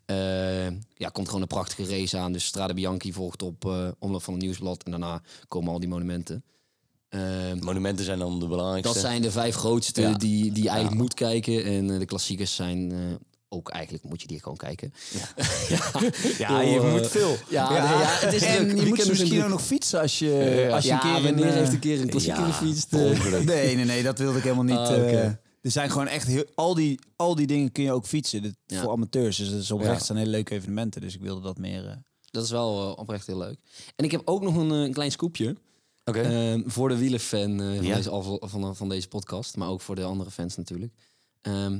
Eh, 0.07 0.67
ja, 0.95 1.09
komt 1.13 1.27
gewoon 1.27 1.43
een 1.43 1.47
prachtige 1.49 1.87
race 1.99 2.19
aan. 2.19 2.33
Dus 2.33 2.45
Strade 2.45 2.75
Bianchi 2.75 3.13
volgt 3.13 3.43
op 3.43 3.65
eh 3.65 3.89
omloop 3.99 4.23
van 4.23 4.35
het 4.35 4.43
nieuwsblad. 4.43 4.83
En 4.83 4.91
daarna 4.91 5.23
komen 5.49 5.73
al 5.73 5.81
die 5.81 5.89
monumenten. 5.89 6.45
Eh, 7.09 7.21
Monumenten 7.61 8.05
zijn 8.05 8.19
dan 8.19 8.41
de 8.41 8.47
belangrijkste. 8.47 8.93
dat 8.93 9.03
zijn 9.03 9.23
de 9.23 9.31
vijf 9.31 9.55
grootste 9.55 10.01
Ja. 10.01 10.13
die, 10.13 10.53
die 10.53 10.63
je 10.63 10.69
eigenlijk 10.69 11.01
moet 11.01 11.15
kijken. 11.15 11.65
En 11.65 11.91
eh, 11.91 11.99
de 11.99 12.05
klassiekers 12.05 12.55
zijn 12.55 12.93
eh, 12.93 12.99
ook 13.49 13.69
eigenlijk, 13.69 14.05
moet 14.05 14.21
je 14.21 14.27
die 14.27 14.41
gewoon 14.43 14.57
kijken. 14.57 14.93
Ja, 16.39 16.61
je 16.61 16.75
Door, 16.81 16.91
moet 16.91 17.07
veel. 17.07 17.37
Ja, 17.49 17.69
nee, 17.69 17.79
ja, 17.79 18.07
het 18.07 18.33
is 18.35 18.43
en 18.43 18.69
druk. 18.69 18.81
je 18.81 18.87
moet 18.87 19.09
misschien 19.09 19.43
ook 19.43 19.49
nog 19.49 19.63
fietsen 19.63 20.01
als 20.01 20.19
je, 20.19 20.65
Ja. 20.69 20.75
als 20.75 20.85
je 20.85 20.91
een 20.91 20.97
Ja, 20.97 21.15
keer... 21.15 21.23
wanneer 21.23 21.47
een, 21.47 21.53
heeft 21.53 21.73
een 21.73 21.79
keer 21.79 22.01
een 22.01 22.09
klassieker 22.09 22.41
ja, 22.47 22.53
gefietst? 22.53 22.91
Nee, 22.93 23.77
nee, 23.77 23.85
nee, 23.85 24.03
dat 24.03 24.19
wilde 24.19 24.39
ik 24.39 24.43
helemaal 24.45 24.65
niet. 24.65 24.77
Ah. 24.77 25.31
Er 25.65 25.71
zijn 25.71 25.91
gewoon 25.91 26.07
echt 26.07 26.27
heel, 26.27 26.45
al, 26.55 26.75
die, 26.75 26.99
al 27.17 27.35
die 27.35 27.47
dingen 27.47 27.73
kun 27.73 27.83
je 27.85 27.93
ook 27.93 28.07
fietsen. 28.07 28.43
Dit, 28.43 28.57
Ja. 28.67 28.81
Voor 28.83 28.91
amateurs. 28.93 29.37
Dus 29.37 29.51
dat 29.51 29.61
is 29.61 29.71
oprecht 29.71 29.99
Ja. 29.99 30.05
zijn 30.05 30.19
hele 30.19 30.31
leuke 30.31 30.55
evenementen. 30.55 31.01
Dus 31.01 31.15
ik 31.15 31.21
wilde 31.21 31.41
dat 31.41 31.59
meer. 31.59 31.87
eh, 31.89 31.97
Dat 32.31 32.45
is 32.45 32.51
wel 32.51 32.91
eh, 32.93 32.99
oprecht 32.99 33.27
heel 33.27 33.39
leuk. 33.39 33.59
En 33.97 34.05
ik 34.05 34.11
heb 34.11 34.23
ook 34.25 34.43
nog 34.43 34.57
een, 34.57 34.71
eh, 34.71 34.79
een 34.81 34.93
klein 34.93 35.11
scoopje. 35.13 35.57
Oké. 36.05 36.21
Ehm, 36.21 36.63
voor 36.67 36.89
de 36.89 36.97
wielerfan 36.99 37.61
eh, 37.61 37.75
van, 37.77 37.85
Ja. 37.85 37.95
deze, 37.97 38.39
van, 38.41 38.77
van 38.77 38.89
deze 38.89 39.09
podcast. 39.09 39.57
Maar 39.57 39.69
ook 39.69 39.81
voor 39.81 39.95
de 39.95 40.05
andere 40.05 40.31
fans 40.31 40.57
natuurlijk. 40.57 40.93
Ehm, 41.41 41.79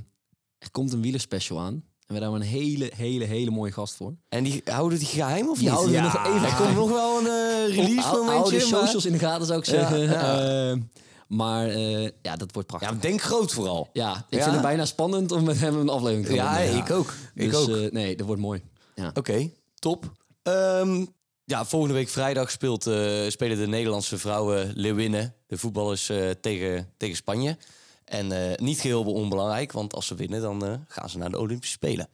er 0.59 0.71
komt 0.71 0.93
een 0.93 1.01
wielerspecial 1.03 1.61
aan. 1.61 1.75
En 1.75 2.15
we 2.15 2.21
hebben 2.21 2.31
daar 2.31 2.41
een 2.49 2.55
hele, 2.61 2.91
hele, 2.97 3.25
hele 3.25 3.51
mooie 3.51 3.73
gast 3.73 3.95
voor. 3.95 4.15
En 4.29 4.45
die 4.45 4.63
houden 4.65 4.99
die 4.99 5.09
geheim 5.09 5.49
of 5.49 5.59
Die 5.59 5.65
niet? 5.65 5.75
houden 5.77 5.95
ja. 5.95 6.03
nog 6.03 6.27
even 6.27 6.49
Er 6.49 6.55
komt 6.57 6.75
nog 6.75 6.89
wel 6.91 7.19
een 7.19 7.67
release 7.67 8.01
Hou- 8.01 8.15
hou 8.17 8.25
momentje. 8.25 8.59
de 8.59 8.65
socials 8.65 9.05
in 9.07 9.13
de 9.13 9.19
gaten 9.19 9.47
zou 9.47 9.59
ik 9.59 9.65
zeggen. 9.65 9.99
ja. 10.01 10.41
Ehm, 10.71 10.81
maar 11.29 11.69
eh, 11.69 12.03
ja, 12.23 12.37
dat 12.37 12.53
wordt 12.53 12.69
prachtig. 12.69 12.91
Ja, 12.91 12.97
denk 13.01 13.23
groot 13.23 13.53
vooral. 13.53 13.89
Ja, 13.93 14.27
ik 14.29 14.39
Ja? 14.39 14.43
vind 14.43 14.53
het 14.55 14.63
bijna 14.63 14.85
spannend 14.85 15.33
om 15.33 15.45
met 15.45 15.61
hem 15.61 15.77
een 15.79 15.89
aflevering 15.89 16.27
te 16.27 16.35
Ja, 16.35 16.51
opnemen. 16.53 16.77
ik 16.85 16.91
ook. 16.91 17.15
Ik 17.35 17.51
Dus, 17.51 17.57
ook. 17.69 17.77
eh, 17.77 17.91
nee, 17.91 18.17
dat 18.17 18.27
wordt 18.27 18.43
mooi. 18.43 18.63
Ja. 18.95 19.11
Oké, 19.15 19.51
top. 19.75 20.13
Ehm, 20.43 21.05
ja, 21.45 21.65
volgende 21.65 21.95
week 21.95 22.09
vrijdag 22.09 22.51
speelt, 22.51 22.87
eh, 22.87 23.29
spelen 23.29 23.57
de 23.57 23.67
Nederlandse 23.67 24.19
vrouwen 24.19 24.73
Leeuwinnen, 24.75 25.35
de 25.47 25.59
voetballers, 25.59 26.09
eh, 26.09 26.31
tegen, 26.31 26.93
tegen 26.97 27.17
Spanje. 27.17 27.57
En 28.05 28.33
eh, 28.51 28.57
niet 28.59 28.81
geheel 28.81 29.05
onbelangrijk, 29.05 29.73
want 29.73 29.95
als 29.95 30.07
ze 30.07 30.15
winnen, 30.15 30.41
dan 30.41 30.65
eh, 30.65 30.75
gaan 30.89 31.11
ze 31.11 31.19
naar 31.19 31.31
de 31.31 31.39
Olympische 31.39 31.75
Spelen. 31.75 32.09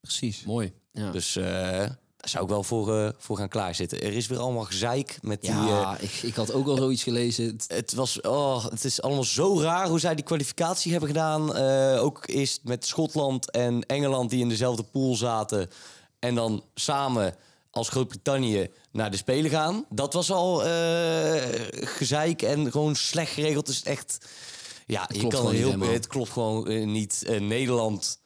precies. 0.00 0.44
Mooi. 0.44 0.72
Ja. 0.92 1.10
Dus 1.10 1.36
eh, 1.36 1.86
daar 2.24 2.32
zou 2.32 2.44
ik 2.44 2.50
wel 2.50 2.62
voor, 2.62 2.98
eh, 2.98 3.08
voor 3.18 3.36
gaan 3.36 3.48
klaarzitten. 3.48 4.02
Er 4.02 4.12
is 4.12 4.26
weer 4.26 4.38
allemaal 4.38 4.64
gezeik 4.64 5.18
met 5.22 5.40
die... 5.40 5.50
eh, 5.50 5.66
ja, 5.66 5.98
ik, 5.98 6.10
ik 6.22 6.34
had 6.34 6.52
ook 6.52 6.66
al 6.68 6.76
zoiets 6.76 7.02
gelezen. 7.02 7.44
Het- 7.46 7.64
het, 7.68 7.92
was, 7.94 8.20
oh, 8.20 8.64
het 8.64 8.84
is 8.84 9.02
allemaal 9.02 9.24
zo 9.24 9.60
raar 9.60 9.88
hoe 9.88 10.00
zij 10.00 10.14
die 10.14 10.24
kwalificatie 10.24 10.90
hebben 10.90 11.08
gedaan. 11.08 11.56
Eh, 11.56 12.02
ook 12.02 12.22
eerst 12.26 12.60
met 12.62 12.86
Schotland 12.86 13.50
en 13.50 13.86
Engeland 13.86 14.30
die 14.30 14.40
in 14.40 14.48
dezelfde 14.48 14.82
pool 14.82 15.14
zaten. 15.16 15.68
En 16.18 16.34
dan 16.34 16.64
samen 16.74 17.34
als 17.70 17.88
Groot-Brittannië 17.88 18.68
naar 18.92 19.10
de 19.10 19.16
Spelen 19.16 19.50
gaan. 19.50 19.84
Dat 19.90 20.12
was 20.12 20.30
al 20.30 20.64
eh, 20.64 21.42
gezeik 21.70 22.42
en 22.42 22.70
gewoon 22.70 22.94
slecht 22.96 23.32
geregeld. 23.32 23.66
Dus 23.66 23.82
echt, 23.82 24.18
ja, 24.86 25.08
je 25.12 25.26
kan 25.26 25.50
heel, 25.50 25.78
het 25.92 26.06
klopt 26.06 26.30
gewoon 26.30 26.68
eh, 26.68 26.86
niet. 26.86 27.22
Eh, 27.26 27.40
Nederland 27.40 28.18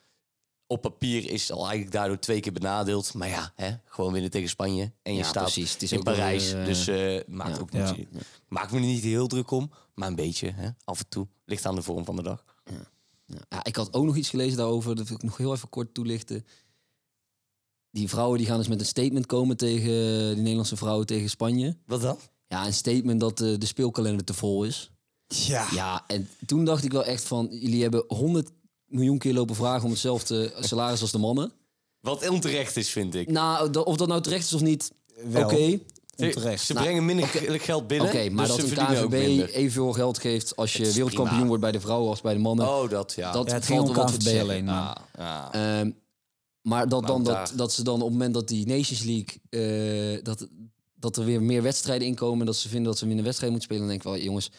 op 0.70 0.80
papier 0.82 1.30
is 1.30 1.52
al 1.52 1.60
eigenlijk 1.62 1.92
daardoor 1.92 2.18
twee 2.18 2.40
keer 2.40 2.52
benadeeld. 2.52 3.14
Maar 3.14 3.28
ja, 3.28 3.52
hè, 3.54 3.70
gewoon 3.84 4.12
winnen 4.12 4.30
tegen 4.30 4.48
Spanje. 4.48 4.92
En 5.02 5.12
je 5.12 5.18
Ja, 5.18 5.24
staat 5.24 5.42
precies. 5.42 5.72
Het 5.72 5.82
is 5.82 5.92
in 5.92 6.02
Parijs. 6.02 6.50
weer, 6.52 6.60
eh, 6.60 6.66
dus 6.66 6.86
eh 6.86 7.20
maakt 7.26 7.54
ja. 7.56 7.60
ook 7.62 7.72
Ja. 7.72 7.92
niet, 7.92 8.08
maakt 8.48 8.70
me 8.72 8.78
er 8.78 8.84
niet 8.84 9.02
heel 9.02 9.26
druk 9.26 9.50
om. 9.50 9.70
Maar 9.94 10.08
een 10.08 10.14
beetje, 10.14 10.50
hè, 10.50 10.68
af 10.84 10.98
en 10.98 11.08
toe. 11.08 11.26
Ligt 11.44 11.66
aan 11.66 11.74
de 11.74 11.82
vorm 11.82 12.04
van 12.04 12.16
de 12.16 12.22
dag. 12.22 12.44
Ja, 12.64 13.36
ja, 13.48 13.64
ik 13.64 13.76
had 13.76 13.92
ook 13.94 14.04
nog 14.04 14.16
iets 14.16 14.28
gelezen 14.30 14.56
daarover. 14.56 14.96
Dat 14.96 15.08
wil 15.08 15.16
ik 15.16 15.22
nog 15.22 15.36
heel 15.36 15.52
even 15.54 15.68
kort 15.68 15.94
toelichten. 15.94 16.46
Die 17.90 18.08
vrouwen 18.08 18.38
die 18.38 18.46
gaan 18.46 18.56
dus 18.58 18.68
met 18.68 18.80
een 18.80 18.86
statement 18.86 19.26
komen 19.26 19.56
tegen 19.56 19.90
die 20.28 20.36
Nederlandse 20.42 20.76
vrouwen 20.76 21.06
tegen 21.06 21.30
Spanje. 21.30 21.76
Wat 21.86 22.00
dan? 22.00 22.18
Ja, 22.48 22.66
een 22.66 22.74
statement 22.74 23.20
dat 23.20 23.40
eh, 23.40 23.54
de 23.58 23.66
speelkalender 23.66 24.24
te 24.24 24.34
vol 24.34 24.64
is. 24.64 24.90
Ja. 25.26 25.68
Ja, 25.72 26.04
en 26.06 26.28
toen 26.46 26.64
dacht 26.64 26.84
ik 26.84 26.92
wel 26.92 27.04
echt 27.04 27.24
van... 27.24 27.48
jullie 27.50 27.82
hebben 27.82 28.04
100 28.08 28.50
miljoen 28.88 29.18
keer 29.18 29.34
lopen 29.34 29.54
vragen 29.54 29.84
om 29.84 29.90
hetzelfde 29.90 30.52
salaris 30.60 31.00
als 31.00 31.10
de 31.10 31.18
mannen. 31.18 31.52
Wat 32.00 32.28
onterecht 32.28 32.76
is, 32.76 32.88
vind 32.90 33.14
ik. 33.14 33.30
Nou, 33.30 33.70
of 33.84 33.96
dat 33.96 34.08
nou 34.08 34.22
terecht 34.22 34.44
is 34.44 34.54
of 34.54 34.60
niet, 34.60 34.92
Wel. 35.28 35.44
oké. 35.44 35.78
Onterecht. 36.16 36.64
Ze 36.64 36.72
Nou, 36.72 36.84
brengen 36.84 37.04
minder 37.04 37.26
ge- 37.26 37.58
geld 37.58 37.86
binnen. 37.86 38.08
Oké, 38.08 38.30
maar 38.30 38.46
dus 38.46 38.56
dat 38.56 38.64
een 38.70 38.76
KNVB 38.86 39.10
minder. 39.10 39.50
evenveel 39.50 39.92
geld 39.92 40.18
geeft 40.18 40.56
als 40.56 40.72
je 40.72 40.84
wereldkampioen 40.92 41.28
prima. 41.28 41.46
wordt 41.46 41.62
bij 41.62 41.72
de 41.72 41.80
vrouwen 41.80 42.08
als 42.10 42.20
bij 42.20 42.32
de 42.34 42.38
mannen. 42.40 42.68
Oh, 42.68 42.88
dat 42.90 43.12
ja. 43.16 43.32
dat 43.32 43.46
Ja, 43.48 43.54
het 43.54 43.66
valt 43.66 43.82
er 43.82 43.88
om 43.88 43.94
wat 43.94 44.14
te 44.14 44.22
zeggen. 44.22 44.42
alleen. 44.42 44.64
maar- 44.64 45.00
ja. 45.16 45.52
Ehm, 45.52 45.90
maar 46.62 46.88
dat, 46.88 47.00
Maar 47.00 47.10
dan 47.10 47.22
dat, 47.24 47.52
dat 47.56 47.72
ze 47.72 47.82
dan 47.82 47.94
op 47.94 48.00
het 48.00 48.10
moment 48.12 48.34
dat 48.34 48.48
die 48.48 48.66
Nations 48.66 49.02
League... 49.02 49.40
eh, 50.16 50.24
dat, 50.24 50.46
dat 50.94 51.16
er 51.16 51.24
weer 51.24 51.42
meer 51.42 51.62
wedstrijden 51.62 52.06
inkomen... 52.06 52.46
dat 52.46 52.56
ze 52.56 52.68
vinden 52.68 52.86
dat 52.90 52.98
ze 52.98 53.06
minder 53.06 53.24
wedstrijden 53.24 53.58
moeten 53.58 53.76
spelen... 53.76 53.88
dan 53.90 54.02
denk 54.06 54.14
ik 54.16 54.22
wel, 54.22 54.28
jongens... 54.30 54.50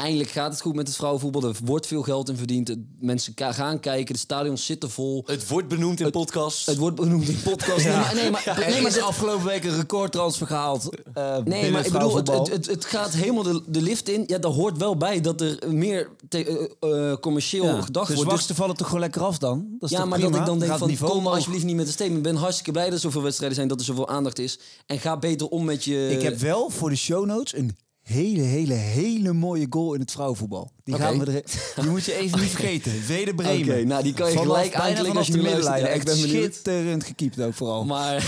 Eindelijk 0.00 0.30
gaat 0.30 0.52
het 0.52 0.60
goed 0.60 0.74
met 0.74 0.86
het 0.86 0.96
vrouwenvoetbal. 0.96 1.42
Er 1.44 1.56
wordt 1.64 1.86
veel 1.86 2.02
geld 2.02 2.28
in 2.28 2.36
verdiend. 2.36 2.74
Mensen 3.00 3.32
gaan 3.36 3.80
kijken. 3.80 4.14
De 4.14 4.20
stadions 4.20 4.64
zitten 4.66 4.90
vol. 4.90 5.22
Het 5.26 5.48
wordt 5.48 5.68
benoemd 5.68 6.00
in 6.00 6.10
podcast. 6.10 6.66
Het 6.66 6.76
wordt 6.76 6.96
benoemd 6.96 7.28
in 7.28 7.40
podcast. 7.42 7.84
Nee, 7.90 7.94
maar, 7.96 8.14
nee, 8.14 8.30
maar, 8.30 8.46
Er 8.46 8.68
nee, 8.70 8.80
maar 8.82 8.90
is 8.90 9.00
afgelopen 9.00 9.46
week 9.46 9.64
een 9.64 9.76
recordtransfer 9.76 10.46
gehaald. 10.46 10.88
eh, 11.14 11.36
Nee, 11.44 11.70
maar 11.70 11.86
ik 11.86 11.92
bedoel, 11.92 12.16
het, 12.16 12.28
het, 12.28 12.48
het, 12.50 12.66
het 12.66 12.84
gaat 12.84 13.12
helemaal 13.12 13.42
de, 13.42 13.62
de 13.66 13.82
lift 13.82 14.08
in. 14.08 14.22
Ja, 14.26 14.38
daar 14.38 14.50
hoort 14.50 14.78
wel 14.78 14.96
bij 14.96 15.20
dat 15.20 15.40
er 15.40 15.58
meer 15.72 16.08
te- 16.28 16.68
eh, 16.80 17.10
eh, 17.10 17.16
commercieel 17.16 17.64
Ja, 17.64 17.80
gedacht 17.80 18.06
dus 18.06 18.16
wordt. 18.16 18.30
wachten 18.30 18.54
vallen 18.54 18.76
toch 18.76 18.86
gewoon 18.86 19.02
lekker 19.02 19.22
af 19.22 19.38
dan? 19.38 19.66
Dat 19.78 19.90
is 19.90 19.96
ja, 19.96 20.04
maar 20.04 20.18
prima? 20.18 20.30
dat 20.32 20.40
ik 20.40 20.46
dan 20.46 20.58
denk 20.58 20.70
Gaat 20.70 20.92
van, 20.98 21.08
kom 21.08 21.26
alsjeblieft 21.26 21.64
niet 21.64 21.76
met 21.76 21.86
een 21.86 21.92
statement. 21.92 22.26
Ik 22.26 22.32
ben 22.32 22.40
hartstikke 22.40 22.70
blij 22.72 22.84
dat 22.84 22.92
er 22.94 23.00
zoveel 23.00 23.22
wedstrijden 23.22 23.56
zijn, 23.56 23.68
dat 23.68 23.78
er 23.78 23.84
zoveel 23.84 24.08
aandacht 24.08 24.38
is. 24.38 24.58
En 24.86 24.98
ga 24.98 25.16
beter 25.18 25.48
om 25.48 25.64
met 25.64 25.84
je... 25.84 26.08
Ik 26.10 26.22
heb 26.22 26.38
wel 26.38 26.70
voor 26.70 26.90
de 26.90 26.96
show 26.96 27.26
notes 27.26 27.54
een 27.56 27.76
hele, 28.10 28.42
hele, 28.42 28.74
hele 28.74 29.32
mooie 29.32 29.66
goal 29.70 29.94
in 29.94 30.00
het 30.00 30.10
vrouwenvoetbal. 30.10 30.70
Die, 30.84 30.94
gaan 30.94 31.18
we 31.18 31.32
er, 31.32 31.42
die 31.82 31.90
moet 31.90 32.04
je 32.04 32.14
even 32.14 32.40
niet 32.40 32.50
vergeten. 32.50 33.06
Weder 33.06 33.34
Bremen. 33.34 33.86
Nou, 33.86 34.02
die 34.02 34.12
kan 34.14 34.30
je 34.30 34.36
Vanaf- 34.36 34.54
gelijk 34.54 34.74
aanklikken 34.74 35.06
vanaf 35.06 35.16
als 35.16 35.26
je 35.26 35.32
de 35.32 35.42
middenlijn. 35.42 35.82
Ja, 35.82 35.88
ik 35.88 36.04
ben 36.04 36.16
schitterend 36.16 37.04
gekiept 37.04 37.40
ook 37.40 37.54
vooral. 37.54 37.84
Maar 37.84 38.14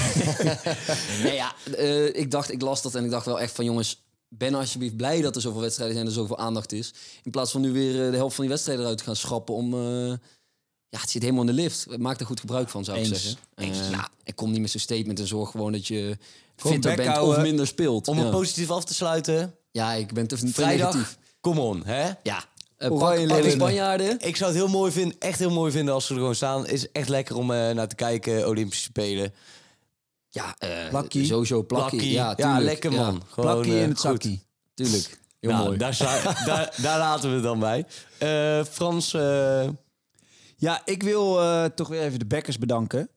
nee, 1.25 1.35
ja, 1.35 1.55
eh, 1.77 2.07
ik 2.17 2.31
dacht, 2.31 2.53
ik 2.53 2.63
las 2.63 2.83
dat 2.83 2.95
en 2.95 3.05
ik 3.05 3.11
dacht 3.11 3.27
wel 3.27 3.41
echt 3.41 3.55
van 3.55 3.65
jongens, 3.65 4.05
ben 4.29 4.55
alsjeblieft 4.55 4.97
blij 4.97 5.21
dat 5.21 5.37
er 5.37 5.43
zoveel 5.43 5.61
wedstrijden 5.61 5.97
zijn 5.97 6.09
en 6.09 6.13
er 6.15 6.21
zoveel 6.21 6.39
aandacht 6.39 6.73
is. 6.73 6.95
In 7.23 7.31
plaats 7.31 7.51
van 7.53 7.61
nu 7.61 7.73
weer 7.73 8.05
eh, 8.05 8.11
de 8.11 8.17
helft 8.17 8.35
van 8.35 8.45
die 8.45 8.53
wedstrijden 8.53 8.85
eruit 8.85 8.99
te 8.99 9.05
gaan 9.05 9.17
schrappen 9.17 9.55
om... 9.55 9.75
eh, 9.75 10.15
ja, 10.89 11.01
het 11.01 11.11
zit 11.11 11.23
helemaal 11.23 11.41
in 11.43 11.55
de 11.57 11.63
lift. 11.63 11.99
Maak 11.99 12.21
er 12.21 12.27
goed 12.27 12.41
gebruik 12.41 12.69
van, 12.69 12.85
zou 12.85 12.99
ik 12.99 13.05
Eens. 13.05 13.23
zeggen. 13.23 13.41
Eens. 13.55 13.79
Nou. 13.91 14.05
en 14.25 14.35
kom 14.35 14.51
niet 14.51 14.61
met 14.61 14.71
zo'n 14.71 14.81
statement 14.81 15.21
en 15.21 15.27
zorg 15.27 15.51
gewoon 15.51 15.73
dat 15.73 15.87
je 15.87 16.19
Gewoon 16.57 16.73
fitter 16.73 16.97
bek 16.97 17.07
bent 17.07 17.19
of 17.19 17.39
minder 17.39 17.67
speelt. 17.67 18.09
Om 18.09 18.17
ja. 18.17 18.23
het 18.23 18.31
positief 18.31 18.71
af 18.71 18.85
te 18.85 18.95
sluiten. 18.95 19.55
Ja, 19.73 19.93
ik 19.93 20.13
ben 20.13 20.27
te, 20.27 20.37
te 20.37 20.47
Vrijdag. 20.49 20.95
negatief. 20.95 21.19
Come 21.41 21.61
on, 21.61 21.83
hè? 21.85 22.11
Ja, 22.23 22.45
uh, 22.79 22.93
Oranje 22.93 22.99
pak, 22.99 22.99
pak 22.99 23.17
de 23.17 23.27
leeuwinnen. 23.27 23.53
Spanjaarden. 23.53 24.21
Ik 24.21 24.37
zou 24.37 24.51
het 24.51 24.59
heel 24.61 24.69
mooi 24.69 24.93
vinden, 24.93 25.17
echt 25.19 25.39
heel 25.39 25.51
mooi 25.51 25.73
vinden 25.73 25.95
als 25.95 26.07
ze 26.07 26.13
er 26.13 26.19
gewoon 26.19 26.35
staan. 26.35 26.67
Is 26.67 26.91
echt 26.93 27.09
lekker 27.09 27.37
om 27.37 27.51
eh, 27.53 27.71
naar 27.75 27.89
te 27.89 27.95
kijken, 27.95 28.49
Olympische 28.49 28.85
Spelen. 28.85 29.33
Ja, 30.29 30.55
eh 30.59 30.89
Plakkie. 30.89 31.25
sowieso 31.25 31.63
plakkie. 31.63 32.13
Plakkie. 32.13 32.45
Ja, 32.47 32.59
lekker 32.61 32.93
man. 32.93 33.15
Ja, 33.15 33.21
Gewoon, 33.29 33.51
Plakkie 33.53 33.73
eh, 33.77 33.83
in 33.83 33.89
het 33.89 33.99
goed. 34.01 34.11
zakkie. 34.11 34.43
tuurlijk. 34.75 35.21
Heel 35.41 35.51
Nou, 35.51 35.65
mooi. 35.65 35.79
Daar, 35.79 35.97
daar, 36.47 36.75
daar 36.83 36.99
laten 36.99 37.29
we 37.29 37.35
het 37.35 37.45
dan 37.45 37.59
bij. 37.59 37.87
Eh, 38.19 38.65
Frans, 38.65 39.15
eh, 39.15 39.69
Ja, 40.57 40.83
ik 40.85 41.03
wil 41.03 41.41
eh, 41.41 41.65
toch 41.65 41.89
weer 41.89 42.01
even 42.01 42.19
de 42.19 42.25
backers 42.27 42.59
bedanken. 42.59 43.09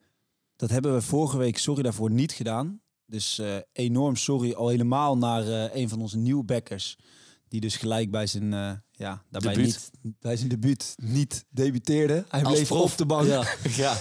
Dat 0.56 0.70
hebben 0.70 0.94
we 0.94 1.02
vorige 1.02 1.38
week, 1.38 1.58
sorry 1.58 1.84
daarvoor, 1.84 2.12
niet 2.12 2.32
gedaan. 2.32 2.82
Dus 3.08 3.40
eh, 3.40 3.56
enorm 3.74 4.16
sorry 4.16 4.54
al 4.54 4.68
helemaal 4.68 5.18
naar 5.18 5.48
eh, 5.48 5.76
een 5.82 5.90
van 5.90 6.02
onze 6.02 6.18
nieuwe 6.18 6.44
backers. 6.44 6.98
Die 7.48 7.62
dus 7.62 7.76
gelijk 7.76 8.12
bij 8.12 8.28
zijn, 8.28 8.54
eh, 8.54 8.72
ja, 8.92 9.22
daarbij 9.30 9.54
Debuut. 9.54 9.90
niet, 10.02 10.16
bij 10.20 10.36
zijn 10.38 10.50
debuut 10.50 10.94
niet 11.02 11.46
debuteerde. 11.50 12.26
Hij 12.30 12.44
Als 12.44 12.54
bleef 12.54 12.68
prof. 12.68 12.92
op 12.92 12.98
de 12.98 13.06
bank. 13.06 13.28
Ja. 13.28 13.44
ja. 13.84 13.96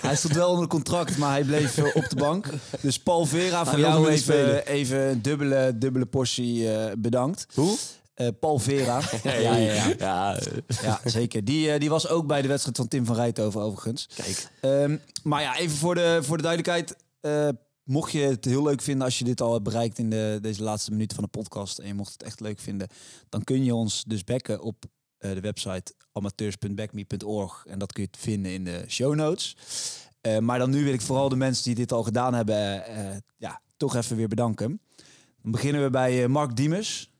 Hij 0.00 0.16
stond 0.16 0.34
wel 0.34 0.50
onder 0.50 0.66
contract, 0.66 1.16
maar 1.18 1.30
hij 1.30 1.44
bleef 1.44 1.78
op 1.94 2.08
de 2.08 2.16
bank. 2.16 2.48
Dus 2.80 2.98
Paul 2.98 3.26
Vera, 3.26 3.64
voor 3.64 3.76
wil 3.78 3.88
jou 3.88 4.06
even, 4.08 4.18
spelen. 4.18 4.66
even 4.66 5.08
een 5.08 5.22
dubbele, 5.22 5.78
dubbele 5.78 6.06
portie 6.06 6.68
bedankt. 6.98 7.46
Hoe? 7.54 7.76
Eh, 8.14 8.28
Paul 8.40 8.58
Vera. 8.58 9.00
Hey. 9.22 9.42
ja, 9.42 9.56
ja, 9.56 9.72
ja. 9.72 9.94
Ja, 9.98 10.38
Ja, 10.82 11.00
zeker. 11.04 11.44
Die, 11.44 11.78
die 11.78 11.88
was 11.88 12.08
ook 12.08 12.26
bij 12.26 12.42
de 12.42 12.48
wedstrijd 12.48 12.76
van 12.76 12.88
Tim 12.88 13.04
van 13.04 13.14
Rijthoven 13.14 13.60
overigens. 13.60 14.08
kijk. 14.14 14.48
Ehm, 14.60 14.96
maar 15.22 15.42
ja, 15.42 15.56
even 15.56 15.76
voor 15.76 15.94
de, 15.94 16.18
voor 16.22 16.36
de 16.36 16.42
duidelijkheid. 16.42 16.96
Eh, 17.20 17.48
mocht 17.82 18.12
je 18.12 18.18
het 18.18 18.44
heel 18.44 18.62
leuk 18.62 18.82
vinden 18.82 19.04
als 19.04 19.18
je 19.18 19.24
dit 19.24 19.40
al 19.40 19.52
hebt 19.52 19.64
bereikt 19.64 19.98
in 19.98 20.10
de, 20.10 20.38
deze 20.42 20.62
laatste 20.62 20.90
minuten 20.90 21.14
van 21.16 21.24
de 21.24 21.38
podcast 21.38 21.78
en 21.78 21.86
je 21.86 21.94
mocht 21.94 22.12
het 22.12 22.22
echt 22.22 22.40
leuk 22.40 22.58
vinden, 22.58 22.88
dan 23.28 23.44
kun 23.44 23.64
je 23.64 23.74
ons 23.74 24.04
dus 24.04 24.24
backen 24.24 24.60
op 24.60 24.84
eh, 25.18 25.32
de 25.32 25.40
website 25.40 25.94
amateurs.backme.org 26.12 27.64
en 27.66 27.78
dat 27.78 27.92
kun 27.92 28.02
je 28.02 28.18
vinden 28.18 28.52
in 28.52 28.64
de 28.64 28.84
show 28.88 29.14
notes. 29.14 29.56
Eh, 30.20 30.38
maar 30.38 30.58
dan 30.58 30.70
nu 30.70 30.84
wil 30.84 30.92
ik 30.92 31.00
vooral 31.00 31.28
de 31.28 31.36
mensen 31.36 31.64
die 31.64 31.74
dit 31.74 31.92
al 31.92 32.02
gedaan 32.02 32.34
hebben, 32.34 32.84
ja, 33.36 33.60
toch 33.76 33.96
even 33.96 34.16
weer 34.16 34.28
bedanken. 34.28 34.80
Dan 35.42 35.50
beginnen 35.50 35.82
we 35.82 35.90
bij 35.90 36.28
Mark 36.28 36.56
Diemers, 36.56 37.10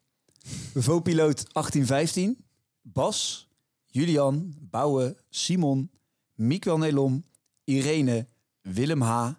VO-piloot 0.74 1.52
1815, 1.52 2.44
Bas, 2.82 3.48
Julian, 3.86 4.54
Bouwe, 4.60 5.16
Simon, 5.30 5.90
Miquel 6.34 6.78
Nelom, 6.78 7.24
Irene, 7.64 8.26
Willem 8.62 9.02
H., 9.02 9.30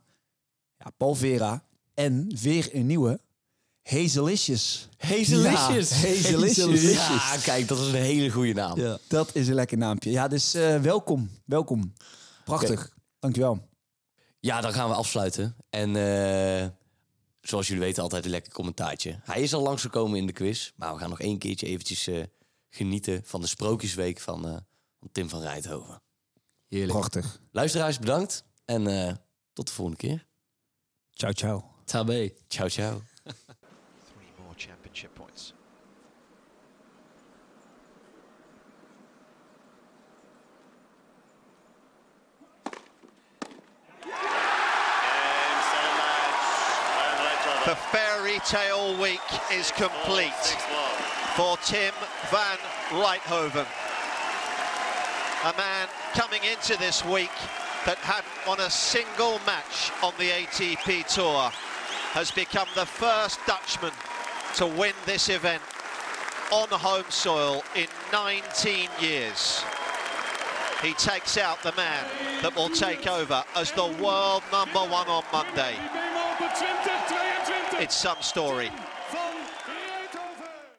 ja, 0.90 0.96
Paul 0.98 1.16
Vera 1.16 1.64
en 1.94 2.38
weer 2.42 2.70
een 2.72 2.86
nieuwe, 2.86 3.20
Hazelicious. 3.84 4.88
Hazelicious. 4.98 5.90
Ja, 5.90 6.08
Hazelicious. 6.08 6.82
Ja, 6.82 7.38
kijk, 7.44 7.68
dat 7.68 7.80
is 7.80 7.88
een 7.88 7.94
hele 7.94 8.30
goede 8.30 8.54
naam. 8.54 8.80
Ja. 8.80 8.98
Dat 9.08 9.36
is 9.36 9.48
een 9.48 9.54
lekker 9.54 9.78
naampje. 9.78 10.12
Ja, 10.12 10.28
dus 10.28 10.54
eh, 10.54 10.82
welkom. 10.82 11.30
Welkom. 11.46 11.94
Prachtig. 12.46 12.94
Dankjewel. 13.20 13.68
Ja, 14.40 14.62
dan 14.62 14.74
gaan 14.74 14.90
we 14.90 14.96
afsluiten. 14.96 15.56
En 15.70 15.96
eh, 15.96 16.68
zoals 17.42 17.68
jullie 17.68 17.84
weten, 17.84 18.04
altijd 18.04 18.26
een 18.26 18.32
lekker 18.32 18.54
commentaartje. 18.54 19.20
Hij 19.24 19.42
is 19.42 19.54
al 19.54 19.62
langsgekomen 19.62 20.18
in 20.18 20.26
de 20.26 20.34
quiz. 20.34 20.72
Maar 20.76 20.94
we 20.94 21.00
gaan 21.00 21.10
nog 21.10 21.20
één 21.20 21.38
keertje 21.38 21.68
eventjes 21.68 22.08
eh, 22.08 22.24
genieten 22.70 23.22
van 23.24 23.42
de 23.42 23.48
Sprookjesweek 23.48 24.20
van, 24.20 24.48
eh, 24.48 24.58
van 25.00 25.10
Tim 25.12 25.30
van 25.30 25.42
Rijthoven. 25.42 26.02
Heerlijk. 26.68 26.92
Prachtig. 26.92 27.42
Luisteraars, 27.52 28.00
bedankt. 28.00 28.44
En 28.66 28.88
eh, 28.88 29.14
tot 29.54 29.68
de 29.68 29.74
volgende 29.74 30.00
keer. 30.00 30.28
Ciao, 31.20 31.34
ciao. 31.34 31.66
Tabé. 31.86 32.32
Ciao, 32.50 32.70
ciao. 32.70 33.02
Three 33.26 34.32
more 34.42 34.56
championship 34.56 35.14
points. 35.16 35.52
The 47.66 47.76
fairy 47.92 48.40
tale 48.46 48.98
week 49.02 49.20
is 49.52 49.72
complete 49.72 50.32
for 51.36 51.58
Tim 51.66 51.94
van 52.32 52.58
Rijthoven. 52.92 53.68
A 55.44 55.58
man 55.58 55.90
coming 56.14 56.42
into 56.50 56.78
this 56.78 57.04
week 57.04 57.30
that 57.86 57.98
hadn't 58.00 58.48
won 58.48 58.60
a 58.60 58.70
single 58.70 59.40
match 59.46 59.92
on 60.04 60.14
the 60.18 60.30
ATP 60.30 61.08
Tour 61.08 61.50
has 62.12 62.32
become 62.32 62.68
the 62.76 62.86
first 62.86 63.40
Dutchman 63.46 63.92
to 64.56 64.66
win 64.66 64.94
this 65.06 65.30
event 65.30 65.62
on 66.52 66.68
home 66.70 67.06
soil 67.10 67.64
in 67.76 67.88
19 68.12 68.90
years. 69.00 69.64
He 70.82 70.94
takes 70.94 71.38
out 71.38 71.62
the 71.62 71.74
man 71.74 72.06
that 72.42 72.56
will 72.56 72.70
take 72.70 73.06
over 73.08 73.44
as 73.56 73.72
the 73.72 73.86
world 74.02 74.44
number 74.52 74.80
one 74.80 75.08
on 75.08 75.24
Monday. 75.32 75.76
It's 77.80 77.96
some 77.96 78.22
story. 78.22 78.72